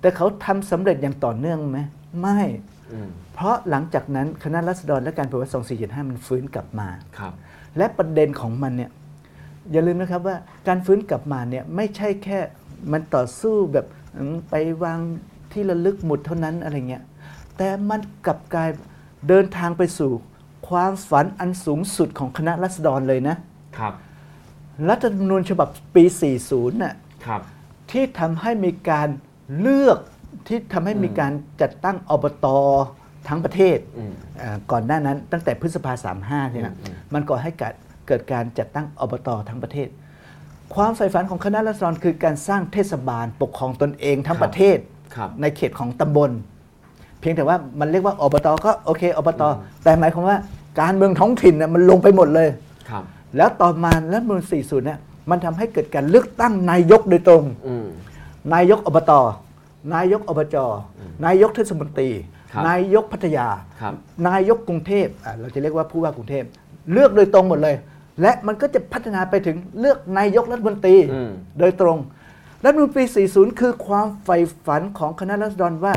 [0.00, 1.80] แต่เขาทำสำเร็จอย่างต่อเนื่องไหม
[2.20, 2.75] ไม่อืม
[3.34, 7.32] เพราะหลังจากนั้นคณะรัษฎรและการปฏิวัติ2475 มันฟื้นกลับมาครับ
[7.76, 8.90] และประเด็นของมันเนี่ย
[9.72, 10.36] อย่าลืมนะครับว่า
[10.68, 12.38] การฟื้นกลับมาเนี่ยไม่ใช่แค่
[12.92, 14.98] มันต่อสู้แบบอืมไปวาง
[15.52, 17.04] ที่ระลึกหมุดเท่านั้นอะไรเงี้ย
[17.56, 18.70] แต่มันกลับกลาย
[19.28, 20.12] เดินทางไปสู่
[20.68, 23.36] ความฝันอันสูงสุดของคณะรัษฎรเลยนะ
[23.78, 23.94] ครับ
[24.88, 26.04] รัฐธรรมนูญฉบับปี
[26.42, 26.94] 40 น่ะ
[27.26, 27.40] ครับ
[27.90, 29.08] ที่ทำให้มีการ
[29.60, 29.98] เลือก
[30.46, 31.32] ที่ทำให้มีการ
[31.62, 32.46] จัดตั้งอบต
[33.28, 34.12] ทั้งประเทศอืม
[34.42, 37.74] อ่าก่อนหน้านั้นตั้งแต่พฤษภาสามห้าเนี่ยอืมอืมมันก่อให้เกิด
[38.08, 39.88] เกิดการจัดตั้งอบตทั้งประเทศ
[40.74, 44.78] ความใฝ่ฝันของคณะรัษฎรคือการสร้างเทศบาลปกครองตนเองทั้งประเทศ
[45.16, 46.30] ครับในเขตของตำบล
[47.20, 49.42] เพียงแต่ว่ามันเรียกว่าอบตก็โอเคอบต
[49.84, 50.38] แต่หมายความว่า
[50.80, 52.48] การเมืองท้องถิ่นน่ะมันลงไปหมดเลย
[52.90, 53.04] ครับ
[53.36, 54.98] แล้วต่อมารัฐธรรมนูล40เนี่ย
[55.30, 57.86] มันทำให้เกิดการเลือกตั้งนายกโดยตรงอืม
[58.54, 59.12] นายกอบต
[59.94, 60.56] นายกอบจ
[61.24, 62.10] นายกเทศมนตรี
[62.52, 63.48] ครับนายกพัทยา
[63.80, 63.94] ครับ
[64.28, 66.44] นายกกรุงเทพอะเราจะเรียกว่าผู้ว่ากรุงเทพ
[66.92, 67.76] เลือกโดยตรงหมดเลย
[68.20, 71.98] และมันก็จะพัฒนาไปถึงเลือกนายกรัฐมนตรีอืมโดยตรง
[72.64, 75.94] รัฐธรรมนูลปี40 คือความใฝ่ฝันของคณะรัษฎรว่า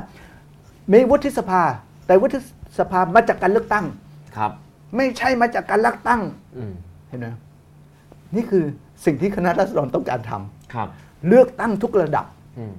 [0.94, 1.62] มีวุฒิสภา
[2.08, 2.40] แต่วุฒิ
[2.80, 3.86] สภามาจากการเลือกตั้ง
[4.38, 4.52] ครับ
[4.96, 6.22] ไม่ใช่มาจากการเลือกตั้ง
[6.58, 6.74] อืม
[7.08, 7.28] เห็นไหม
[8.36, 8.64] นี่คือ
[9.06, 10.88] สิ่งที่คณะรัษฎรต้องการทำครับ
[11.28, 12.26] เลือกตั้งทุกระดับ
[12.58, 12.74] อืม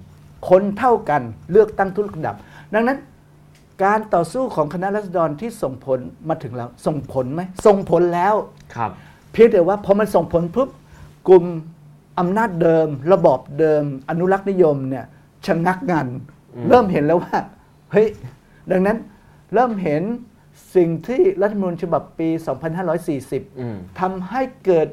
[0.48, 2.36] คนเท่ากันเลือกตั้งทุกระดับ
[2.74, 2.98] ดังนั้น
[3.84, 8.34] การต่อสู้ของคณะรัษฎรที่ส่งผลมาถึงแล้วส่งผลไหมส่งผลแล้ว
[8.74, 8.90] ครับ
[9.32, 10.68] เพียงแต่ว่าพอมันส่งผลปุ๊บ
[11.28, 11.44] กลุ่ม
[12.18, 15.06] อำนาจเดิม ระบอบเดิม อนุรักษ์นิยมเนี่ย
[15.46, 16.08] ชะงักงัน
[16.68, 17.36] เริ่มเห็นแล้วว่า
[17.92, 18.08] เฮ้ย
[18.70, 18.96] ดังนั้น
[19.54, 20.02] เริ่มเห็น
[20.74, 22.28] สิ่งที่รัฐธรรมนูญฉบับปี
[22.94, 24.88] 2540อืมทำให้เกิด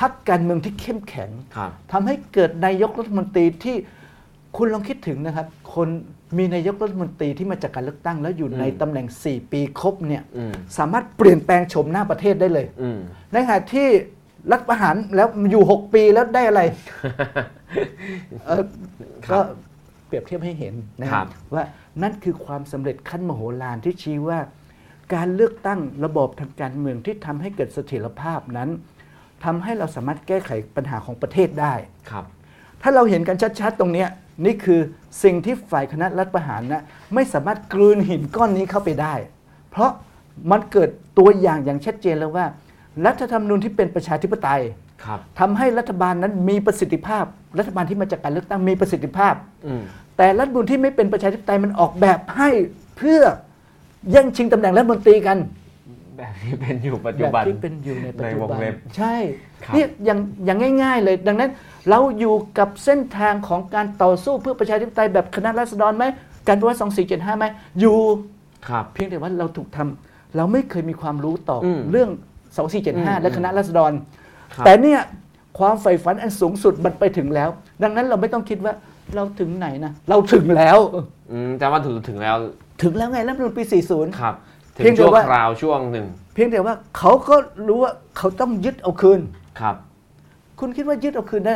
[0.00, 3.76] พรรคการเมืองที่เข้มแข็งครับทำให้เกิดนายกรัฐมนตรีที่
[4.56, 5.88] คุณลองคิดถึงนะครับ คน
[6.38, 12.98] มีนายกรัฐมนตรีที่มาจากการเลือกตั้ง แล้วอยู่ในตำแหน่ง 4 ปีครบเนี่ยอืมสามารถเปลี่ยนแปลงโฉมหน้าประเทศได้เลยอืม
[13.32, 13.88] ในขณะที่
[14.52, 16.62] รัฐประหารแล้วอยู่ 6 ปีแล้วได้อะไร
[18.46, 18.62] เอ่อ
[19.26, 19.38] ครับก็
[20.06, 21.64] เปรียบเทียบให้เห็นนะครับว่า
[22.02, 24.38] นั่นคือความสำเร็จขั้นมโหฬารที่ชี้ว่า
[25.14, 28.70] การเลือกตั้งระบอบทางการเมืองที่ทำให้เกิดเสถียรภาพนั้น
[29.44, 31.74] ทำให้เราสามารถแก้ไขปัญหาของประเทศได้
[32.10, 32.24] ครับ
[32.82, 34.08] ถ้าเราเห็นกันชัดๆ ตรงเนี้ย
[34.44, 34.80] นี่คือ
[35.22, 36.82] สิ่งที่ฝ่ายคณะรัฐประหารนะ
[37.14, 39.14] ไม่สามารถกลืนหินก้อนนี้เข้าไปได้
[39.70, 39.90] เพราะ
[40.50, 42.46] มันเกิดตัวอย่างอย่างชัดเจนแล้วว่า
[43.06, 44.62] รัฐธรรมนูญที่เป็นประชาธิปไตย
[45.04, 47.24] ครับทำให้รัฐบาลนั้นมีประสิทธิภาพ
[47.58, 49.34] รัฐบาลที่มาจากการเลือกตั้งมีประสิทธิภาพ
[49.66, 49.82] อืม
[50.16, 52.50] แต่รัฐธรรมนูญที่ไม่เป็นประชาธิปไตยมันออกแบบให้
[52.96, 53.20] เพื่อ
[54.10, 55.38] แย่งชิงตำแหน่งรัฐมนตรีกัน
[56.16, 59.14] แบบที่เป็นอยู่ปัจจุแบบบันที่เป็นอยู่ในปัจจุในวบังนเล็บใช่
[59.64, 61.50] ครับเนี่ยอย่างอย่างง่าย ๆ เลย ดังนั้น
[61.90, 66.04] เราอยู่กับเส้นทางของการต่อสู้เพื่อประชาธิปไตยแบบคณะรัษฎรไหม
[66.48, 67.44] การปฏิวัติสองสี่เจ็ดห้าไหม
[67.80, 67.98] อยู่
[68.68, 72.10] ครับเพียงแต่ว่าเราถูกทำเราไม่เคยมีความรู้ต่ออมเรื่อง
[72.56, 73.92] สองสี่เจ็ดอืห้ามและคณะรัษฎร
[74.54, 75.00] ครับแต่เนี่ย
[75.58, 77.48] ความใฝ่ฝันอันสูงสุดมันไปถึงแล้ว
[77.82, 78.72] ดังนั้นเราไม่ต้องคิดว่า
[79.16, 80.78] เราถึงไหนนะเราถึงแล้ว
[81.32, 82.36] อืมแต่ว่าถึงถึงแล้ว
[82.82, 84.34] ถึงแล้วไงรัฐธรรมนูญปี 40 ครับ
[84.74, 87.36] ถึงเพียงแต่ชั่วว่าคราวช่วงหนึ่ง เพียงแต่ว่าเขาก็
[87.68, 89.20] รู้ว่าเขาต้องยึดเอาคืน
[89.60, 89.76] ครับ
[90.60, 91.54] คุณคิดว่ายึดเอาคืนได้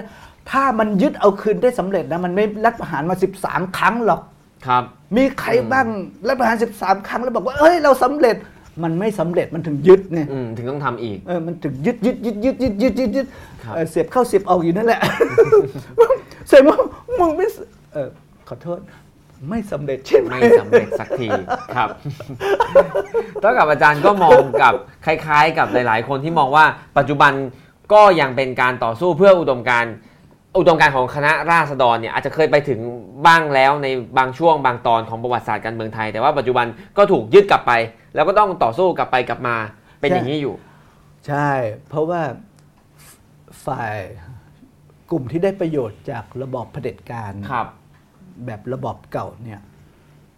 [0.50, 4.20] ถ้ามันยึดเอาคืนได้สำเร็จนะมันไม่รัฐประหารมา 13 ครั้งหรอก
[4.66, 4.82] ครับ
[5.16, 5.86] มีใครบ้าง
[6.26, 8.36] รัฐประหาร 13 ครั้งแล้วบอกว่าเอ้ยเราสำเร็จ
[8.82, 13.26] มันไม่สำเร็จมันถึงยึดไงอืมถึงต้องทำอีกเออมันถึงยึดยึดยึดยึดยึดยึดยึดยึด
[13.62, 15.00] ครับเออเสียบเข้าเสียบออกอยู่นั่นแหละ
[16.48, 16.76] เสร็จว่า
[17.20, 17.56] มึงไม่ส
[17.92, 18.08] เออ
[18.48, 18.78] ขอโทษ
[19.48, 21.28] ไม่สำเร็จใช่ไหมไม่สำเร็จสักที
[21.76, 21.88] ครับ
[23.40, 24.72] เท่ากับอาจารย์ก็มองกับ
[25.06, 26.64] คล้าย ๆ กับหลาย ๆ คนที่มองว่า
[26.98, 27.32] ปัจจุบัน
[27.92, 29.94] ก็ยังเป็นการต่อสู้เพื่ออุดมการณ์
[30.58, 32.80] อุดมการณ์ของคณะราษฎรเนี่ยอาจจะเคยไปถึง
[33.26, 33.86] บ้างแล้วใน
[34.18, 36.66] บางช่วงบางตอนของประวัติศาสตร์การเมืองไทย แต่ว่าปัจจุบัน
[36.96, 37.72] ก็ถูกยึดกลับไป
[38.14, 39.56] แล้วก็ต้องต่อสู้กลับไปกลับมา
[40.00, 40.54] เป็นอย่างนี้อยู่
[41.26, 41.50] ใช่
[41.88, 42.22] เพราะว่า
[43.66, 43.96] ฝ่าย
[45.10, 47.66] กลุ่มที่ได้ประโยชน์จากระบอบเผด็จการครับ
[48.46, 49.60] แบบระบอบเก่าเนี่ย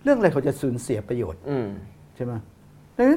[0.03, 1.66] เรื่องอะไรเขาจะสูญเสียประโยชน์อืม
[2.16, 2.32] ใช่ไหม
[2.96, 3.16] เอ๊ะ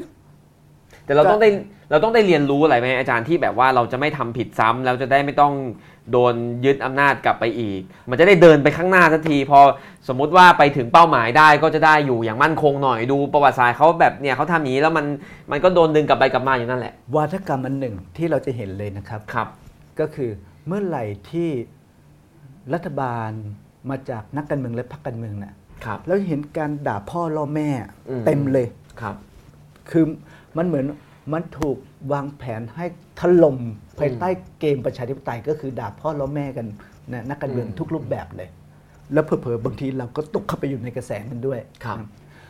[1.06, 1.50] แต่เราก็ ต้องได้
[1.92, 5.54] เราต้องได้เรียนรู้อะไรไหมอาจารย์ที่แบบว่าเราจะไม่ทำผิดซ้ำแล้วจะได้ไม่ต้อง
[6.12, 9.60] โดนยึดอำนาจกลับไปอีก มันจะได้เดินไปข้างหน้าสักที พอ
[10.08, 15.06] สมมุติว่าไปถึงเป้าหมายได้ก็จะได้อยู่อย่างมั่นคงหน่อยดูประวัติศาสตร์เขาแบบเนี่ยเขาทำอย่างนี้แล้วมัน
[15.52, 19.48] มันก็โดนดึงกลับไปกลับมาอย่างนั้นแหละวาทกรรมอันหนึ่งที่เราจะเห็นเลยนะครับ ครับ
[20.00, 20.32] ก็คือ
[20.68, 21.50] เมื่อไหร่ที่
[22.74, 23.32] รัฐบาล
[23.90, 25.54] มาจากนักการเมืองและพรรคการเมืองน่ะ
[25.86, 27.70] ครับ แล้วเห็นการด่าพ่อล่อแม่
[28.10, 28.68] อืม เต็มเลย
[29.02, 29.16] ครับ
[29.90, 30.04] คือ
[30.58, 30.86] มันเหมือน
[31.34, 31.78] มันถูก
[32.14, 32.86] วางแผนให้
[33.20, 33.58] ถล่ม
[34.00, 34.30] ภายใต้
[34.60, 36.68] เกมประชาธิปไตยก็คือด่าพ่อล้อแม่กัน
[37.14, 38.50] นะนักการเมืองอืมทุกรูปแบบเลย
[39.14, 42.08] แล้วเผลอๆบางทีเราก็ตกเข้าไปอยู่ในกระแสมันด้วยครับ นะ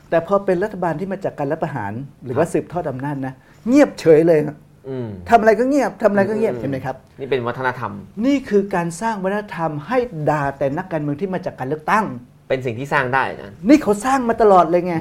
[0.09, 1.93] แต่พอเป็นรัฐบาลที่มาจากการรัฐประหาร
[2.25, 3.34] หรือว่าสืบทอดอำนาจนะ
[3.67, 4.70] เงียบเฉยเลยครับอืม
[5.29, 7.91] ทำอะไรก็เงียบทำอะไรก็เงียบอืมเห็นไหมครับ นี่เป็นวัฒนธรรม
[8.25, 9.97] นี่คือการสร้างวัฒนธรรมให้
[10.29, 12.05] ด่าแต่นักการเมืองที่มาจากการเลือกตั้ง
[12.49, 14.95] เป็นสิ่งที่สร้างได้อาจารย์นี่เขาสร้างมาตลอดเลยไง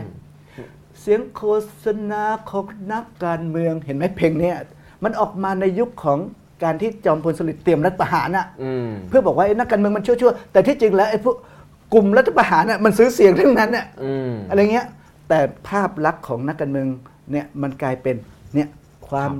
[1.00, 1.42] เสียงโฆ
[1.84, 4.56] ษณาของนักการเมืองเห็นไหมเพลงเนี้ย
[5.04, 6.18] มันออกมาในยุคของ
[6.64, 11.36] การที่จอมพลสฤษดิ์เตรียมรัฐประหารน่ะอืมเพื่อบอกว่าไอ้นักการเมืองมันชั่วๆแต่ที่จริงแล้วไอ้พวก
[11.94, 14.86] กลุ่มรัฐประหารน่ะมันซื้อเสียงทั้งนั้นน่ะอืมอะไรเงี้ย
[15.28, 16.86] แต่ภาพลักษณ์ของนักการเมือง
[17.32, 18.16] เนี่ยมันกลายเป็น
[18.54, 18.68] เนี่ย
[19.08, 19.32] ความ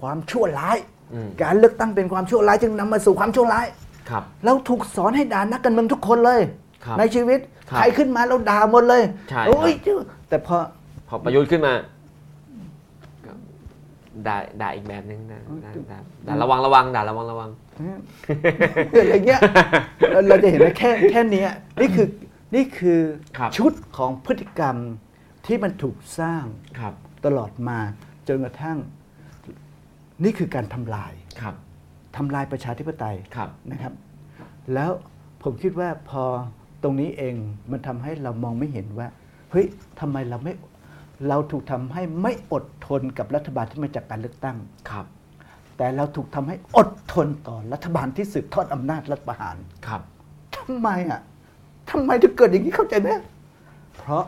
[0.00, 0.76] ความชั่วร้าย
[1.14, 3.66] อืมการเลือกตั้งเป็นความชั่วร้ายจึงนำมาสู่ความชั่วร้าย
[4.10, 6.40] ครับเราถูกสอนให้ด่านักการเมืองทุกคนเลย
[6.84, 7.40] ครับในชีวิต
[7.70, 9.96] ครับใครขึ้นมาเราด่าหมดเลยใช่โอ้ยครับ
[10.28, 10.56] แต่พอ
[11.08, 11.72] พอประยุทธ์ขึ้นมา
[13.24, 13.32] ก็
[14.26, 17.50] ด่าด่าอีกแบบนึงด่าด่าด่าด่าระวังระวังด่าระวังระวัง
[19.00, 19.40] อะไรเงี้ย
[20.12, 22.08] เราเราจะเห็นว่าแค่แค่เนี้ยนี่คือ
[22.54, 23.00] นี่คือ
[23.38, 24.76] ครับชุดของพฤติกรรม
[25.46, 26.44] ที่มันถูกสร้าง
[26.78, 26.94] ครับ
[27.24, 27.78] ตลอดมา
[28.28, 28.78] จนกระทั่ง
[30.24, 31.54] นี่คือการทำลายครับ
[32.16, 33.92] ทำลายประชาธิปไตยครับนะครับ
[34.74, 34.90] แล้ว
[35.42, 36.24] ผมคิดว่าพอ
[36.82, 37.34] ตรงนี้เอง
[37.70, 39.08] มันทำให้เรามองไม่เห็นว่า
[39.50, 39.66] เฮ้ย
[40.00, 40.52] ทำไมเราไม่
[41.28, 44.56] เราถูกทำให้ไม่อดทนกับรัฐบาลที่มาจากการเลือกตั้ง
[44.90, 45.06] ครับ
[45.76, 49.56] แต่เราถูกทำให้อดทนต่อรัฐบาลที่สืบทอดอำนาจรัฐประหาร
[49.86, 50.02] ครับ
[50.56, 51.20] ทำไมอะ
[51.90, 53.08] ทำไมถึงเกิดอย่างนี้เข้าใจไหม
[53.98, 54.24] เพราะ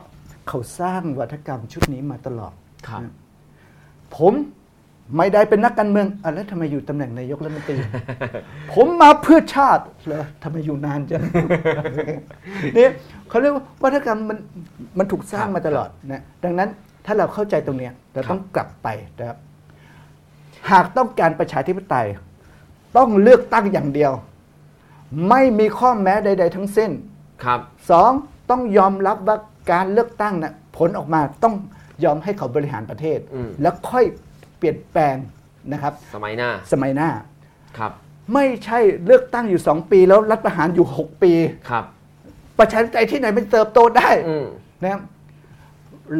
[0.48, 2.54] เขาสร้างวัฒกรรมชุดนี้มาตลอด
[2.88, 3.12] ครับนะ
[4.16, 4.32] ผม
[5.16, 7.76] ไม่ได้เป็นนักการเมืองอะแล้วทำไมอยู่ตำแหน่งนายกรัฐมนตรี
[8.72, 11.22] ผมมาเพื่อชาติเหรอทำไมอยู่นานจัง
[12.74, 12.90] เนี่ย
[13.28, 14.38] เขาเรียกว่าวัฒกรรมมัน
[14.98, 16.68] มันถูกสร้างมาตลอดนะดังนั้น
[17.06, 18.88] ถ้าเราเข้าใจตรงเนี้ยเราต้องกลับไป
[19.18, 19.38] นะครับ
[20.70, 22.06] หากต้องการประชาธิปไตย
[22.96, 24.12] ต้องเลือกตั้งอย่างเดียว
[25.28, 26.90] ไม่มีข้อแม้ใด ๆ ทั้งสิ้น
[27.44, 27.60] ครับ
[27.90, 28.10] สอง
[28.50, 29.36] ต้องยอมรับว่า
[29.72, 31.54] การเลือกตั้งนะ่ะผลออกมาต้อง
[32.04, 34.04] ยอมให้เขาบริหารประเทศอืมแล้วค่อย
[34.62, 35.16] เปลี่ยนแปลง
[35.72, 37.08] นะครับสมัยหน้าสมัยหน้า
[37.78, 37.92] ครับ
[38.34, 41.32] ไม่ใช่เลือกตั้งอยู่ 2 ปี แล้วรัฐประหารอยู่ 6 ปี
[41.70, 41.84] ครับ
[42.58, 44.46] ประชาธิปไตยที่ไหนมันเติบโตได้อืม
[44.82, 45.02] นะครับ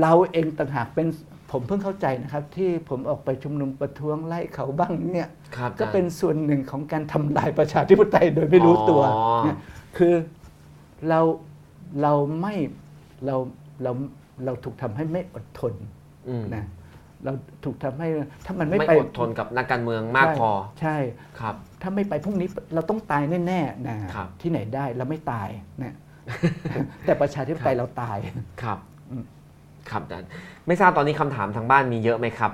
[0.01, 1.07] เราเองต่างหากเป็น
[1.51, 9.57] ผมเพิ่งเข้าใจนะครับ ที่ผมออกไปชุมนุมประท้วงไล่เขาบ้างเนี่ย ครับก็อาจารย์เป็นส่วนหนึ่งของการทำลายประชาธิปไตยโดยไม่รู้ตัวอ๋อ เนี่ย
[9.97, 10.15] คือ
[11.09, 11.21] เรา
[12.03, 12.55] เราไม่
[13.27, 13.37] เรา
[13.83, 13.93] เรา
[14.45, 15.73] เราถูกทำให้ไม่อดทน
[16.29, 16.65] อืมนะ
[17.25, 17.33] เรา
[17.65, 18.09] ถูกทำให้
[18.47, 20.51] ถ้ามันไม่ไม่ไปอดทนกับนักการเมืองมากพอ
[20.81, 20.97] ใช่
[21.41, 25.49] ครับ ถ้าไม่ไปพรุ่งนี้เราต้องตายแน่ๆนะครับที่ไหนได้เราไม่ตาย
[25.83, 25.95] นะ
[27.07, 28.19] แต่ประชาธิปไตยเราตาย
[28.63, 28.79] ครับ
[29.11, 29.25] อืม
[29.91, 30.29] ครับอาจารย์
[30.67, 32.53] ไม่ทราบตอนนี้คำถามทางบ้านมีเยอะไหมครับ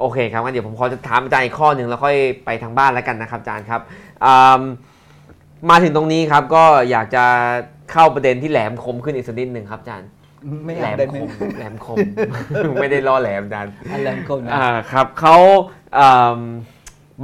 [0.00, 3.80] โอเคครับงั้นเดี๋ยวผมขอจะถามอาจารย์อีกข้อหนึ่งแล้วค่อยไปทางบ้านแล้วกันนะครับอาจารย์ครับ
[4.24, 4.62] อืม
[5.70, 7.24] มาถึงตรงนี้ครับก็อยากจะ
[7.92, 10.08] เข้าประเด็นที่แหลมคมขึ้นอีกสักนิดหนึ่งครับอาจารย์
[10.64, 11.28] ไม่แหลเอามได้ไหมคม
[11.58, 11.98] แหลมคม
[12.80, 15.36] ไม่ได้ล่อแหลมอาจารย์อันแรมโกนะอ่าครับเขา
[15.98, 16.40] อืม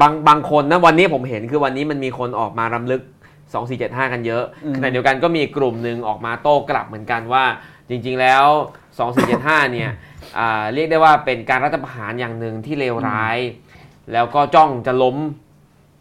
[0.01, 3.03] บางบางคนนะวันนี้ผมเห็นคือวันนี้มันมีคนออกมารำลึก
[3.57, 7.45] 2475 กันเยอะอืมขณะเดียวกันก็มีกลุ่มหนึ่งออกมาโต้กลับเหมือนกันว่า
[7.89, 8.45] จริง ๆ แล้ว
[9.09, 9.91] 2475 เนี่ย
[10.39, 13.39] อ่าเรียกได้ว่าเป็นการรัฐประหารอย่างหนึ่งที่เลวร้าย
[14.12, 15.16] แล้วก็จ้องจะล้ม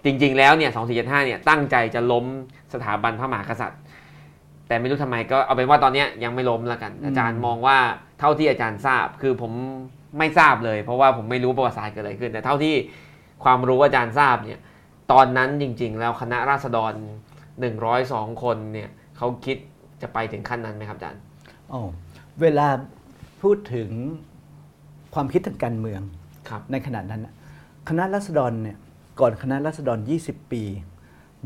[0.06, 2.26] จริง ๆ แล้วเนี่ย 2475 เนี่ยตั้งใจจะล้ม
[2.74, 3.82] สถาบันพระมหากษัตริย์
[4.70, 7.78] แต่ไม่รู้ทำไมก็เอาเป็นว่าตอนเนี้ยยังไม่ล้มแล้วกัน อาจารย์มองว่า
[8.20, 9.52] เท่าที่อาจารย์ทราบ คือผม
[10.18, 12.76] ไม่ทราบเลย เพราะว่าผมไม่รู้ประวัติศาสตร์เกิดอะไรขึ้น แต่เท่าที่
[13.44, 14.60] ความรู้อาจารย์ทราบเนี่ย
[15.12, 16.94] ตอนนั้นจริง ๆ แล้วคณะราษฎร
[17.68, 19.58] 102 คนเนี่ยเขาคิด
[20.02, 21.22] จะไปถึงขั้นนั้นไหมครับอาจารย์
[21.74, 21.82] อ๋อ
[22.42, 22.68] เวลา
[23.42, 23.90] พูดถึง
[25.14, 26.02] ความคิดทางการเมือง
[26.50, 27.34] ครับในขณะนั้นน่ะ
[27.90, 28.78] คณะรัษฎรเนี่ย
[29.20, 30.64] ก่อนคณะรัษฎร 20 ปี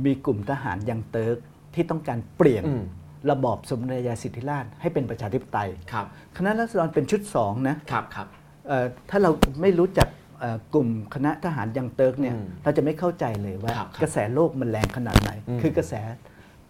[0.05, 1.37] มีกลุ่มทหารยังเติร์ก
[1.73, 2.83] ที่ต้องการเปลี่ยนอืม
[3.31, 6.05] ระบอบสมเด็จยาสิทธิราชย์ให้เป็นประชาธิปไตยครับ
[6.37, 8.27] คณะรัษฎรเป็นชุดสองนะครับครับ
[8.67, 10.07] เอ่อถ้าเราไม่รู้จัก
[10.39, 15.93] เอ่อกลุ่มคณะทหารยังเติร์กเนี่ยอืมเราจะไม่เข้าใจเลยว่าครับครับกระแสโลกมันแรงขนาดไหนอืมคือกระแส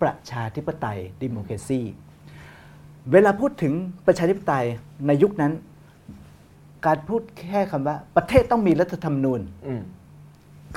[0.01, 1.81] ประชาธิปไตยดิโมครซี
[3.11, 3.73] เวลาพูดถึง
[4.07, 4.65] ประชาธิปไตย
[5.07, 5.53] ในยุคนั้น
[6.85, 9.81] การพูดแค่คำว่า ประเทศต้องมีรัฐธรรมนูญอืม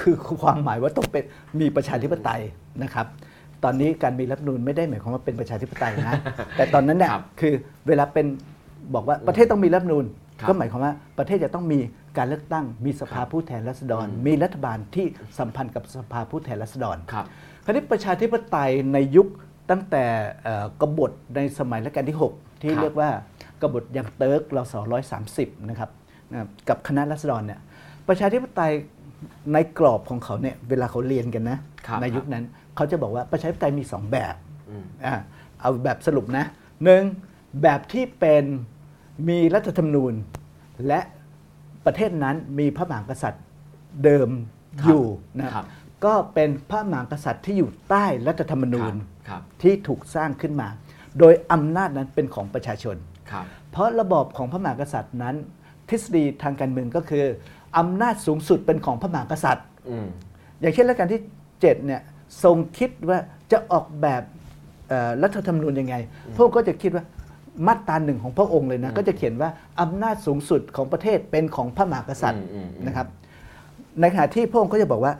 [0.00, 1.24] คือความหมายว่าต้องเป็น
[1.60, 2.40] มีประชาธิปไตย
[2.82, 3.06] นะครับ
[3.66, 6.14] ตอนนี้การมีรัฐธรรมนูญไม่ได้หมายความว่าเป็นประชาธิปไตยนะ
[6.56, 7.54] แต่ตอนนั้นเนี่ยครับคือ
[7.88, 8.26] เวลาเป็น
[8.94, 10.04] บอกว่าประเทศต้องมีรัฐธรรมนูญ
[10.40, 11.78] ครับก็หมายความว่าประเทศจะต้องมี
[12.18, 15.06] การเลือกตั้ง มีสภาผู้แทนราษฎร มีรัฐบาลที่
[15.38, 17.26] สัมพันธ์กับสภาผู้แทนราษฎรครับ
[17.64, 19.28] คราวนี้ประชาธิปไตยในยุค
[19.70, 20.04] ตั้งแต่
[20.42, 23.10] เอ่อกบฏในสมัยรัชกาลที่ 6 ที่ครับเรียกว่า
[23.62, 24.74] กบฏยังเติร์กรศ
[25.22, 25.90] 130นะครับ
[26.30, 27.60] นะครับกับคณะรัษฎรเนี่ย
[28.08, 28.72] ประชาธิปไตย
[29.52, 32.44] ในกรอบของเขาเนี่ยเวลาเขาเรียนกันนะครับในยุคนั้น
[32.76, 34.34] เขาจะบอกว่าประชาธิปไตยมีสองแบบ
[34.70, 35.14] อืมอะ
[35.60, 36.44] เอาแบบสรุปนะ
[36.84, 37.02] หนึ่ง
[37.62, 38.44] แบบที่เป็น
[39.28, 40.14] มีรัฐธรรมนูญ
[40.86, 41.00] และ
[41.86, 43.44] ประเทศนั้นมีพระมหากษัตริย์
[44.04, 44.30] เดิม
[44.80, 45.04] ครับอยู่
[45.40, 45.64] นะครับ
[46.04, 48.94] ก็เป็นพระมหากษัตริย์ที่อยู่ใต้รัฐธรรมนูญ
[49.28, 50.68] ครับที่ถูกสร้างขึ้นมา
[51.18, 52.96] โดยอำนาจนั้นเป็นของประชาชน
[53.30, 55.34] ครับเพราะระบอบของพระมหากษัตริย์นั้น
[55.88, 57.24] ทฤษฎีทางการเมืองก็คือ
[57.78, 60.08] อำนาจสูงสุดเป็นของพระมหากษัตริย์อืม
[60.60, 62.02] อย่างเช่นรัชกาลที่7เนี่ย
[62.42, 63.18] ทรงคิดว่า
[63.52, 64.22] จะออกแบบ
[64.88, 65.94] เอ่อรัฐธรรมนูญยังไง
[66.36, 67.04] พวกก็จะคิดว่า
[67.66, 69.50] มาตราหนึ่งของพระองค์เลยนะ ก็จะเขียนว่า
[69.80, 73.06] อำนาจสูงสุดของประเทศเป็นของพระมหากษัตริย์อืมอืมอืมนะครับ
[74.00, 75.12] ในขณะที่พระองค์ก็จะบอกว่า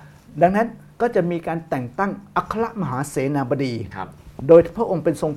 [0.43, 0.67] ดังนั้น
[1.01, 4.09] ก็จะมีการแต่งตั้งอัครมหาเสนาบดีครับ
[4.49, 5.33] โดยพระองค์เป็นทรง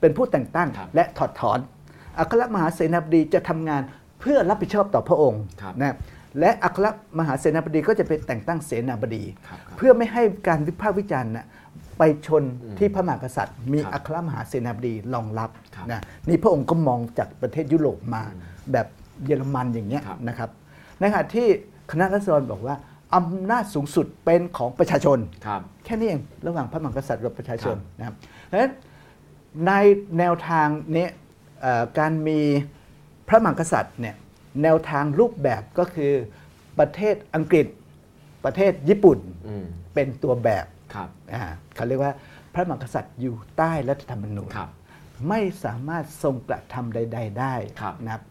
[0.00, 1.58] เป็นผู้แต่งตั้งครับและถอดถอน
[2.18, 3.82] อัครมหาเสนาบดีจะทำงาน
[4.20, 5.94] เพื่อรับผิดชอบต่อพระองค์ครับนะ
[6.40, 6.86] และอัคร
[7.18, 11.46] มหาเสนาบดีก็จะเป็นแต่งตั้งเสนาบดีครับครับเพื่อไม่ให้การวิพากษ์วิจารณ์นะ
[11.98, 18.86] ไปชนอืมที่พระมหากษัตริย์ มีครับอัครมหาเสนาบดีรองรับครับนะนี่พระองค์ก็มองจากประเทศยุโรปมาอืมแบบ
[19.24, 20.50] เยอรมันอย่างเงี้ยครับนะครับ
[20.98, 21.48] ในขณะที่
[21.90, 22.74] คณะรัษฎรบอกว่า
[23.14, 28.14] อำนาจสูงสุดเป็นของประชาชนครับแค่นี้เองระหว่างพระมหากษัตริย์กับประชาชนครับนะครับ
[28.46, 28.72] เพราะฉะนั้น
[29.66, 29.72] ใน
[30.18, 31.06] แนวทางนี้
[31.60, 32.40] เอ่อการมี
[33.28, 34.16] พระมหากษัตริย์เนี่ย
[34.62, 36.12] แนวทางรูปแบบก็คือ
[36.78, 37.66] ประเทศอังกฤษ
[38.44, 41.42] ประเทศญี่ปุ่นอืมเป็นตัวแบบครับ อ่า
[41.74, 42.12] เขาเรียกว่า
[42.54, 44.70] พระมหากษัตริย์อยู่ใต้รัฐธรรมนูญ ครับ
[45.28, 48.22] ไม่สามารถทรงกระทำใด ๆ ได้ครับ นะครับ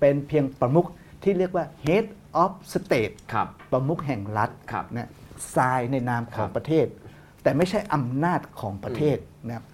[0.00, 0.86] เป็นเพียงประมุข
[1.22, 2.06] ที่เรียกว่า head
[2.42, 5.10] of state ครับ ประมุขแห่งรัฐครับนะ
[5.56, 6.86] ทรายในนามขอครับงประเทศ
[7.42, 9.64] แต่ไม่ใช่อำนาจของประเทศนะครับ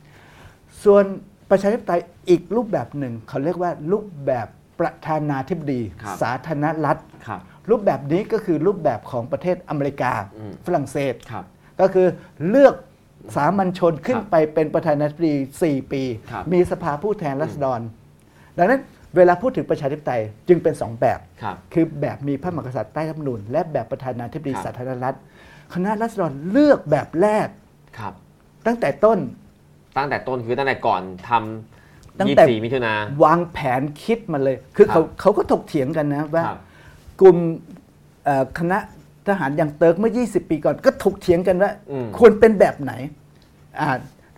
[0.84, 1.04] ส่วน
[1.50, 4.48] ประชาธิปไตยอีกรูปแบบหนึ่งเขาเรียกว่ารูปแบบ
[4.78, 11.44] ประธานาธิบดี ครับสาธารณรัฐครับรูปแบบนี้ก็คือรูปแบบของประเทศอเมริกา อืม ฝรั่งเศส ครับ
[11.80, 12.06] ก็คือ
[12.48, 12.74] เลือก
[13.36, 17.80] สามัญชนขึ้นครับไปเป็นประธานาธิบดี 4 ปี ครับ มีสภาผู้แทนราษฎร
[18.58, 18.80] ดังนั้น
[19.16, 25.16] เวลาพูดถึงประชาธิปไตยจึงเป็นสองแบบ ครับ คือแบบมีพระมหากษัตริย์ใต้รัฐธรรมนูญและแบบประธานาธิบดีครับ สาธารณรัฐ
[25.74, 27.48] คณะรัษฎรเลือกแบบแรก
[27.98, 28.14] ครับ
[28.66, 29.18] ตั้งแต่ต้น
[29.96, 31.32] ตั้งแต่ต้นคือตั้งแต่ก่อนท
[32.18, 32.92] ตั้งำแต่24มิถุนา
[33.24, 36.58] วางแผนคิดมาเลย คือเขาครับเขาก็ถกเถียงกันนะว่าครับ
[37.20, 37.38] กลุ่ม
[38.24, 38.78] เอ่อคณะ
[39.28, 42.92] ทหารอย่างเติร์กเมื่อ 20 ปีก่อนก็ถกเถียงกันว่าอืมควรเป็นแบบไหน
[43.80, 43.88] อ่า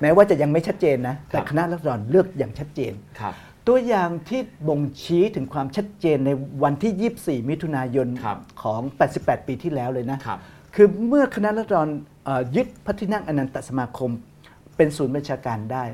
[0.00, 3.34] แม้ว่าจะยังไม่ชัดเจนนะ แต่ครับคณะรัษฎรเลือกอย่างชัดเจนครับ
[3.66, 6.30] ตัวอย่างที่บ่งชี้ถึงความชัดเจนใน
[6.62, 8.80] วันที่ 24 มิถุนายนครับของ
[9.14, 10.38] 88 ปีที่แล้วเลยนะครับ
[10.74, 11.88] คือเมื่อคณะรัษฎร
[12.24, 14.10] เอ่อยึดพระที่นั่งอนันตสมาคม
[14.76, 15.84] เป็นศูนย์บัญชาการได้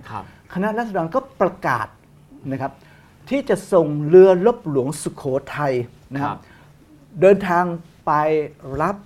[0.53, 1.87] ครับคณะรัษฎรก็ประกาศ
[2.53, 2.73] นะครับ
[3.31, 5.25] ที่จะส่งเรือลบหลวงสุขโข
[5.57, 5.73] ทัย
[6.13, 6.41] นะคครัรับบ
[7.21, 7.65] เดินทาง
[8.07, 8.13] ไป
[8.83, 8.97] รับ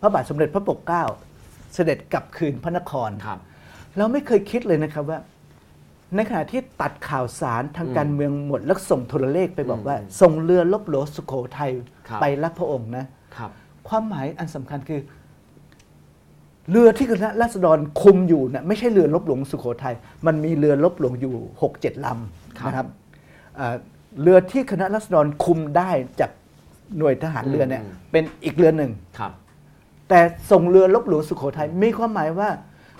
[0.00, 1.04] พระบาทสมเด็จพระปกเกล้า
[1.74, 3.38] เสด็จกลับคืนพระนครครับ
[3.96, 5.18] เราไม่เคยคิดเลยนะครับว่า
[6.14, 11.72] ในขณะที่ตัดข่าวสารทางอืมการเมืองหมดแล้วส่งโทรเลขไปบอกว่าอืมส่งเรือลบหลวงสุโขทัย
[12.08, 13.06] ครับไปรับพระองค์นะ
[13.36, 13.50] ครับ
[13.88, 15.00] ความหมายอันสำคัญคือ
[16.70, 19.94] เรือที่คณะราษฎรคุมอยู่นะไม่ใช่เรือลบหลวงสุโขทัย
[20.26, 22.86] มันมีเรือลบหลวงอยู่หกเจ็ดลครับำนะครับ
[23.56, 23.74] เอ่อ
[24.22, 25.90] เรือที่คณะรัษฎรคุมได้
[26.20, 26.30] จาก
[26.98, 29.32] หน่วยทหารเรือเนี่ยอืมเป็นอีกเรือหนึ่งครับ
[30.08, 30.20] แต่
[30.50, 32.48] ส่งเรือลบหลวงสุโขทัยมีความหมายว่า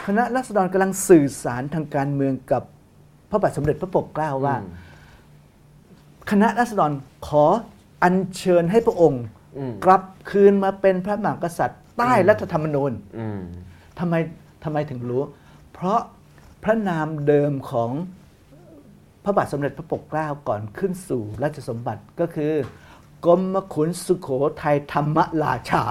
[0.06, 2.62] คณะรัษฎรกำลังสื่อสารทางการเมืองกับ
[3.30, 4.70] พระบาทสมเด็จพระปกเกล้าว่าอืม
[6.30, 6.90] คณะรัษฎร
[7.26, 7.44] ขอ
[8.02, 9.22] อัญเชิญให้พระองค์
[9.58, 13.40] อืมกลับคืนมาเป็นพระมหากษัตริย์ ใต้อืมรัฐธรรมนูญอืม
[13.98, 14.14] ทำไม
[14.64, 15.22] ทำไมถึงรู้
[15.72, 16.00] เพราะ
[16.62, 17.90] พระนามเดิมของ
[19.24, 22.52] พระบาทสมเด็จพระปกเกล้าก่อนขึ้นสู่ราชสมบัติก็คือ
[23.26, 24.28] กรมขุนสุโข
[24.62, 25.82] ทัยธรรมราชา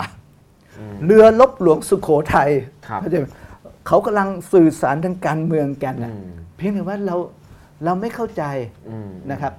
[0.79, 2.51] อืมเรือลบหลวงสุโขทัย
[2.87, 3.25] ครับเข้าใจไหม
[3.87, 7.15] เขากำลังสื่อสารทางการเมืองกันนะอืมเพียงแต่ว่าเรา
[7.83, 8.43] เราไม่เข้าใจ
[8.89, 9.53] อืมนะครับ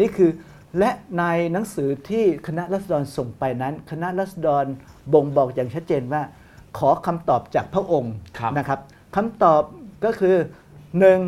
[0.00, 0.30] นี่คือ
[0.78, 4.64] และในหนังสือที่คณะรัษฎรส่งไปนั้น คณะรัษฎร
[5.12, 6.22] บ่งบอกอย่างชัดเจนว่า
[6.78, 8.80] ขอคำตอบจากพระองค์ครับนะครับ
[9.16, 9.62] คำตอบ
[10.04, 10.36] ก็คือ
[11.00, 11.18] หนึ่ง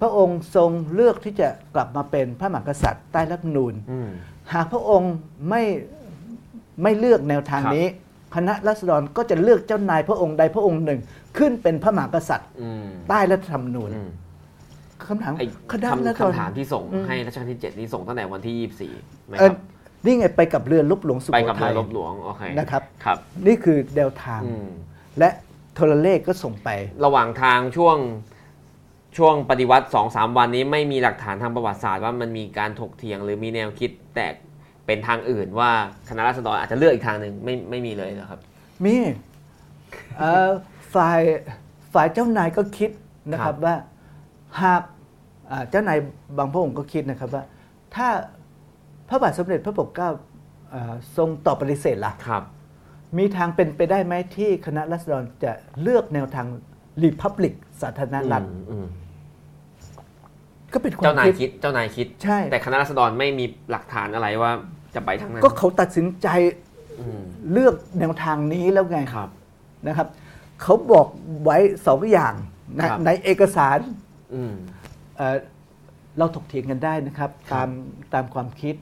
[0.00, 4.08] พระองค์ทรงเลือกที่จะกลับมาเป็นพระมหากษัตริย์ใต้รัฐธรรมนูญอืม
[4.52, 5.12] หากพระองค์
[5.48, 5.62] ไม่
[6.82, 7.86] ไม่เลือกแนวทางครับนี้
[8.36, 11.00] คณะรัษฎรก็จะเลือกเจ้านายพระองค์ใดพระองค์หนึ่ง
[11.38, 14.08] ขึ้นเป็นพระมหากษัตริย์อืมใต้รัฐธรรมนูญอืม
[15.10, 19.58] คำถามไอ้คณะรัษคำฎรคำถามที่ส่งอืมให้รัชกาลที่7นี่ส่งตั้งแต่วันที่ 24ไหมเอคอรับ
[20.04, 24.68] นี่ไงไปกับเรือลบหลวงสุไปโขกับทัเรือยลบหลวงโอเคนะครับครับ นี่คือแนวทางอืม
[25.18, 25.30] และ
[25.74, 26.68] โทรเลขก็ส่งไป
[27.04, 27.96] ระหว่างทางช่วง
[29.16, 34.34] ช่วงปฏิวัติสองสามวันนี้ไม่มีหลักฐานทางประวัติศาสตร์ว่ามันมีการถกเถียงหรือมีแนวคิดแตก
[34.86, 35.70] เป็นทางอื่นว่า
[36.08, 38.40] คณะราษฎรอาจจะเลือกอีกทางหนึ่งไม่ไม่มีเลยเหรอครับ
[38.84, 38.96] มี
[40.18, 40.50] เอ่อ
[40.94, 41.20] ฝ่าย
[41.92, 42.90] ฝ่ายเจ้านายก็คิด
[43.32, 43.74] นะคครัรับบว่า
[44.62, 44.91] หากอ่า
[45.70, 45.98] เจ้านาย
[46.38, 47.44] บางพระองค์ก็คิดนะครับว่า
[47.94, 48.08] ถ้า
[49.08, 50.10] พระบาทสมเด็จพระปกเกล้า
[50.74, 52.42] อ่าทรงตอบปฏิเสธล่ะครับ
[53.18, 55.52] มีทางเป็นไปได้ไหมที่คณะรัษฎรจะ
[55.82, 56.46] เลือกแนวทาง
[57.02, 58.86] รีพับลิกสาธารณรัฐอืมอืม
[60.72, 64.52] ก็เป็นควาเจ้ามนายคิดคิดเจ้านายคิดใช่ แต่คณะราษฎรไม่มีหลักฐานอะไรว่า
[64.94, 66.28] จะไปทางนั้นก็เขาตัดสินใจ
[67.00, 67.22] อืม
[67.52, 69.30] เลือกแนวทางนี้แล้วไงครับ
[69.86, 70.08] นะครับ
[70.62, 71.06] เขาบอก
[71.44, 72.34] ไว้สองอย่าง
[72.78, 73.78] นะครับในเอกสาร
[74.34, 74.52] อืม
[75.22, 75.38] เอ่อ
[76.18, 77.68] เราถกเถียงกันได้นะครับครับตาม
[78.14, 78.74] ตามความคิด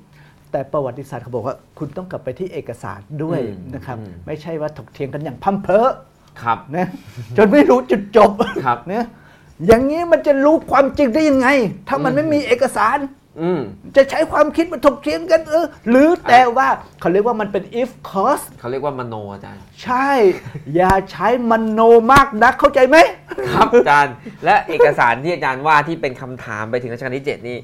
[0.50, 5.88] แต่ประวัติศาสตร์เขาบอกว่าคุณต้องกลับไปที่เอกสารด้วยอืมนะครับอืมไม่ใช่ว่าถกเถียงกันอย่างพัมเพอ
[6.42, 6.86] ครับนะ
[7.36, 8.30] จนไม่รู้จุดจบ
[8.64, 9.06] ครับนะ
[9.66, 11.48] อย่างนี้มันจะรู้ความจริงได้ยังไง
[11.88, 12.96] ถ้ามันอืมไม่มีเอกสาร
[13.40, 13.60] อืม
[13.96, 16.68] จะใช้ความคิดมาถกเถียงกันเออหรือแต่ว่า
[17.00, 20.10] เขาเรียกว่ามันเป็น if cause เขาเรียกว่ามโนอาจารย์ ใช่
[20.76, 21.80] อย่าใช้มโน
[22.12, 22.96] มากนักเข้าใจไหม
[23.54, 27.58] ครับอาจารย์ และเอกสารที่อาจารย์ว่าที่เป็นคำถามไปถึงรัชกาลที่ 7 นี่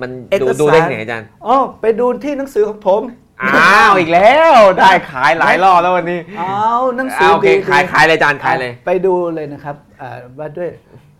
[0.00, 3.02] มันเอกดูสารดูได้ไงอาจารย์อ๋อไปดูที่หนังสือของผม
[3.42, 10.70] อ้าวอีกแล้วได้ขายหลายรอบแล้ววันนี้เอาหนังสือ่าอโอเคดีขายขายเลยอาจารย์ขายเลย ไปดูเลยนะครับอ่าว่าด้วย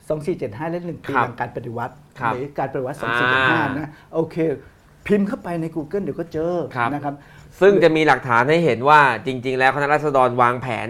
[0.09, 4.36] 2475 และหนึ่งปีครับหลังการปฏิวัติครับหรือการปฏิวัติอ่า2475 นะโอเค
[5.06, 7.14] พิมพ์เข้าไปใน Google เดี๋ยวก็เจอครับนะครับ
[7.60, 10.89] ซึ่งจะมีหลักฐานให้เห็นว่าจริง ๆ แล้วคณะรัษฎรวางแผน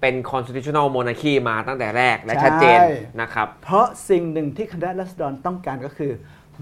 [0.00, 2.78] เป็น constitutional monarchy มาตั้งแต่แรกและใช่ชัดเจน
[3.20, 6.12] นะครับ เพราะสิ่งหนึ่งที่คณะรัษฎรต้องการก็คือ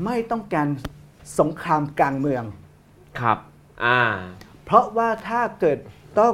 [0.04, 0.66] ไม่ต้องการ
[1.40, 2.44] สงครามกลางเมือง
[3.20, 3.38] ครับ
[3.84, 4.00] อ่า
[4.64, 5.78] เพราะว่าถ้าเกิด
[6.18, 6.32] ต้อง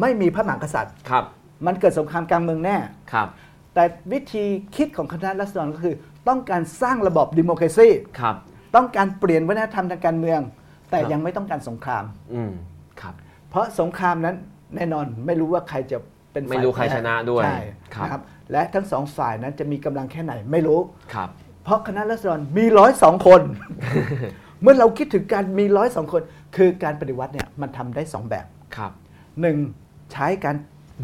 [0.00, 1.24] ไม่มีพระมหากษัตริย์ครับ
[1.66, 2.76] มันเกิดสงครามกลางเมืองแน่
[3.12, 3.28] ครับ
[3.76, 4.44] แต่วิธี
[4.76, 5.94] คิดของคณะรัษฎรก็คือ
[6.28, 7.88] ต้องการสร้างระบอบดิโมคราซี
[8.20, 8.36] ครับ
[8.76, 10.40] ต้องการเปลี่ยนวัฒนธรรมทางการเมือง
[10.90, 12.04] แต่ครับยังไม่ต้องการสงคราม
[12.34, 12.52] อืม
[13.00, 13.14] ครับ
[13.50, 14.36] เพราะสงครามนั้น
[14.76, 15.98] แน่นอนไม่รู้ว่าใครจะ
[16.32, 17.58] เป็นฝ่ายไม่รู้ใครชนะด้วยใช่
[17.94, 18.22] ครับนะครับ
[18.52, 20.80] และทั้งสองฝ่ายนั้นจะมีกำลังแค่ไหนไม่รู้
[21.14, 21.28] ครับ
[21.64, 23.40] เพราะคณะรัษฎรมีร้อยสองคน
[24.62, 26.22] เมื่อเราคิดถึงการมีร้อยสองคน
[26.56, 28.46] คือการปฏิวัติเนี่ยมันทำได้สองแบบ
[28.76, 28.92] ครับ
[29.40, 29.56] หนึ่ง
[30.12, 30.56] ใช้การ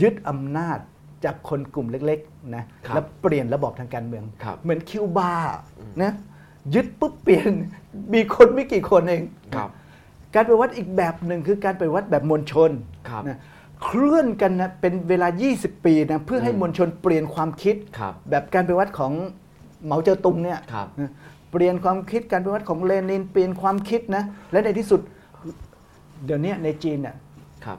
[0.02, 0.78] ยึดอำนาจ
[1.24, 5.32] จากคนกลุ่มเล็กๆนะครับแล้วเปลี่ยนระบอบทางการเมืองครับเหมือนคิวบา
[6.02, 6.12] นะ
[6.74, 7.50] ยึดปุ๊บเปลี่ยน
[8.14, 9.22] มีคนไม่กี่คนเอง
[9.54, 9.70] ครับ
[10.34, 12.70] การปฏิวัติอีกแบบหนึ่งคือการปฏิวัติแบบมวลชน
[13.08, 13.38] ครับนะ
[13.84, 19.12] เคลื่อนกันนะเป็นเวลา 20 ปีนะเพื่อให้อืมมวลชนเปลี่ยนความคิดครับแบบการปฏิวัติของ
[19.84, 21.10] เหมาเจ๋อตุงเนี่ยครับนะ
[21.50, 24.22] เปลี่ยนความคิดการปฏิวัติของเลนินเปลี่ยนความคิดนะ
[24.52, 25.00] และในที่สุด
[26.24, 27.16] เดี๋ยวนี้ในจีนเนี่ย
[27.64, 27.78] ครับ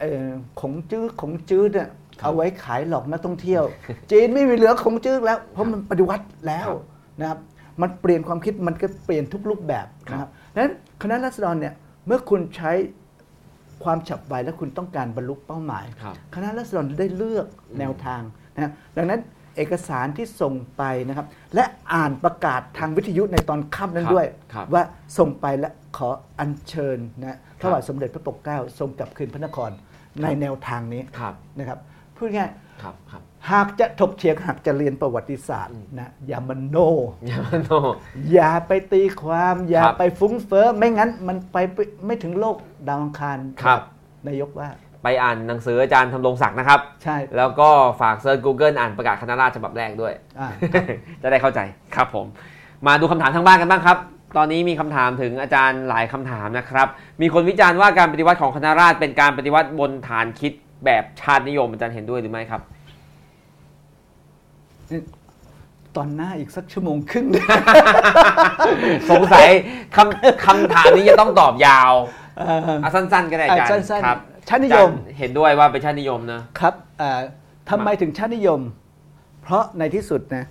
[0.00, 0.28] เอ่อ
[0.60, 3.62] ของจื้อของจื้อเนี่ยครับ เอาไว้ขายหลอกนักท่องเที่ยว
[4.10, 7.38] จีนไม่มีเหลือของจื้อแล้ว เพราะมันปฏิวัติแล้วครับนะครับ
[7.82, 11.74] มันเปลี่ยนความคิดมันก็เปลี่ยนทุกรูปแบบนะคครัรับบดังนั้นคณะรัษฎรเนี่ย
[12.06, 12.72] เมื่อคุณใช้
[13.84, 17.46] ความฉับไวและคุณต้องการบรรลุเป้าหมายครับคณะรัษฎรได้เลือก
[17.78, 18.20] แนวทาง
[18.54, 19.20] นะดังนั้น
[19.56, 24.82] เอกสารที่ส่งไปนะครับ และอ่านประกาศทางวิทยุในตอนค่ำนั้นครับด้วยครับว่า
[25.18, 26.08] ส่งไปและขอ
[26.38, 29.70] อัญเชิญนะพครัระบบาทสมเด็จพระปกเกล้าทรงกลับคืนพระนคร
[30.22, 31.78] ในแนวทางนี้ครับนะครับ
[32.24, 32.52] พูดง่าย
[32.82, 36.76] ครับครับหากจะถกเถียงหากจะเรียนประวัติศาสตร์นะอย่ามันโน
[37.26, 37.70] อย่ามาโน
[38.32, 41.56] อย่าไปตีความ อย่าครับไปฟุ้งเฟ้อไม่งั้นมันไป
[42.06, 42.56] ไม่ถึงโลก
[42.88, 43.80] ดาวอังคารครับ
[44.26, 44.68] นายกว่า
[45.02, 47.68] ไปอ่านหนังสืออาจารย์ทำรงศักดิ์นะครับ ใช่ แล้วก็
[48.00, 50.48] ฝากเซิร์ช Google อ่านประกาศคณะราษฎรฉบับแรกด้วยอ่า
[51.22, 51.60] จะได้เข้าใจ
[51.94, 52.26] ครับผม
[52.86, 53.98] มาดูคำถามทางบ้านกันบ้างครับ
[54.36, 56.86] ตอนนี้มีคำถามถึงอาจารย์หลายคำถามนะครับ
[57.22, 60.52] มีคนวิจารณ์ว่าการปฏิวัติของคณะราษฎรเป็นการปฏิวัติบนฐานคิด
[60.84, 62.62] แบบชาตินิยมอาจารย์เห็นด้วยหรือไม่ครับ
[65.96, 67.26] ตอนหน้าอีกสักชั่วโมงครึ่ง
[69.10, 69.48] สงสัย
[69.96, 71.92] คำคำถามนี้จะต้องตอบยาว
[72.38, 77.20] เอ่อเอาสั้นๆ ก็ได้อาจารย์อะสั้นๆครับชาตินิยมอาจารเห็นด้วยว่าเป็นชาตินิยมนะครับเอ่อ
[77.70, 78.60] ทำไมถึงชาตินิยม
[79.42, 80.44] เพราะในที่สุดนะ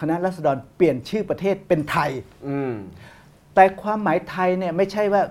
[0.00, 2.10] คณะรัษฎรเปลี่ยนชื่อประเทศเป็นไทย
[2.48, 2.72] อืม
[3.54, 5.22] แต่ความหมายไทยเนี่ยไม่ใช่ว่า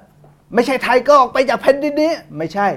[0.56, 2.68] ไม่ใช่ไทยก็ออกไปจากแผ่นดินนี้ ไม่ใช่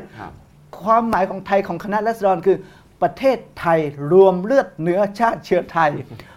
[0.78, 2.56] ครับความหมายของไทยของคณะรัษฎรคือ
[3.02, 3.80] ประเทศไทย
[4.12, 5.90] รวมเลือดเนื้อชาติเชื้อไทย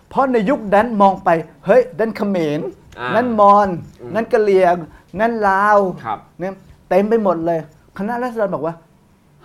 [0.10, 1.30] เพราะในยุคนั้นมองไป
[1.66, 2.60] เฮ้ยนั่นเขมร
[3.00, 3.68] อ่านั่นมอญ
[4.16, 4.76] นั่นกะเหรี่ยง
[5.20, 6.54] นั่นลาวครับเนี่ย
[6.90, 7.60] เต็มไปหมดเลย
[7.98, 8.76] คณะรัษฎรบอกว่า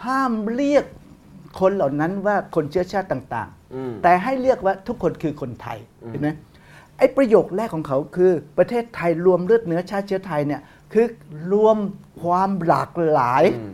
[0.05, 0.85] ห้ามเรียก
[1.61, 6.29] คนเหล่านั้นว่าคนเชื้อชาติต่างอืมๆแต่ให้เรียกว่าทุกคนคือคนไทยอืมเห็นไหม
[6.99, 10.61] ไอ้ประโยคแรกของเขาคือประเทศไทยรวมเลือดเนื้อชาติเชื้อไทยเนี่ย
[10.93, 11.07] คือ
[11.53, 11.77] รวม
[12.23, 13.73] ความหลากหลายอืม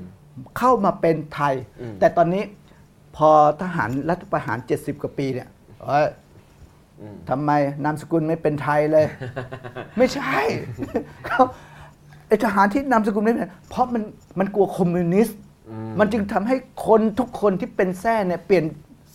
[0.59, 2.43] เข้ามาเป็นไทยอืมแต่ตอนนี้
[3.17, 3.31] พอ
[3.63, 5.49] ทหารรัฐประหาร 70 กว่าปีเนี่ย
[5.85, 6.09] เอ้ย
[7.01, 7.51] อืมทำไม
[7.85, 9.07] นามสกุลไม่เป็นไทยเลย
[9.99, 10.37] ไม่ใช่
[11.27, 11.43] เขา
[12.29, 14.03] ไอทหารที่นามสกุลไม่เป็นเพราะมัน
[14.39, 15.39] มันกลัวคอมมิวนิสต์
[15.71, 16.57] อืมมันจึงทำให้
[16.87, 18.65] คนทุกคนที่เป็นแท้เนี่ยเปลี่ยน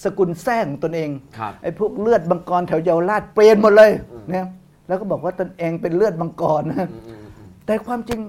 [0.03, 3.91] สกุลแท้ของตนเองครับไอ้พวกเลือดบังกรแถวเยาวราชเปลี่ยนหมดเลย
[4.31, 4.47] นะ
[4.87, 8.19] แล้วก็บอกว่าตนเองเป็นเลือดบังกรนะอืมอืมอืมแต่ความจริง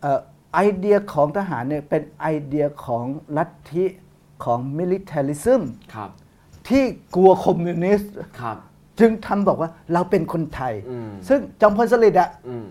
[0.00, 0.20] เอ่อ
[0.54, 3.04] ไอเดียของทหารเนี่ยเป็นไอเดียของ
[3.36, 3.84] ลัทธิ
[4.44, 5.62] ของ militarism
[5.94, 6.10] ครับ
[6.68, 8.56] ที่กลัวคอมมิวนิสต์ครับ
[9.00, 12.66] จึงทำบอกว่าเราเป็นคนไทย อืม ซึ่งจอมพลสฤษดิ์อะอืม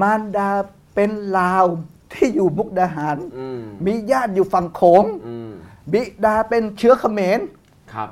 [0.00, 0.50] มารดา
[0.94, 1.64] เป็นลาว
[2.12, 5.50] ที่อยู่มุกดาหาร อืมมีญาติอยู่ฝั่งโขง อืม
[5.92, 7.40] บิดาเป็นเชื้อเขมร
[7.94, 8.10] ครับ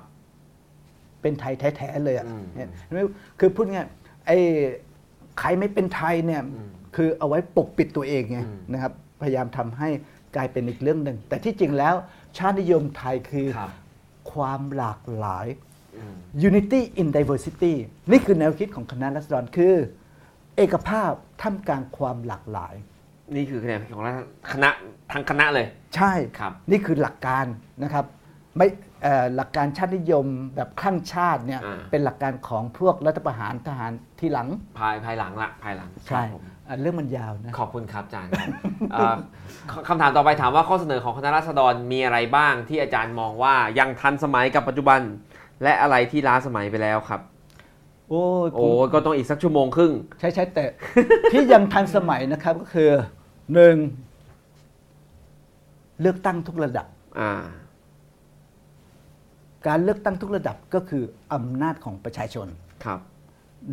[1.21, 3.01] เป็นไทยแท้ ๆ เลยอะอืมเนี่ยเห็นไหม
[3.39, 3.87] คือพูดง่าย
[4.27, 4.39] ไอ้
[5.39, 8.93] ใครไม่เป็นไทยเนี่ยอืม คือเอาไว้ปกปิดตัวเองไงอืมนะครับ
[9.23, 9.89] พยายามทำให้
[10.37, 11.95] กลายเป็นอีกเรื่องหนึ่ง แต่ที่จริงแล้ว
[12.39, 13.71] ชาตินิยมไทยคือครับ
[14.33, 15.47] ความหลากหลาย
[15.97, 16.15] อืม
[16.49, 17.75] unity in diversity
[18.11, 19.75] นี่คือแนวคิดของคณะรัษฎรคือ
[20.57, 22.75] เอกภาพท่ามกลางความหลากหลาย
[23.35, 24.03] นี่คือคะแนนของ
[24.53, 24.71] คณะ
[25.13, 25.67] ทั้งคณะเลย
[25.97, 27.45] ใช่ครับ นี่คือหลักการ
[27.83, 28.05] นะครับ
[28.57, 28.67] ไม่
[29.03, 34.49] เอ่อหลักการชาตินิยมแบบคลั่งชาติเนี่ยอ่าเป็นหลักการของพวกรัฐประหารทหารที่หลัง
[34.79, 38.49] ภายภายหลังละภายหลังใช่ครับผมอะ เรื่องมันยาวนะ ขอบคุณครับอาจารย์ครับ
[38.93, 39.17] เอ่อ
[39.71, 45.01] คคำถามต่อไปถามว่าข้อเสนอของคณะราษฎรมีอะไรบ้างที่อาจารย์มองว่ายังทันสมัยกับปัจจุบัน
[45.63, 47.21] และอะไรที่ล้าสมัยไปแล้วครับ
[48.09, 50.65] โอ้ยโอ้ก็ต้องอีกสักชั่วโมงครึ่ง ใช่ใช่แต่
[51.33, 52.91] ที่ยังทันสมัยนะครับก็คือ
[53.55, 53.77] หนึ่ง
[56.01, 56.87] เลือกตั้งทุกระดับ
[57.21, 57.33] อ่า
[59.67, 62.49] การเลือกตั้งทุกระดับก็คืออำนาจของประชาชน
[62.85, 63.01] ครับ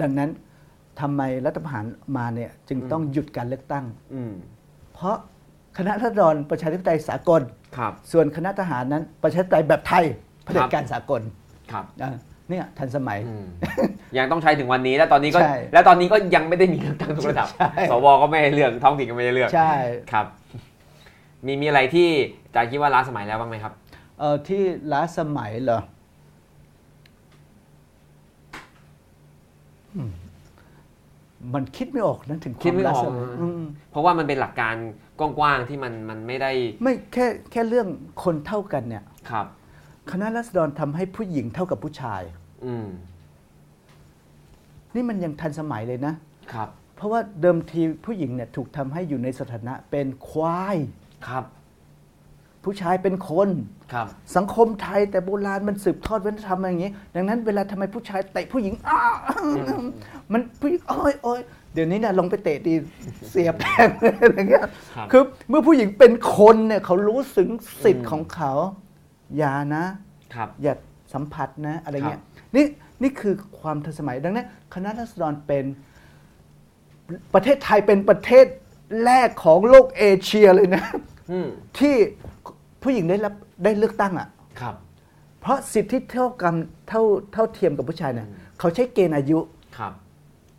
[0.01, 0.29] ดังนั้น
[1.01, 1.85] ทำไมรัฐประหาร
[2.17, 4.33] มาเนี่ยจึงต้องหยุดการเลือกตั้งอืม
[4.93, 5.15] เพราะ
[5.77, 7.41] คณะรัษฎรประชาธิปไตยสากล
[7.77, 10.05] ครับส่วนคณะทหารนั้นประชาธิปไตยแบบไทย
[10.43, 11.21] เผด็จการสากล
[11.71, 12.09] ครับอะ
[12.49, 13.45] เนี่ยทันสมัยอืม
[14.17, 19.73] ยังต้องใช้ถึงวันนี้ แล้วตอนนี้ก็ใช่แล้วตอนนี้ก็ยังไม่ได้มีเลือกตั้งทุกระดับใช่สวก็ไม่ให้เลือกท้องถิ่นก็ไม่ได้เลือก ใช่
[20.11, 20.25] ครับ
[21.45, 22.09] มีมีอะไรที่
[22.45, 23.73] อาจารย์คิดว่าล้าสมัยแล้วบ้างไหมครับ
[24.19, 24.61] เออที่
[24.91, 25.81] ล้าสมัยเหรอ
[29.95, 30.01] อื
[31.43, 34.75] มมันคิดไม่ออกนะถึงวาคิดไม่ออกล้าสยนะอืมเพราะว่ามันเป็นหลักการ
[35.19, 36.51] กว้างๆที่มันมันไม่ได้
[36.83, 37.87] ไม่แค่แค่เรื่อง
[38.23, 39.45] คนเท่ากันเนี่ยครับ
[40.11, 42.21] คณะรัษฎรทำให้ผู้หญิงเท่ากับผู้ชาย
[42.65, 42.87] อืม
[44.95, 46.13] นี่มันยังทันสมัยเลยนะ
[46.53, 50.77] ครับ เพราะว่าเดิมทีผู้หญิงเนี่ยถูกทำให้อยู่ในสถานะเป็นควาย
[51.27, 51.45] ครับ
[52.65, 53.49] ผู้ชายเป็นคน
[53.93, 58.99] ครับ สังคมไทยแต่โบราณมันสืบทอดวัฒนธรรมอะไรอย่างนี้ ดังนั้นเวลาทำไมผู้ชายเตะผู้หญิงอ้า
[60.31, 61.41] มันผู้หญิงโอ้ยโอ้ย
[61.73, 62.73] เดี๋ยวนี้เนี่ยลงไปเตะดี
[63.29, 63.89] เสียบแทง
[64.21, 64.65] อะไรอย่างเงี้ย
[64.95, 67.49] ครับคือเมื่อผู้หญิงเป็นคนเนี่ยเขารู้สึง
[67.83, 68.53] สิทอืธิ์มของเขา
[69.37, 69.85] อย่านะ
[70.35, 70.73] ครับอย่า
[71.13, 72.25] สัมผัสนะ อะไรเงี้คยรับ
[72.55, 72.65] นี่
[73.03, 75.65] นี่คือความทันสมัยดังนั้นคณะรัษฎรเป็น
[77.33, 78.45] ประเทศไทยเป็นประเทศ
[79.05, 80.83] แรกของโลกเอเชียเลยนะ
[81.31, 81.47] อืม
[81.79, 81.95] ที่
[82.83, 83.33] ผู้หญิงได้รับ
[83.63, 84.27] ได้เลือกตั้งอะ
[84.59, 84.75] ครับ
[85.41, 86.53] เพราะสิทธิเท่ากัน
[86.87, 87.01] เท่า
[87.33, 88.27] เท่าเทียมกับผู้ชายเนี่ย
[88.59, 89.39] เขาใช้เกณฑ์อายุ
[89.77, 89.93] ครับ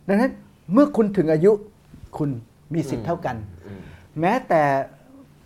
[0.07, 0.31] ดังนั้น
[0.73, 1.51] เมื่อคุณถึงอายุ
[2.17, 2.29] คุณ
[2.73, 3.35] มีสิทธิ์เท่ากัน
[3.65, 3.81] อืม
[4.21, 4.63] แม้แต่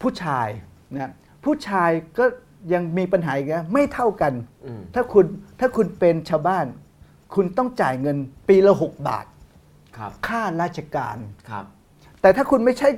[0.01, 0.47] ผู้ชาย
[0.95, 1.11] นะ
[1.43, 2.26] ผู้ชายก็
[2.73, 4.34] ยังมีปัญหาอีกนะไม่เท่ากัน
[4.65, 5.26] อืม ถ้าคุณ
[5.60, 6.65] ถ้าคุณเป็นชาวบ้าน
[7.35, 9.26] คุณต้องจ่ายเงินปีละหกบาท
[9.97, 11.18] ครับ ค่าราชการ
[11.49, 11.65] ครับ
[12.22, 12.89] แต่ถ้าคุณไม่ใช่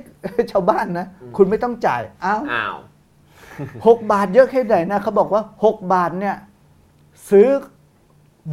[0.52, 1.06] ชาวบ้านนะ
[1.36, 2.76] คุณไม่ต้องจ่ายอ้าว อ้าว
[3.86, 6.36] หกบาทเยอะแค่ไหนนะเขาบอกว่าหกบาทเนี่ย
[7.30, 7.48] ซื้อ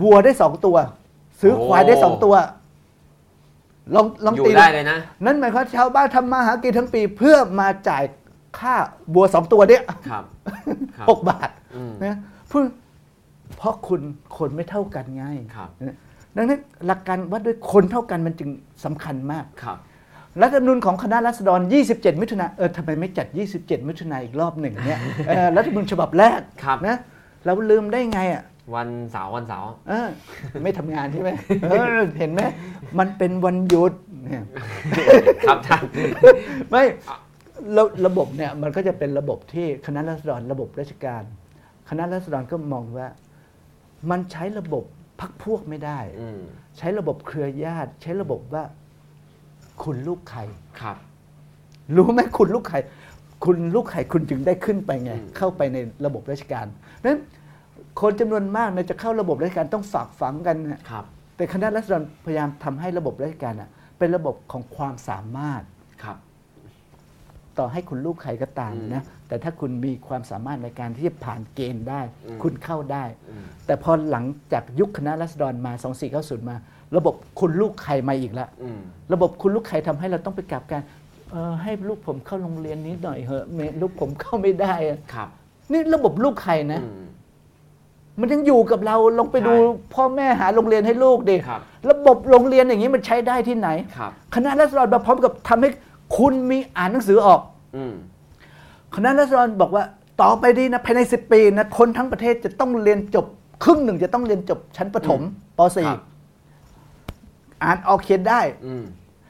[0.01, 0.77] วัวได้สองตัว
[1.41, 2.35] ซื้อควายได้สองตัว
[3.95, 8.03] ลองลองอยู่ตีได้เลยนะ นั่นหมายความว่าชาวบ้านทำมาหากินทั้งปีเพื่อมาจ่าย
[8.59, 8.75] ค่า
[9.13, 10.23] วัวสองตัวเนี่ยครับ
[10.97, 12.17] ครับหกบาทอืมนะ
[12.49, 12.63] เพื่อ
[13.57, 14.01] เพราะคุณ
[14.37, 15.97] คนไม่เท่ากันไงครับนะ
[16.35, 18.49] ดังนั้นหลักการวัดด้วยคนเท่ากันมันจึง
[18.83, 19.77] สำคัญมากครับ
[20.41, 21.59] รัฐธรรมนูญของคณะรัษฎร
[21.91, 26.97] 27 มิถุนาเออทำไมไม่จัด 27 มิถุนาอีกรอบหนึ่งเนี่ยเออรัฐธรรมนูญฉบับแรกครับ นะ
[27.45, 28.43] เราลืมได้ไงอะ
[28.75, 30.07] วันเสาร์วันเสาร์เออ
[30.63, 31.29] ไม่ทำงานใช่ไหม
[31.63, 32.41] เออเห็นไหม
[32.99, 33.93] มันเป็นวันหยุด
[34.23, 34.43] เนี่ย
[35.47, 35.83] ครับท่าน
[36.69, 36.83] ไม่
[37.77, 41.23] ระระบบเนี่ยมันก็จะเป็นระบบที่คณะรัษฎรระบบราชการ
[41.89, 43.07] คณะรัษฎรก็มองว่า
[44.09, 44.83] มันใช้ระบบ
[45.19, 46.39] พักพวกไม่ได้ อืม
[46.77, 48.63] ใช้ระบบเครือญาติ ใช้ระบบว่า
[49.83, 50.41] คุณลูกใคร
[50.81, 50.97] ครับ
[51.95, 52.77] รู้ไหมคุณลูกใคร
[53.45, 56.65] คุณลูกใครคุณจึงได้ขึ้นไปไงอืมเข้าไปในระบบราชการ
[57.05, 57.19] นั้น
[58.01, 65.63] คนจำนวนมากเนี่ยจะเข้าระบบราชการต้องฝากฝังกันนะครับ แต่คณะรัษฎรพยายามทำให้ระบบราชการอะ เป็นระบบของความสามารถ
[66.03, 66.17] ครับ
[67.57, 75.73] ต่อให้คุณลูกใครก็ตามอืมนะ แต่ถ้าคุณมีความสามารถในการที่จะผ่านเกณฑ์ได้อืมคุณเข้าได้อืมแต่พอหลังจากยุคคณะรัษฎรมา
[76.11, 76.55] 2490 มา
[76.97, 78.79] ระบบคุณลูกใครมาอีกแล้วอืม
[79.13, 80.81] ระบบคุณลูกใครทำให้เราต้องไปกลับกัน
[81.31, 85.29] เออให้ลูกผมเข้าโรงเรียนนี้หน่อยเหอะไม่ลูกผมเข้าไม่ได้อะครับ
[85.71, 87.05] นี่ระบบลูกใครนะ อืม
[88.19, 95.69] มันยังอยู่กับเราลองไปดูใช่พ่อแม่หาโรงเรียนให้ลูกดิครับ ระบบโรงเรียนอย่างนี้มันใช้ได้ที่ไหน ครับ คณะรัษฎรมาพร้อมกับทำให้
[96.17, 97.41] คุณมีอ่านหนังสือออก
[97.75, 97.93] อืม
[98.95, 99.83] คณะรัษฎรบอกว่า
[100.21, 103.25] ต่อไปดีนะภายใน 10 ปีนะคนทั้งประเทศจะต้องเรียนจบ
[103.63, 105.21] ครึ่งหนึ่งจะต้องเรียนจบชั้นประถม
[105.57, 106.08] ป ครับ .4
[107.63, 108.83] อ่านออกเขียนได้อืม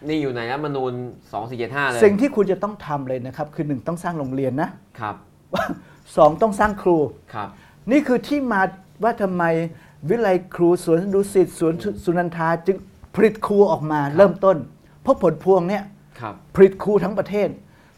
[0.08, 0.94] นี่อยู่ในรัฐธรรมนูญ
[1.32, 4.70] สองสี่เจ็ดห้าเลย สิ่งที่คุณจะต้องทำเลยนะครับ คือหนึ่งต้องสร้างโรงเรียนนะ
[5.00, 5.16] ครับ
[6.18, 6.98] สองต้องสร้างครู
[7.34, 7.50] ครับ
[7.92, 8.62] นี่คือที่มา
[9.04, 9.44] ว่าทำไม
[10.10, 11.74] วิไลครูสวนดุสิตสวน
[12.04, 12.78] สุนันทาจึง
[13.16, 14.58] ผลิตครูออกมาเริ่มต้น
[15.02, 15.84] เพราะผลพวงเนี่ย
[16.20, 17.50] ครับผลิตครูทั้งประเทศ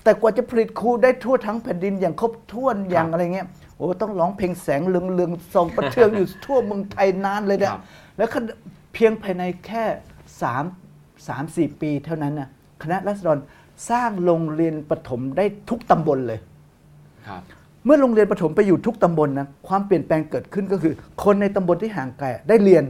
[0.04, 7.82] แต่กว่าจะผลิตครูได้ทั่วทั้งแผ่นดินอย่างครบถ้วนอย่างอะไรเงี้ยโอ้ต้องร้องเพลงแสงเรืองๆส่องประเทืองอยู่ทั่วเมืองไทยนานเลยเนี่ยครับ
[8.18, 8.54] แล้วขณะ
[8.94, 9.84] เพียงภายในแค่
[10.44, 10.64] สาม
[11.28, 12.50] สามสี่ปีเท่านั้นนะ
[12.84, 13.38] คณะรัษฎร
[13.90, 16.40] สร้างโรงเรียนประถมได้ทุกตำบลเลย
[17.28, 17.42] ครับ
[17.86, 20.94] เมื่อโรงเรียนประถมไปอยู่ทุกตำบลนะความเปลี่ยนแปลงเกิดขึ้นก็คือ
[21.24, 22.84] คนในตำบลที่ห่างไกลได้เรียน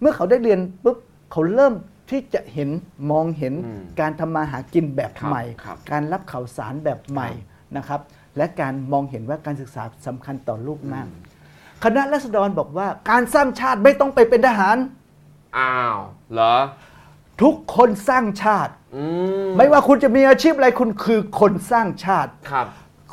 [0.00, 0.96] เมื่อเขาได้เรียนปุ๊บ
[1.32, 1.74] เขาเริ่ม
[2.10, 2.70] ที่จะเห็น
[3.10, 7.28] มองเห็นอืมการทำมาหากินแบบครับใหม่ครับการรับข่าวสารแบบใหม่
[7.76, 8.00] นะครับ
[8.36, 11.06] และการมองเห็นว่าการศึกษาสำคัญต่อลูกมาก
[11.84, 14.76] คณะรัษฎรบอกว่าการสร้างชาติไม่ต้องไปเป็นทหาร
[15.58, 15.96] อ้าว
[16.32, 16.56] เหรอ
[17.42, 19.04] ทุกคนสร้างชาติ อื
[19.46, 22.66] มไม่ว่าคุณจะมีอาชีพอะไรคุณคือคนสร้างชาติ ครับ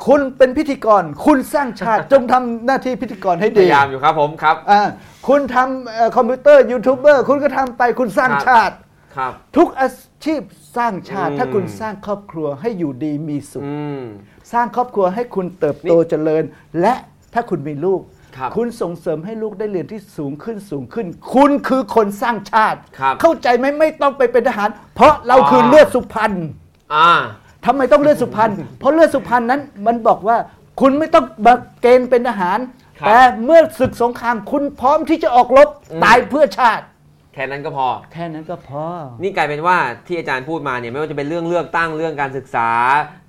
[0.06, 4.82] คุณเป็นพิธีกร คุณสร้างชาติ จงทำหน้าที่พิธีกรให้พดียายามอยู่ครับผมครับ อ่า
[5.28, 8.74] คุณทำเอ่อคอมพิวเตอร์ยูทูบเบอร์คุณก็ทำไปคุณสร้างครับ ชาติ
[9.16, 9.88] ครับ ทุกอา
[10.24, 10.42] ชีพ
[10.76, 14.02] สร้างชาติ อืม ถ้าคุณสร้างครอบครัวให้อยู่ดีมีสุข อืม
[14.52, 16.44] สร้างครอบครัวให้คุณเติบโตนี่เจริญ
[16.80, 16.94] และ
[17.34, 18.00] ถ้าคุณมีลูก
[18.36, 26.32] ครับณส่งเสริมให้ลูกได้เรียนที่สูงขึ้นสูงขึ้น คุณคือคนสร้างชาติ ครับเข้าใจไหมไม่ต้องไปเป็นทหาร เพราะเราคืออเลือดสุพรรณ
[26.94, 27.10] อ่า
[27.66, 30.36] ทำไมต้องเลือดสุพรรณเพราะเลือดสุพรรณนั้นมันบอกว่า
[30.80, 32.58] คุณไม่ต้องมาเกณฑ์เป็นทหาร
[33.00, 36.84] ครับ แต่เมื่อศึกสงครามคุณพร้อมที่จะออกรบอืมตายเพื่อชาติ
[37.34, 38.84] แค่นั้นก็พอ แค่นั้นก็พอ
[39.22, 39.76] นี่กลายเป็นว่า
[40.06, 42.70] ที่อาจารย์พูดมาเนี่ยไม่ว่าจะเป็นเรื่องเลือกตั้งเรื่องการศึกษา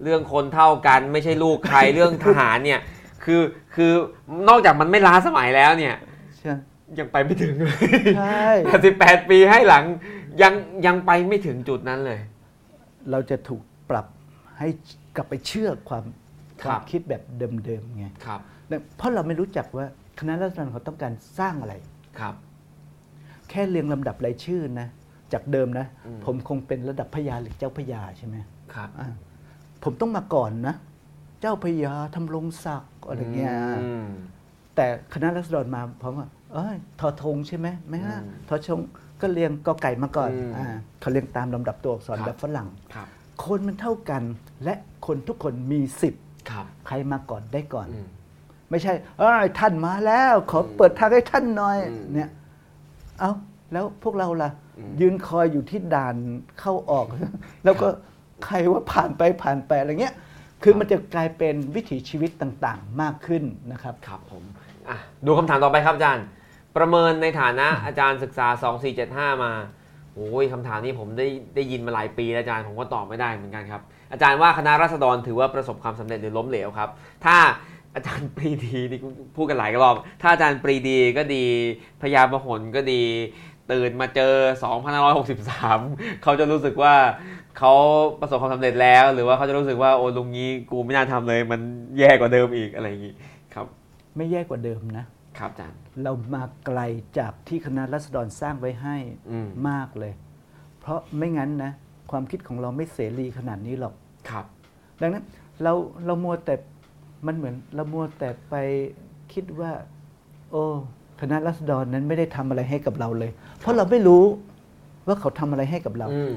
[0.03, 2.79] เรื่องคนเท่ากันไม่ใช่ลูกใคร เรื่องทหารเนี่ย
[3.25, 3.41] คือ
[3.75, 3.91] คือ
[4.49, 5.95] นอกจากมันไม่ล้าสมัยแล้วเนี่ย
[6.39, 6.53] ใช่
[6.99, 7.77] ยังไปไม่ถึงเลย
[8.17, 8.47] ใช่
[8.87, 9.83] 88 ปีให้หลัง
[10.41, 10.53] ยัง
[10.85, 12.19] ยังไปไม่ถึงจุดนั้นเลย
[13.11, 14.05] เราจะถูกปรับ
[14.59, 14.67] ให้
[15.15, 16.03] กลับไปเชื่อความ
[16.61, 17.21] คครับวามคิดแบบ
[17.65, 18.39] เดิมๆไงครับ
[18.97, 19.85] เพราะเราไม่รู้จักว่า
[20.19, 21.73] คณะรัฐมนตรีเขาต้องการสร้างอะไร
[22.19, 22.35] ครับ
[23.49, 24.87] แค่เรียงลำดับรายชื่อนะ
[25.33, 28.35] จากเดิมนะอืมผมคงเป็นระดับพญาหรือเจ้าพญาใช่ไหม
[28.73, 29.09] ครับอ่า
[29.83, 30.75] ผมต้องมาก่อนนะ
[31.45, 33.51] เจ้าพญาทำรงศักดิ์อะไรเงี้ย
[33.83, 34.07] อืม
[34.75, 38.79] แต่คณะรัษฎรมาพร้อมว่าเอ้ยทอธงใช่ไหมไม่ฮะอืมทอชง
[39.21, 40.65] ก็เรียงกอไก่มาก่อนอืมอ่า
[40.99, 43.07] เขาเรียงตามลำดับตัวอักษรครับแบบฝรั่งครับ
[43.45, 44.23] คนมันเท่ากัน
[44.63, 44.73] และ
[45.07, 48.07] คนทุกคนมีสิทธิ์ครับใครมาก่อนได้ก่อนอืม
[48.69, 52.29] ไม่ใช่เอ้ยท่านมาแล้ว ขอเปิดทางให้ท่านหน่อยอืมเนี่ย
[53.19, 53.31] เอา
[53.73, 56.15] แล้วพวกเราล่ะอืมยืนคอยอยู่ที่ด่าน
[56.59, 57.05] เข้าออก
[57.63, 57.87] แล้วก็
[58.45, 60.15] ใครว่าผ่านไปผ่านไปอะไรเงี้ย
[60.63, 64.43] คือมันจะกลายเป็นวิถีชีวิตต่างๆ มากขึ้นนะครับครับผม
[64.89, 66.25] อะดูคำถามต่อไปครับอาจารย์
[66.77, 68.47] ประเมินในฐานะอาจารย์ศึกษา
[68.95, 69.51] 2475 มา
[70.13, 73.81] โอ้ยคำถามนี้ผมได้ได้ยินมาหลายปีแล้วอาจารย์ผมก็ตอบไม่ได้เหมือนกันครับ
[74.11, 76.89] อาจารย์ว่าคณะราษฎรถือว่าประสบความสำเร็จหรือล้มเหลวครับ
[77.25, 77.37] ถ้า
[77.95, 78.99] อาจารย์ปรีดีนี่
[79.35, 81.45] พูดกันหลายรอบ ถ้าอาจารย์ปรีดีก็ดี
[82.01, 83.01] พยาประหลก็ดี
[83.71, 84.33] ตื่นมาเจอ
[85.07, 86.95] 2563 เขาจะรู้สึกว่า
[87.57, 87.73] เขา
[88.19, 91.61] ประสบความสำเร็จแล้ว หรือว่าเขาจะรู้สึกว่าโอ้ลุงนี้กูไม่น่าทำเลย มัน
[91.99, 93.13] แย่กว่าเดิมอีกอะไรอย่างนี้
[93.53, 93.67] ครับ
[94.15, 95.05] ไม่แย่กว่าเดิมนะ
[95.39, 96.79] ครับอาจารย์เรามาไกล
[97.19, 98.97] จากที่คณะรัษฎรสร้างไว้ให้
[99.31, 100.13] อืมมากเลย
[100.79, 101.71] เพราะไม่งั้นนะ
[102.11, 103.93] ความคิดของเราไม่เสรีขนาดนี้หรอก
[104.29, 104.45] ครับ
[105.01, 105.23] ดังนั้น
[105.63, 105.73] เรา
[106.05, 106.55] เรามัวแต่
[107.25, 108.55] มันเหมือนเรามัวแต่ไป
[109.33, 109.71] คิดว่า
[110.51, 110.63] โอ้
[111.21, 113.31] คณะรัษฎรนั้นไม่ได้ทำอะไรให้กับเราเลย
[113.63, 114.23] เพราะเราไม่รู้
[115.07, 116.33] ว่าเขาทำอะไรให้กับเราอืม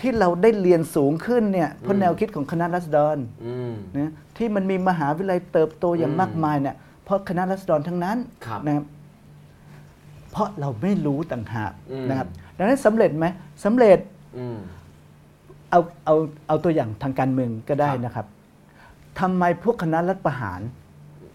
[0.00, 3.16] ที่เราได้เรียนสูงขึ้นเนี่ยเพราะอืมแนวคิดของคณะรัษฎร
[3.46, 8.16] อืมนะที่มันมีมหาวิทยาลัยเติบโตอย่างอืมมากมายเนี่ยเพราะคณะรัษฎรทั้งนั้น
[8.46, 8.84] ครับนะครับ
[10.32, 13.26] เพราะเราไม่รู้ต่างหากอืมนะครับดังนั้นสำเร็จไหม
[13.64, 13.98] สำเร็จ
[14.38, 14.58] อืม
[15.70, 16.14] เอาเอา
[16.48, 18.26] เอาตัวอย่างทางการเมืองก็ได้ครับนะครับ
[19.20, 20.60] ทำไมพวกคณะรัฐประหาร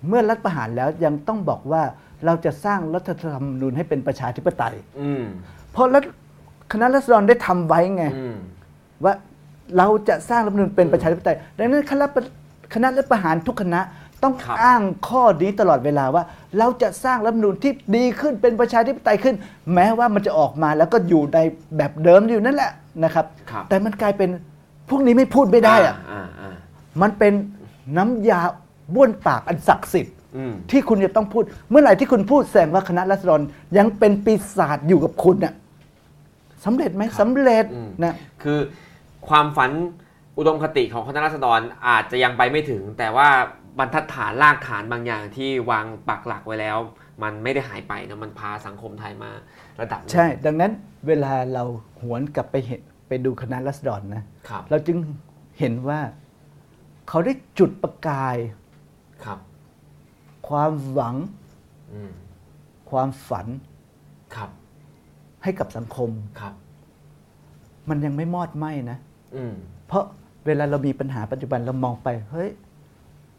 [0.07, 1.83] เมื่อรัฐประหารแล้วยังต้องบอกว่า
[2.25, 5.23] เราจะสร้างรัฐธรรมนูญให้เป็นประชาธิปไตยอืม
[5.71, 6.03] เพราะรัฐ
[6.71, 8.35] คณะรัษฎรได้ทำไว้ไงอืม
[9.03, 9.13] ว่า
[9.77, 12.05] เราจะสร้างรัฐธรรมนูญเป็นประชาธิปไตย ดังนั้นคณะ
[12.73, 13.81] คณะรัฐประหารทุกคณะ
[14.23, 16.23] ต้องครับอ้างข้อนี้ตลอดเวลาว่า
[16.57, 19.35] เราจะสร้างรัฐธรรมนูญที่ดีขึ้นเป็นประชาธิปไตยขึ้น
[19.73, 21.39] แม้ว่ามันจะออกมาแล้วก็อยู่ใน
[21.77, 22.71] แบบเดิมอยู่นั่นแหละ
[23.03, 24.29] นะครับครับแต่มันกลายเป็น
[24.89, 26.55] พวกนี้ไม่พูดไม่ได้อะอ่าอ่า
[27.01, 27.33] มันเป็น
[27.97, 28.41] น้ำยา
[28.93, 30.14] บ้วนปากอันศักดิ์สิทธิ์อืม
[30.71, 33.41] ที่คุณจะต้องพูด เมื่อไหร่ที่คุณพูดแสดงว่าคณะรัษฎร
[33.77, 35.53] ยังเป็นปีศาจอยู่กับคุณน่ะ
[36.65, 38.59] สำเร็จไหมครับสำเร็จอืมนะคือ
[39.27, 39.71] ความฝัน
[40.37, 43.29] อุดมคติของคณะราษฎรอาจจะยังไปไม่ถึง แต่ว่า
[43.79, 46.77] บรรทัดฐานรากฐานบางอย่างที่วางปักหลักไว้แล้ว
[47.23, 49.31] มันไม่ได้หายไปนะมันพาสังคมไทยมา
[49.81, 50.71] ระดับหนึ่งใช่ ดังนั้น
[51.07, 51.63] เวลาเรา
[52.01, 54.97] หวนกลับไปเห็นไปดูคณะรัษฎรนะครับเราจึง
[55.59, 55.99] เห็นว่า
[57.09, 58.64] เขาได้จุดประกายครับ
[60.47, 61.15] ความหวัง
[61.93, 62.11] อืม
[62.89, 63.47] ความฝัน
[64.35, 64.49] ครับ
[65.43, 66.09] ให้กับสังคม
[66.39, 66.53] ครับ
[67.89, 68.97] มันยังไม่มอดไหม้นะ
[69.35, 69.53] อืม
[69.87, 70.03] เพราะ
[70.45, 72.49] เวลาเรามีปัญหาปัจจุบันเรามองไป เฮ้ย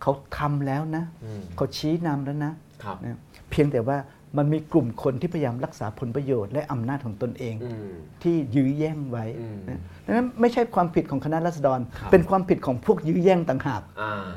[0.03, 2.53] เขาทำแล้วนะอืมเขาชี้นำแล้วนะ
[2.83, 3.19] ครับนะ
[3.51, 3.97] เพียงแต่ว่า
[4.37, 7.93] มันมีกลุ่มคนที่พยายามรักษาผลประโยชน์และอำนาจของตนเองอืม
[8.23, 14.29] ที่ยื้อแย่งไว้อืมนะดังนั้นไม่ใช่ความผิดของคณะรัษฎรครับเป็นความผิดของพวกยื้อแย่งต่างหากอ่า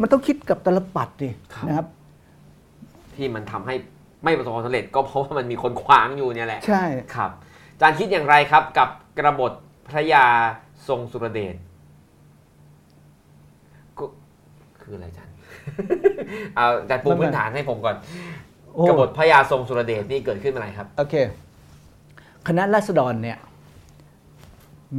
[0.00, 1.86] มันต้องคิดกับตลปัดดิครับนะครับ
[3.14, 3.74] ที่มันทำให้
[4.24, 6.84] ไม่ประสบความสำเร็จ ก็เพราะว่ามันมีคนขวางอยู่เนี่ยแหละ ใช่
[7.14, 7.30] ครับ
[7.72, 8.88] อาจารย์คิดอย่างไรครับ กับ
[9.18, 9.52] กระบฏ
[9.88, 10.24] พระยา
[10.88, 11.54] ทรงสุรเดช
[13.98, 14.04] ก็
[14.82, 15.34] คืออะไรอาจารย์
[16.56, 17.96] เอาอาจารย์ปูพื้นฐานให้ผมก่อน
[18.74, 21.14] โอ้กบฏพระยาทรงสุรเดชนี่เกิดขึ้นเมื่อไหร่ครับโอเค
[22.48, 23.38] คณะราษฎรเนี่ย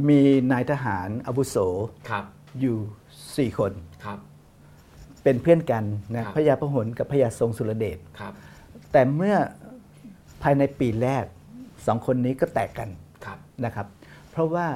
[0.08, 1.56] มีนายทหารอาวุโส
[2.10, 2.24] ครับ
[2.60, 2.76] อยู่
[3.36, 3.72] สี่คน
[4.04, 4.18] ครับ
[5.26, 5.84] เป็นเพื่อนกัน
[6.14, 8.32] นะครับ พระยาพหลกับพระยาทรงสุรเดชครับ
[8.92, 9.36] แต่เมื่อ
[10.42, 11.24] ภายในปีแรก
[11.86, 12.88] สองคนนี้ก็แตกกัน
[13.24, 13.86] ครับ นะครับ
[14.30, 14.66] เพราะว่า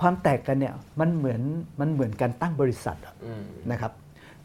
[0.00, 1.42] ความแตกกันเนี่ยมันเหมือน
[1.80, 3.92] มันเหมือนการตั้งบริษัทอะอืม นะครับ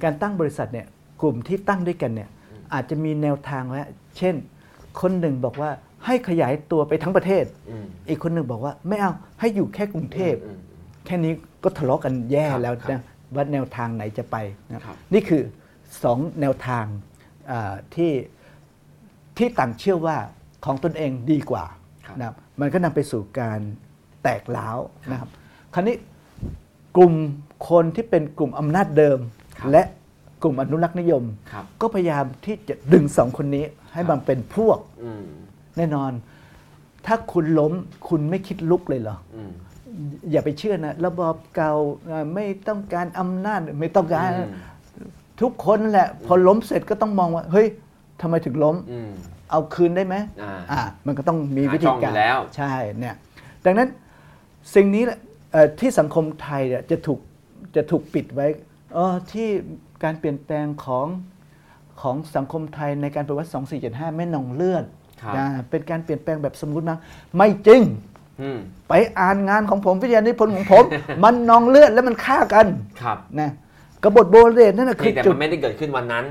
[0.03, 0.88] การตั้งบริษัทเนี่ย
[1.21, 2.29] กลุ่มที่ตั้งด้วยกันเนี่ย
[2.73, 3.81] อาจจะมีแนวทางไว้
[4.17, 4.35] เช่น
[5.01, 5.69] คนหนึ่งบอกว่า
[6.05, 10.59] ให้ขยายตัวไปทั้งประเทศ อืมอีกคนหนึ่งบอกว่าไม่เอาให้อยู่แค่กรุงเทพ อืม
[11.05, 13.01] แค่นี้ก็ทะเลาะกันแย่ครับแล้วครับนะ
[13.35, 14.35] ว่าแนวทางไหนจะไป
[14.73, 15.43] นะครับนี่คือ
[16.03, 16.85] สองแนวทาง
[17.51, 18.11] อ่าที่
[19.37, 20.17] ที่ต่างเชื่อว่า
[20.65, 21.65] ของตนเองดีกว่า
[22.05, 23.59] ครับนะครับมันก็นำไปสู่การ
[24.23, 24.77] แตกล้าว
[25.11, 25.29] นะครับ
[25.73, 25.95] คราวนี้
[26.97, 27.13] กลุ่ม
[27.69, 29.19] คนที่เป็นกลุ่มอำนาจเดิม
[29.59, 29.83] ครับและ
[30.41, 35.23] กลุ่มอนุรักษ์นิยมครับก็พยายามที่จะดึงสองคนนี้ให้มันเป็นพวกอืม
[35.77, 36.11] แน่นอน
[37.05, 37.73] ถ้าคุณล้ม
[38.07, 39.17] คุณไม่คิดลุกเลยเหรอ
[39.98, 41.74] อืมอย่าไปเชื่อนะระบอบเก่า
[42.07, 44.52] เอ่อไม่ต้องการอำนาจไม่ต้องการอืม
[45.41, 47.68] ทุกคนแหละ พอล้มเสร็จก็ต้องมองว่า เฮ้ย
[48.22, 49.11] ทำไมถึงล้มอืม
[49.52, 53.15] เอาคืนได้ไหมอ่าอ่ามันก็ต้องมีหาวิธีช่องอยู่การแล้วใช่เนี่ย
[53.65, 53.90] ดังนั้น
[54.76, 55.18] สิ่งนี้แหละ
[55.52, 57.19] เอ่อที่สังคมไทยเนี่ยจะถูก
[57.76, 58.48] จะถูกปิดไว้
[58.94, 59.48] เออที่
[60.03, 61.07] การเปลี่ยนแปลงของ
[62.02, 63.49] ของสังคมไทยในการปฏิวัติ
[63.84, 64.86] 2475 แม่นองเลือด
[65.22, 66.95] ครับอ่าเป็นการเปลี่ยนแปลงแบบสมมุติมา
[67.38, 68.16] ไม่จริงอืม
[68.89, 70.84] ไปอ่านงานของผมวิทยานิพนธ์ของผม
[71.23, 72.65] มันนองเลือดแล้วมันฆ่ากัน
[73.01, 73.51] ครับนะ
[74.03, 76.26] กบฏโบเรตนั่นนะเพีคืยองแต่จุมัดนไม่ได้เกิดขึ้นวันนั้น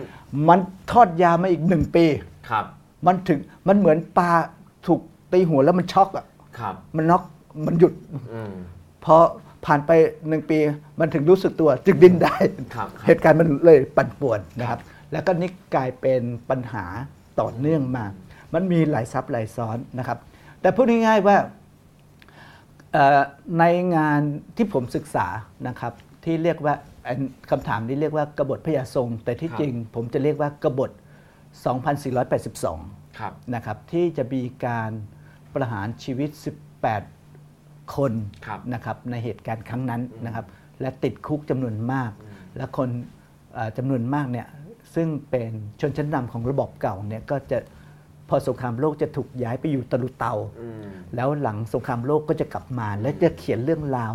[0.49, 0.59] มัน
[0.93, 2.05] ทอดยามาอีกหนึ่งปี
[2.51, 2.65] ครับ
[3.07, 3.39] มันถึง
[3.69, 4.33] มันเหมือนปลา
[4.87, 5.01] ถูก
[5.33, 6.27] ตีหัวแล้วมันช็อกอะ
[6.59, 7.23] ครับ มันน็อก
[7.67, 7.93] มันหยุด
[8.33, 8.53] อืม
[9.05, 9.17] พอ
[9.67, 9.91] ผ่านไป
[10.29, 10.59] หนึ่งปี
[11.01, 12.37] มันถึงรู้สึกตัวจึงดิ้นได้
[12.75, 14.81] ครับเหตุการณ์มันเลยปั่นป่วนนะครับ
[15.13, 16.85] แล้วก็นี่กลายเป็นปัญหา
[17.41, 18.05] ต่อเนื่องมา
[18.55, 20.19] มันมีหลายซับหลายซ้อนนะครับ
[20.61, 21.55] แต่พูดง่ายๆว่าเอ่อ
[23.59, 23.65] ใน
[23.97, 24.21] งาน
[24.57, 25.27] ที่ผมศึกษา
[25.69, 25.93] นะครับ
[26.25, 26.75] ที่เรียกว่า
[27.07, 27.19] อัน
[27.51, 30.91] คำถามนี้เรียกว่ากบฏพญาทรง แต่ที่ครับจริงผมจะเรียกว่ากบฏ
[32.25, 34.91] 2482ครับนะครับที่จะมีการ
[35.55, 36.31] ประหารชีวิต
[37.13, 38.13] 18 คน
[38.47, 40.47] ครับนะครับในเหตุการณ์ครั้งนั้นนะครับ
[40.81, 42.11] และติดคุกจำนวนมาก
[42.57, 42.89] และคน
[43.55, 44.47] เอ่อจำนวนมากเนี่ย
[44.95, 45.51] ซึ่งเป็น
[45.81, 47.59] ชนชั้นนำของระบอบเก่าเนี่ยก็จะ
[48.29, 50.83] พอสงครามโลกจะถูกย้ายไปอยู่ตะลุเตาอืม
[51.17, 54.15] แล้วหลังสงครามโลกก็จะกลับมา และจะเขียนเรื่องราว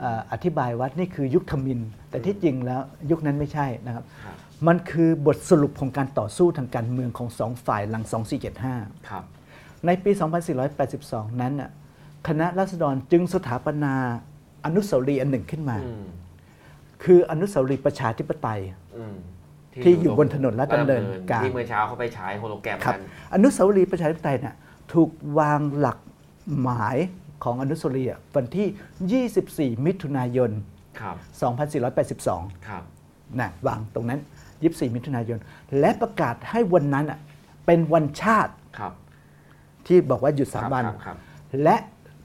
[0.00, 1.80] เอ่ออธิบายว่านี่คือยุคทมิน
[2.10, 2.80] แต่ที่จริงแล้ว
[3.10, 4.36] ยุคนั้นไม่ใช่นะครับครับ
[4.66, 8.04] มันคือบทสรุปของการต่อสู้ทางการเมืองของสองฝ่ายหลัง
[8.56, 9.24] 2475 ครับ
[9.86, 10.10] ในปี
[10.76, 11.70] 2482 นั้นน่ะ
[12.28, 13.94] คณะรัษฎรจึงสถาปนา
[14.64, 16.06] อนุสาวรีย์อันหนึ่งขึ้นมาอืม
[17.04, 18.60] คืออนุสาวรีย์ประชาธิปไตย
[18.96, 19.16] อืม
[19.84, 23.00] ที่อยู่บนถนนลาดดำเนินกลางที่เมื่อเช้าเขาไปฉายโฮโลแกรมครับกัน
[23.34, 24.56] อนุสาวรีย์ประชาธิปไตยน่ะ
[24.92, 25.98] ถูกวางหลัก
[26.62, 26.96] หมาย
[27.44, 30.50] ของอนุสาวรีย์อะวันที่ 24 มิถุนายน
[31.00, 31.16] ครับ
[31.86, 32.82] 2482ครับ
[33.40, 34.20] นะวางตรงนั้น
[34.58, 35.38] 24 มิถุนายน
[35.80, 37.18] และประกาศให้วันนั้นอะ
[37.66, 38.92] เป็นวันชาติครับ
[39.86, 41.16] ที่บอกว่าหยุดสามครับวันครับครับ
[41.62, 41.76] และ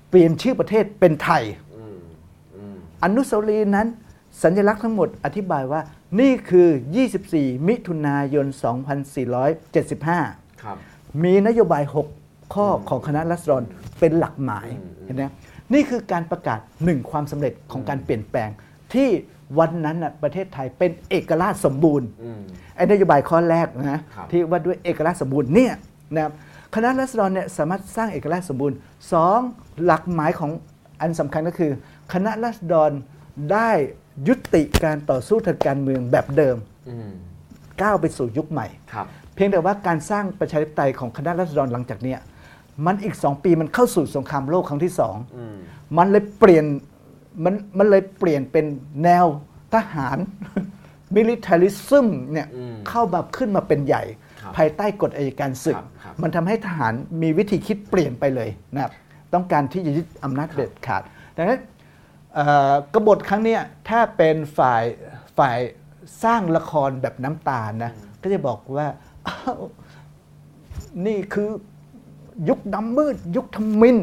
[0.10, 1.44] เปลี่ยนชื่อประเทศเป็นไทย
[1.76, 1.99] อืม
[2.56, 3.88] อืมอนุสาวรีย์นั้น
[4.44, 5.82] สัญลักษณ์ทั้งหมดอธิบายว่า
[6.19, 6.68] นี่คือ
[7.18, 8.45] 24 มิถุนายน
[9.73, 10.77] 2475 ครับ
[11.23, 11.84] มีนโยบาย
[12.19, 13.64] 6 ข้อของคณะรัษฎร
[13.99, 15.23] เป็นหลักหมายอืมเห็นไหม
[15.73, 18.49] นี่คือการประกาศหนึ่งความสำเร็จของการเปลี่ยนแปลง
[18.94, 19.10] ที่
[19.60, 22.41] วันนั้นน่ะประเทศไทยเป็นเอกราชสมบูรณ์อืม
[22.76, 25.73] ไอ้นโยบายข้อแรกนะครับที่ว่าด้วยเอกราชสมบูรณ์เนี่ย
[26.14, 26.34] นะครับ
[26.76, 28.77] คณะรัษฎรเนี่ยสามารถสร้างเอกราชสมบูรณ์
[29.14, 29.40] สอง
[29.84, 30.52] หลักหมายของ
[31.02, 31.72] อันสำคัญก็คือ
[32.14, 32.91] คณะรัษฎร
[33.52, 33.69] ได้
[34.27, 36.57] ยุติการต่อสู้ทางการเมืองแบบเดิม
[36.90, 37.11] อืม
[37.81, 42.19] ก้าวไปสู่ยุคใหม่ครับเพียงแต่ว่าการสร้างประชาธิปไตยของคณะรัษฎรหลังจากเนี้ย
[42.85, 45.56] มันอีกสองปีมันเข้าสู่สงครามโลกครั้งที่สองอืม
[45.98, 46.65] มันเลยเปลี่ยน
[47.44, 48.65] มันมันเลยเปลี่ยนเป็น
[49.03, 49.26] แนว
[49.73, 50.18] ทหาร
[51.15, 54.03] มิลิเทอริซึมเนี่ยอืมเข้ามาขึ้นมาเป็นใหญ่
[54.41, 58.91] ครับภายใต้กฎอัยการศึกครับครับมันทำให้ทหารมีวิธีคิดเปลี่ยนไปเลยนะครับ
[59.34, 61.02] ต้องการที่จะยึดอำนาจเด็ดขาด
[61.38, 61.73] ดังนั้นเอ่อ
[62.93, 64.84] กบฏครั้งเนี้ยถ้าเป็นฝ่าย
[65.38, 65.57] ฝ่าย
[66.23, 67.91] สร้างละครแบบน้ำตาลนะ
[68.22, 68.88] ก็จะบอกว่า
[69.27, 69.60] อ้าว
[71.05, 71.49] นี่คือ
[72.49, 73.97] ยุคดำมืด ยุคทมิน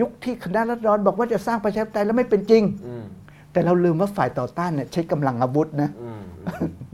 [0.00, 3.04] ยุคที่คณะรัษฎรบอกว่าจะสร้างประชาธิปไตยแล้วไม่เป็นจริงอืม
[3.52, 6.22] แต่เราลืมว่าฝ่ายต่อต้านเนี่ยใช้กำลังอาวุธนะอืม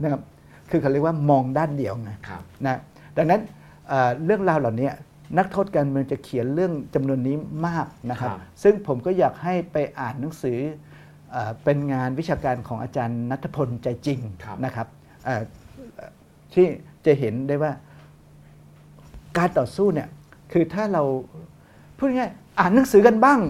[0.03, 0.23] นะครับ
[0.71, 2.79] คือเขาเรียกว่ามองด้านเดียวไงครับนะ
[3.17, 3.41] ดังนั้น
[3.89, 4.89] เอ่อเรื่องราวเหล่านี้
[5.39, 7.37] นักโทษการเมืองจะเขียนเรื่องจำนวนนี้
[7.67, 10.59] มากนะครับ ครับ ซึ่งผมก็อยากให้ไปอ่านหนังสือ
[11.33, 14.87] เอ่อเป็นงานวิชาการของอาจารย์นัทพลใจจริงครับนะครับ
[15.25, 15.43] เอ่อ
[16.55, 16.67] ที่
[17.07, 17.73] จะเห็นได้ว่า
[19.39, 20.09] การต่อสู้เนี่ย
[20.53, 21.03] คือถ้าเรา
[21.99, 23.41] พูดง่ายๆอ่านหนังสือกันบ้าง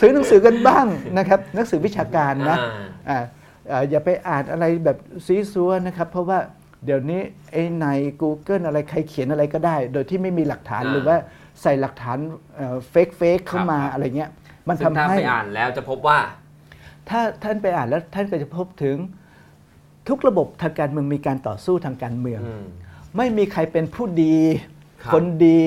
[0.00, 0.86] ซื้อหนังสือกันบ้าง
[1.18, 2.70] นะครับหนังสือวิชาการนะ อ่า
[3.08, 3.24] อ่า
[3.68, 6.38] เอ่ออย่าไปอ่านอะไรแบบซีซัวนะครับ เพราะว่า
[6.84, 7.20] เดี๋ยวนี้
[7.52, 7.86] ไอ้ใน
[8.22, 11.16] Google อะไรใครเขียนอะไรก็ได้ โดยที่ไม่มีหลักฐานอ่าหรือว่า
[11.62, 12.18] ใส่หลักฐาน
[12.90, 14.30] เฟกเฟกเข้ามาครับอะไรเงี้ย
[14.68, 16.18] มันซึ่งทำถ้าให้ไปอ่านแล้วจะพบว่า
[17.08, 18.96] ถ้าท่านไปอ่านแล้วท่านก็จะพบถึง
[20.08, 22.64] ทุกระบบทางการเมืองมีการต่อสู้ทางการเมืองอืม
[23.16, 24.36] ไม่มีใครเป็นผู้ดี
[25.02, 25.62] ครับคนดี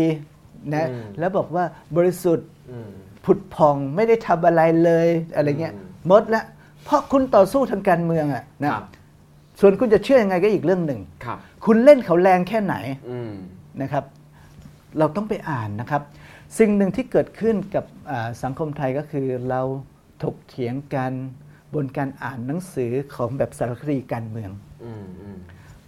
[0.74, 1.64] นะอืมแล้วบอกว่า
[1.98, 2.90] บริสุทธิ์อืม
[3.26, 6.44] ผุดผ่องไม่ได้ทำอะไรเลยอะไรเงี้ยอืมหมดละ
[6.84, 8.86] เพราะคุณต่อสู้ทางการเมืองอะนะครับ
[9.62, 12.76] ส่วนคุณจะเชื่อยังไงก็อีกเรื่องหนึ่งครับ คุณเล่นเขาแรงแค่ไหน
[13.10, 13.34] อืม
[13.82, 14.04] นะครับ
[15.00, 16.02] เราต้องไปอ่านนะครับ
[16.60, 19.62] สิ่งหนึ่งที่เกิดขึ้นกับอ่าสังคมไทยก็คือเรา
[20.24, 21.12] ถกเถียงกัน
[21.74, 24.52] บนการอ่านหนังสือของแบบสารคดีการเมือง
[24.84, 25.38] อืมอืม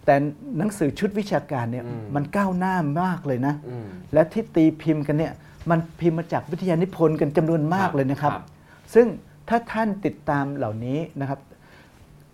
[0.05, 0.15] แต่
[0.57, 5.33] หนังสือชุดวิชาการเนี่ยอืม มันก้าวหน้ามากเลยนะ อืม และที่ตีพิมพ์กันเนี่ย
[5.69, 8.45] มันพิมพ์มาจากวิทยานิพนธ์กันจำนวนมากเลยนะครับ ครับ
[8.93, 9.07] ซึ่ง
[9.49, 11.39] ถ้าท่านติดตามเหล่านี้นะครับ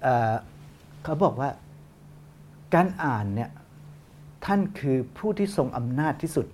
[0.03, 0.34] เอ่อ
[1.03, 1.49] เขาบอกว่า
[2.73, 3.49] การอ่านเนี่ย
[4.45, 6.47] ท่านคือผู้ที่ทรงอำนาจที่สุด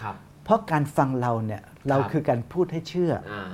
[0.00, 0.14] ครับ
[0.44, 3.44] เพราะการฟังเราเนี่ยเราครับคือการพูดให้เชื่ออ่า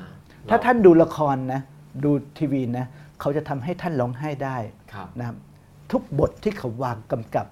[0.51, 1.61] ถ้าท่านดูละครนะ
[2.05, 2.87] ดูทีวีนะ
[3.21, 4.57] เขาจะทำให้ท่านร้องไห้ได้
[4.93, 5.37] ครับนะครับ
[5.93, 7.47] ทุกบทที่เขาวางกำกับ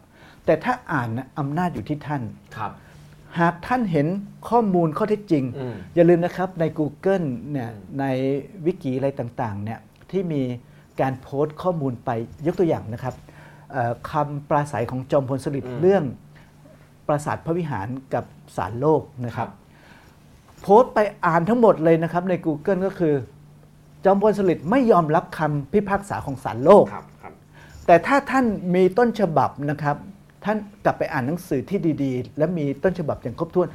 [0.47, 2.23] แต่ถ้าอ่านนะอำนาจอยู่ที่ท่าน
[2.56, 2.73] ครับ
[3.40, 4.06] หากท่านเห็น
[4.48, 8.05] ข้อมูลข้อเท็จจริงอืมอย่าลืมนะครับใน Google เนี่ยอืมใน
[8.66, 10.43] วิกิอะไรต่างๆเนี่ยที่มี
[11.01, 12.10] การโพสต์ข้อมูลไป
[12.47, 13.14] ยกตัวอย่างนะครับ
[13.73, 16.05] เอ่อคำปราศัยของจอมพลสฤษดิ์เรื่อง
[17.06, 18.24] ปราสาทพระวิหารกับ
[18.56, 19.48] สารโลกนะครับ
[20.62, 23.14] โพสต์ไปอ่านทั้งหมดเลยนะครับใน Google ก็คือ
[24.05, 27.35] จอมพลสฤษดิ์ไม่ยอมรับคำพิพากษาของศาลโลกครับครับ
[27.86, 28.44] แต่ถ้าท่าน
[28.74, 29.97] มีต้นฉบับนะครับ
[30.44, 33.69] ท่านกลับไปอ่านหนังสือที่ดีๆ และมีต้นฉบับอย่างครบถ้วน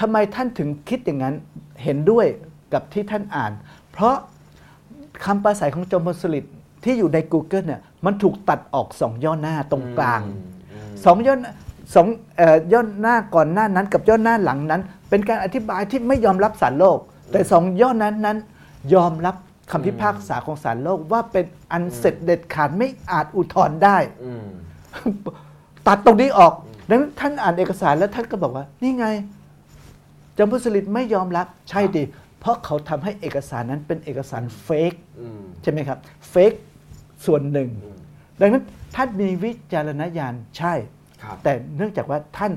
[0.00, 1.34] ทำไมท่านถึงคิดอย่างนั้น
[1.82, 2.26] เห็นด้วย
[2.72, 3.52] กับที่ท่านอ่าน
[3.92, 4.14] เพราะ
[5.24, 6.54] คำปราศัยของจอมพลสฤษดิ์
[6.84, 10.40] ที่อยู่ใน Google เนี่ยมันถูกตัดออกสองย่อหน้าตรงกลางอืม
[10.72, 11.52] อืมสองย่อหน้า
[11.94, 12.06] สอง
[12.36, 16.98] เอ่อย่อหน้าก่อนหน้านั้น กับย่อหน้าหลังนั้น เป็นการอธิบายที่ไม่ยอมรับสารโลก
[17.32, 18.38] แต่สองย่อนั้นนั้น
[18.94, 19.36] ยอมรับ
[19.70, 24.46] คำพิพากษาของสารโลกว่าเป็นอันเสร็จเด็ดขาดไม่อาจอุทธรณ์ได้อืม
[25.86, 26.52] ตัดตรงนี้ออก
[26.88, 29.06] ดังนั้นท่านอ่านเอกสารแล้วท่านก็บอกว่า นี่ไง
[30.36, 32.04] จอมพลสฤษดิ์ไม่ยอมรับใช่ดิ
[32.40, 35.98] เพราะเขาทำให้เอกสารนั้นเป็นเอกสารเฟกอืมใช่ไหมครับ
[36.30, 36.52] เฟก
[37.26, 37.96] ส่วนหนึ่งอืม
[38.40, 38.64] ดังนั้น
[38.96, 40.74] ท่านมีวิจารณญาณใช่
[41.22, 42.52] ครับแต่เนื่องจากว่าท่าน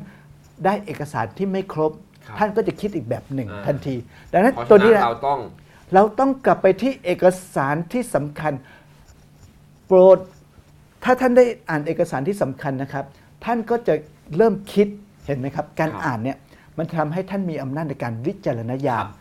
[0.65, 1.91] ได้เอกสารที่ไม่ครบ
[2.25, 3.95] ครับท่านก็จะคิดอีกแบบหนึ่งอ่าทันที
[4.33, 5.39] ดังนั้นเพราะตัวฉะนี้นั้นนะเราต้อง
[5.93, 7.25] เราต้องกลับไปที่เอก
[7.55, 8.53] สารที่สำคัญ
[9.87, 10.17] โปรด
[11.03, 13.05] ถ้าท่านได้อ่านเอกสารที่สำคัญนะครับ
[13.45, 13.93] ท่านก็จะ
[14.37, 14.87] เริ่มคิด
[15.25, 16.37] เห็นไหมครับ การครับอ่านเนี่ย
[16.77, 19.15] มันทำให้ท่านมีอำนาจในการวิจารณญาครัณบ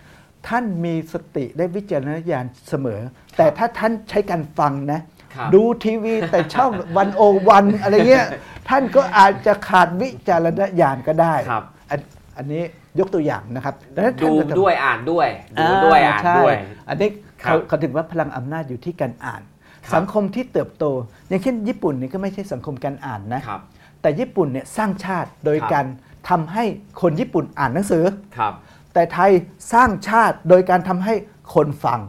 [0.49, 3.01] ท่านมีสติได้วิจารณญาณเสมอ
[3.37, 5.16] แต่ถ้าท่านใช้การฟังนะครับ
[5.55, 8.27] ดูทีวีแต่ช่องวันโอวันอะไรเงี้ย
[8.69, 12.01] ท่านก็อาจจะขาดวิจารณญาณก็ได้ครับอัน
[12.37, 12.63] อันนี้
[12.99, 15.29] ยกตัวอย่างนะครับดังนั้นท่าดูนก็จะด้วยอ่านด้วย
[15.61, 16.55] ดูด้วยอ่านใช่ด้วย
[16.89, 17.09] อันนี้
[17.43, 19.43] ครับเขาเขาถึงว่าพลังอำนาจอยู่ที่การอ่าน
[19.85, 20.85] ครับสังคมที่เติบโต
[21.29, 23.61] อย่างเช่นญี่ปุ่นนี่ก็ไม่ใช่สังคมการอ่านนะครับ
[24.03, 25.87] แต่ญี่ปุ่นเนี่ยสร้างชาติโดยครับการ
[26.29, 26.65] ทำให้
[27.03, 28.05] คนญี่ปุ่นอ่านหนังสือ
[28.39, 28.53] ครับ
[28.95, 29.31] แต่ไทย
[29.73, 31.15] สร้างชาติโดยการทำให้
[31.55, 32.01] คนฟัง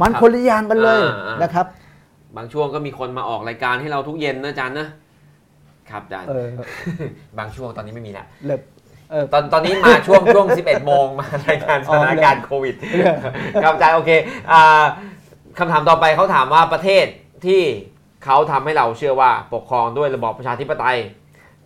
[0.00, 1.66] มันครับคนละอย่างกันเลยอ่าๆนะครับ
[2.36, 4.88] บางช่วงก็มีคนมาออกรายการให้เราทุกเย็นนะอาจารย์นะ
[5.90, 6.48] ครับอาจารย์เออ
[7.38, 8.60] บางช่วงตอนนี้ไม่มีแล้วเลย
[9.10, 13.16] เออตอนตอนนี้มาช่วงช่วง 11 โมงมารายการสอ๋อถานการณ์โควิดเรื่อง
[13.64, 14.10] ครับอาจารย์โอเค
[14.52, 14.84] อ่า
[15.58, 17.06] คำถามต่อไปเขาถามว่าประเทศ
[17.46, 17.62] ที่
[18.24, 20.98] เขาทำให้เราเชื่อว่าปกครองด้วยระบอบประชาธิปไตย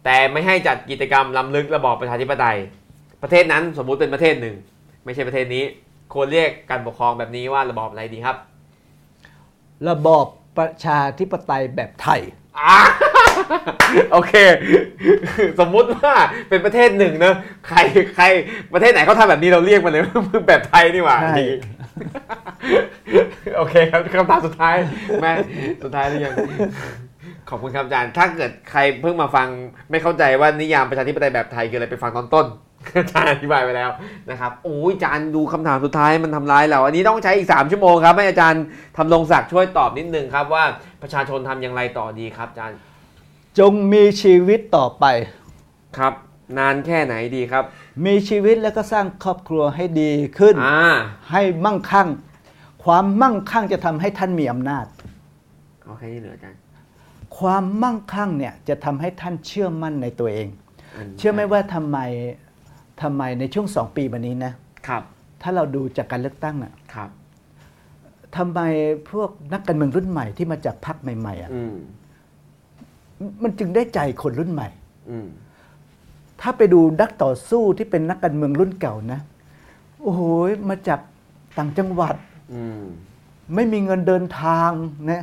[0.04, 2.56] แต่ไม่ให้จัดกิจกรรมล้ำลึกระบอบประชาธิปไตย
[3.22, 4.56] ประเทศนั้นสมมุติเป็นประเทศหนึ่ง
[5.04, 5.64] ไม่ใช่ประเทศนี้
[6.14, 8.36] ควรเรียกการปกครองแบบนี้ว่าระบอบอะไรดีครับ
[9.88, 10.26] ระบอบ
[10.58, 12.20] ประชาธิปไตยแบบไทย
[12.58, 12.76] อ่า
[14.12, 14.34] โอเค
[15.60, 16.14] สมมุติว่า
[16.48, 17.34] เป็นประเทศหนึ่งนะ
[17.68, 17.78] ใคร
[18.16, 18.24] ใคร
[18.74, 21.48] ประเทศไหนเขาทำแบบนี้เราเรียกมันเลยว่าแบบไทยนี่หว่าใช่ ดี
[23.56, 24.76] โอเคครับคำถามสุดท้าย
[25.22, 25.32] แม่
[25.82, 26.34] สุดท้ายหรือยัง
[27.48, 29.48] ขอบคุณครับอาจารย์ ถ้าเกิดใครเพิ่งมาฟัง
[29.90, 32.46] ไม่เข้าใจว่านิยามประชาธิปไตยแบบไทยคืออะไรไปฟังตอนต้น
[32.98, 33.90] อาจารย์อธิบายไปแล้ว
[34.30, 38.62] นะครับโอ้ยอาจารย์ดูคำถามสุดท้ายมันทำร้ายเราอันนี้ต้องใช้อีก 3 ชั่วโมงครับให้อาจารย์
[38.96, 40.64] ทำลงศักดิ์ช่วยตอบนิดนึงครับว่า
[41.02, 42.78] ประชาชนทำอย่างไรต่อดีครับอาจารย์
[43.58, 45.04] จงมีชีวิตต่อไป
[45.98, 46.12] ครับ
[46.58, 47.64] นานแค่ไหนดีครับ
[48.06, 50.94] มีชีวิตแล้วก็สร้างครอบครัวให้ดีขึ้นอ่า
[51.30, 52.08] ให้มั่งคั่ง
[52.84, 54.86] ความมั่งคั่งจะทำให้ท่านมีอำนาจ
[55.82, 56.60] เอาแค่นี้เหลืออาจารย์
[57.38, 60.48] ความมั่งคั่งเนี่ยจะทำให้ท่านเชื่อมั่นในตัวเอง
[61.04, 61.98] นเชื่อไหมว่าทำไม
[63.02, 64.52] ทำไมในช่วงสองปีมานี้นะ
[64.88, 65.02] ครับ
[65.42, 67.10] ถ้าเราดูจากการเลือกตั้งน่ะครับ
[68.36, 68.60] ทำไม
[69.10, 71.76] พวกนักการเมืองรุ่นใหม่ที่มาจากพรรคใหม่ๆอะอืม
[73.42, 74.68] มันจึงได้ใจคนรุ่นใหม่
[75.10, 75.28] อืม
[76.40, 79.20] ถ้าไปดูนักต่อสู้ที่เป็นนักการเมืองรุ่นเก่านะ
[80.02, 80.20] โอ้โห
[80.70, 81.00] มาจาก
[81.58, 82.14] ต่างจังหวัด
[82.52, 82.82] อืม
[83.54, 84.70] ไม่มีเงินเดินทาง
[85.10, 85.22] นะ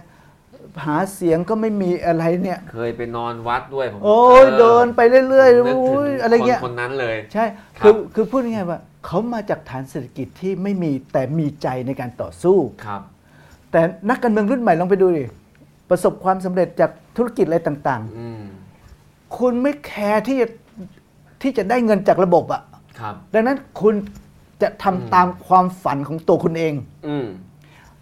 [0.86, 7.46] หาเสียงก็ไม่มีอะไรเนี่ย เคยไปนอนวัดด้วยผมโอ้ยเดินไปเรื่อยผมนึกๆถึโอ้งยอะไรเงี้ยคนคนนั้นเลย ใช่
[7.80, 13.02] ครับคือคือพูดง่ายๆว่าเขามาจากฐานเศรษฐกิจที่ไม่มีแต่มีใจในการต่อสู้ครับ
[13.72, 15.24] แต่นักการเมืองรุ่นใหม่ลองไปดูดิ
[15.90, 20.48] ประสบความสำเร็จจากธุรกิจอะไรต่างอืมๆคุณไม่แคร์ที่จะ
[21.42, 22.62] ที่จะได้เงินจากระบบอะ
[23.00, 23.96] ครับดังนั้นคุณ
[24.62, 26.74] จะทำตามความฝันของตัวคุณเอง
[27.08, 27.28] อืม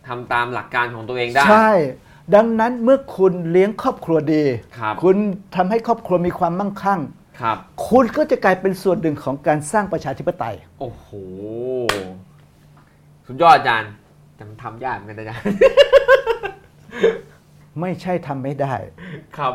[0.08, 1.72] ทำตามหลักการของตัวเองได้ ใช่
[2.34, 4.44] ดังนั้นเมื่อคุณเลี้ยงครอบครัวดี
[4.80, 5.16] ครับ คุณ
[5.56, 7.00] ทำให้ครอบครัวมีความมั่งคั่ง
[7.42, 7.58] ครับ
[7.90, 11.08] คุณก็จะกลายเป็นส่วนหนึ่งของการสร้างประชาธิปไตย โอ้โห
[13.28, 13.92] สุดยอดอาจารย์
[14.36, 15.44] แต่มันทำยากเหมือนกันนะอาจารย์
[17.82, 18.74] ไม่ใช่ทำไม่ได้
[19.38, 19.54] ครับ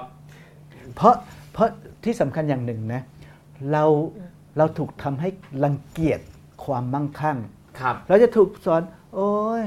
[0.95, 1.15] เพราะ
[1.53, 1.69] เพราะ
[2.05, 3.03] ที่สำคัญอย่างหนึ่งนะ
[3.73, 3.85] เรา
[4.57, 5.29] เราถูกทำให้
[5.65, 6.21] รังเกียจ
[6.65, 7.39] ความมั่งคั่ง
[7.81, 8.83] ครับ เราจะถูกสอน
[9.15, 9.63] โอ้ย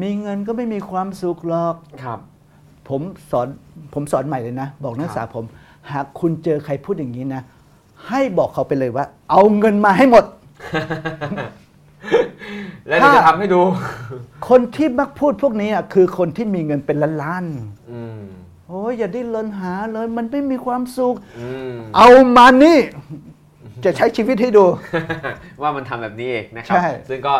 [0.00, 2.18] มีเงินก็ไม่มีความสุขหรอก ครับ
[2.88, 3.00] ผม
[3.30, 3.46] สอน
[3.94, 5.44] ผมสอนใหม่เลยนะ บอกนักศึกษาผม
[5.92, 7.42] หากคุณเจอใครพูดอย่างนี้นะ
[8.08, 10.24] ให้บอกเขาไปเลยว่า เอาเงินมาให้หมด
[12.88, 13.60] แล้วเดี๋ยวจะทำให้ดู
[14.48, 17.44] คนที่มักพูดพวกนี้อะคือคนที่มีเงินเป็นล้าน
[17.92, 22.78] อืมๆโอ้ยอย่าได้เลินหาเลย มันไม่มีความสุข อืม เอามานี่
[23.84, 24.64] จะใช้ชีวิตให้ดู
[25.62, 27.34] ว่ามันทำแบบนี้เองนะครับ ใช่ซึ่งก็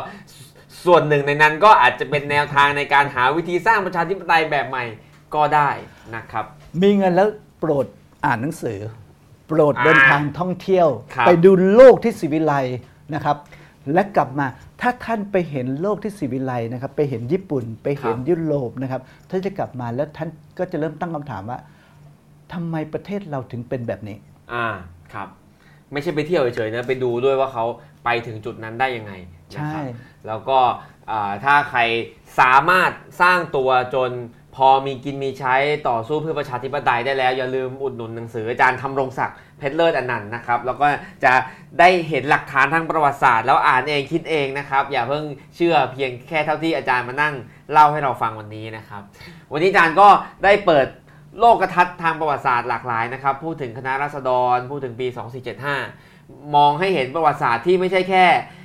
[0.85, 4.85] สส่วนหนึ่งในนั้นก็อาจจะเป็นแนวทางในการหาวิธีสร้างประชาธิปไตยแบบใหม่
[5.35, 5.71] ก็ได้
[6.17, 6.45] นะครับ
[6.83, 7.29] มีเงินแล้ว
[7.59, 7.87] โปรด
[8.25, 8.79] อ่านหนังสือ
[9.49, 12.55] โปรดอ่าเดินทางท่องเที่ยว ครับ ไปดูโลกที่สิวิไล
[13.15, 13.37] นะครับ
[13.93, 14.47] และกลับมา
[14.81, 19.01] ถ้าท่านไปเห็นโลกที่สิวิไลนะครับ ไปเห็นญี่ปุ่น ไปเห็นยุโรปนะครับ
[19.31, 20.29] ท่านจะกลับมาแล้วท่าน
[20.59, 21.59] ก็จะเริ่มตั้งคำถามว่า
[22.53, 24.17] ทำไมประเทศเราถึงเป็นแบบนี้
[24.53, 24.67] อ่า
[25.13, 25.29] ครับ
[25.93, 27.65] ไม่ใช่ไปเที่ยวเฉยๆนะ ไปดูด้วยว่าเขา
[28.05, 29.79] ไปถึงจุดนั้นได้ยังไงนะครับ ใช่
[30.27, 30.59] แล้วก็
[31.11, 31.81] อ่าถ้าใคร
[32.41, 34.13] สามารถสร้างตัวจน
[34.57, 35.55] พอมีกินมีใช้
[35.89, 40.87] ต่อสู้เพื่อประชาธิปไตยได้แล้ว อย่าลืมอุดหนุนหนังสืออาจารย์ทำรงศักดิ์เพชรเลิศอนันต์นะครับ แล้วก็
[41.25, 41.33] จะ
[41.79, 45.25] ได้เห็นหลักฐานทางประวัติศาสตร์ แล้วอ่านเองคิดเองนะครับ อย่าเพิ่ง
[45.57, 47.35] เชื่อเพียงแค่เท่าที่อาจารย์มานั่ง
[47.73, 49.03] เล่าให้เราฟังวันนี้นะครับ
[49.53, 50.09] วันนี้อาจารย์ก็
[50.45, 50.87] ได้เปิด
[51.39, 55.07] โลกทัศน์ทางประวัติศาสตร์หลากหลายนะครับพูดถึงคณะราษฎรพูดถึงปี
[55.81, 58.62] 2475 มองให้เห็นประวัติศาสตร์ที่ไม่ใช่แค่อ่า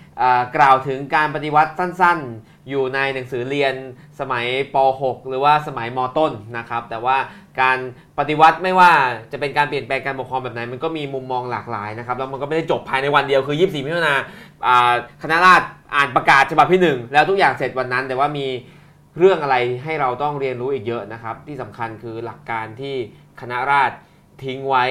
[0.58, 3.74] กล่าวถึงการปฏิวัติสั้นๆ อยู่ในหนังสือเรียน
[4.20, 4.46] สมัย
[4.76, 7.18] ป .6 หรือว่าสมัยมต้นนะครับ แต่ว่า
[7.62, 7.78] การ
[8.18, 8.92] ปฏิวัติไม่ว่า
[9.32, 14.16] จะเป็นการเปลี่ยนแปลงการปกครองแบบไหน มันก็มีมุมมองหลากหลายนะครับ แล้วมันก็ไม่ได้จบภายในวันเดียวคือ 24 มิถุนา
[15.24, 15.66] คณะราษฎร
[15.96, 18.48] อ่านประกาศฉบับที่ 1 แล้วทุกอย่างเสร็จวันนั้น แต่ว่ามี
[19.18, 22.96] เรื่องอะไรให้เราต้องเรียนรู้อีกเยอะนะครับ ที่สำคัญคือหลักการที่
[23.42, 23.96] คณะราษฎร
[24.44, 24.86] ทิ้งไว้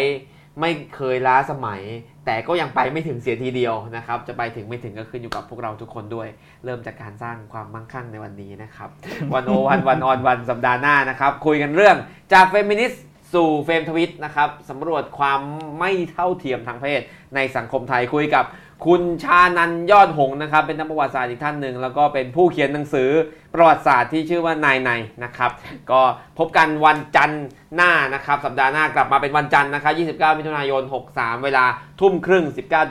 [0.61, 1.82] ไม่เคยล้าสมัย
[2.27, 6.28] แต่ก็ยังไปไม่ถึงเสียทีเดียวนะครับ จะไปถึงไม่ถึงก็ขึ้นอยู่กับพวกเราทุกคนด้วย
[6.65, 8.89] เริ่มจากการสร้างความมั่งคั่งในวันนี้นะครับ
[9.35, 11.97] วันโอวันวันออนวันสัปดาห์หน้านะครับ คุยกันเรื่อง
[12.32, 13.05] จากเฟมินิสต์
[13.35, 15.40] สู่เฟมทวิตนะครับสำรวจความ
[15.78, 17.01] ไม่เท่าเทียมทางเพศ
[17.35, 18.44] ในสังคมไทยคุยกับ
[18.86, 23.11] คุณชานันยอดหงส์นะครับ เป็นนักประวัติศาสตร์อีกท่านหนึ่งแล้วก็เป็นผู้เขียนหนังสือ
[23.57, 24.91] ประวัติศาสตร์ที่ชื่อว่านายใน
[25.24, 25.51] นะครับ
[25.91, 26.01] ก็
[26.39, 27.45] พบกันวันจันทร์
[27.77, 31.65] หน้านะครับ สัปดาห์หน้ากลับมาเป็นวันจันทร์นะครับ 29 มิถุนายน 63 เวลา
[32.01, 32.45] ทุ่มครึ่ง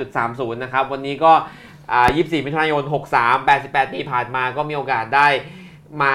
[0.04, 1.34] 19.30 นะครับ วันนี้ก็
[1.90, 2.84] 24 มิถุนายน
[3.16, 5.28] 63 88 ปีผ่านมาก็มีโอกาสได้
[6.02, 6.14] มา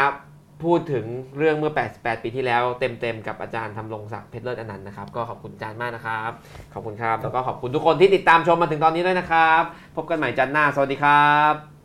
[0.62, 1.06] พูดถึง
[1.38, 6.30] เรื่องเมื่อ 88 ปีที่แล้วเต็มๆ กับอาจารย์ทำรงศักดิ์เพชรเลิศอนันต์นะครับ ก็ขอบคุณอาจารย์มากนะครับ
[6.74, 9.62] ขอบคุณครับ แล้วก็ขอบคุณทุกคนที่ติดตามชมมาถึงตอนนี้ด้วยนะครับ
[9.96, 11.79] พบกันใหม่จันทร์หน้า สวัสดีครับ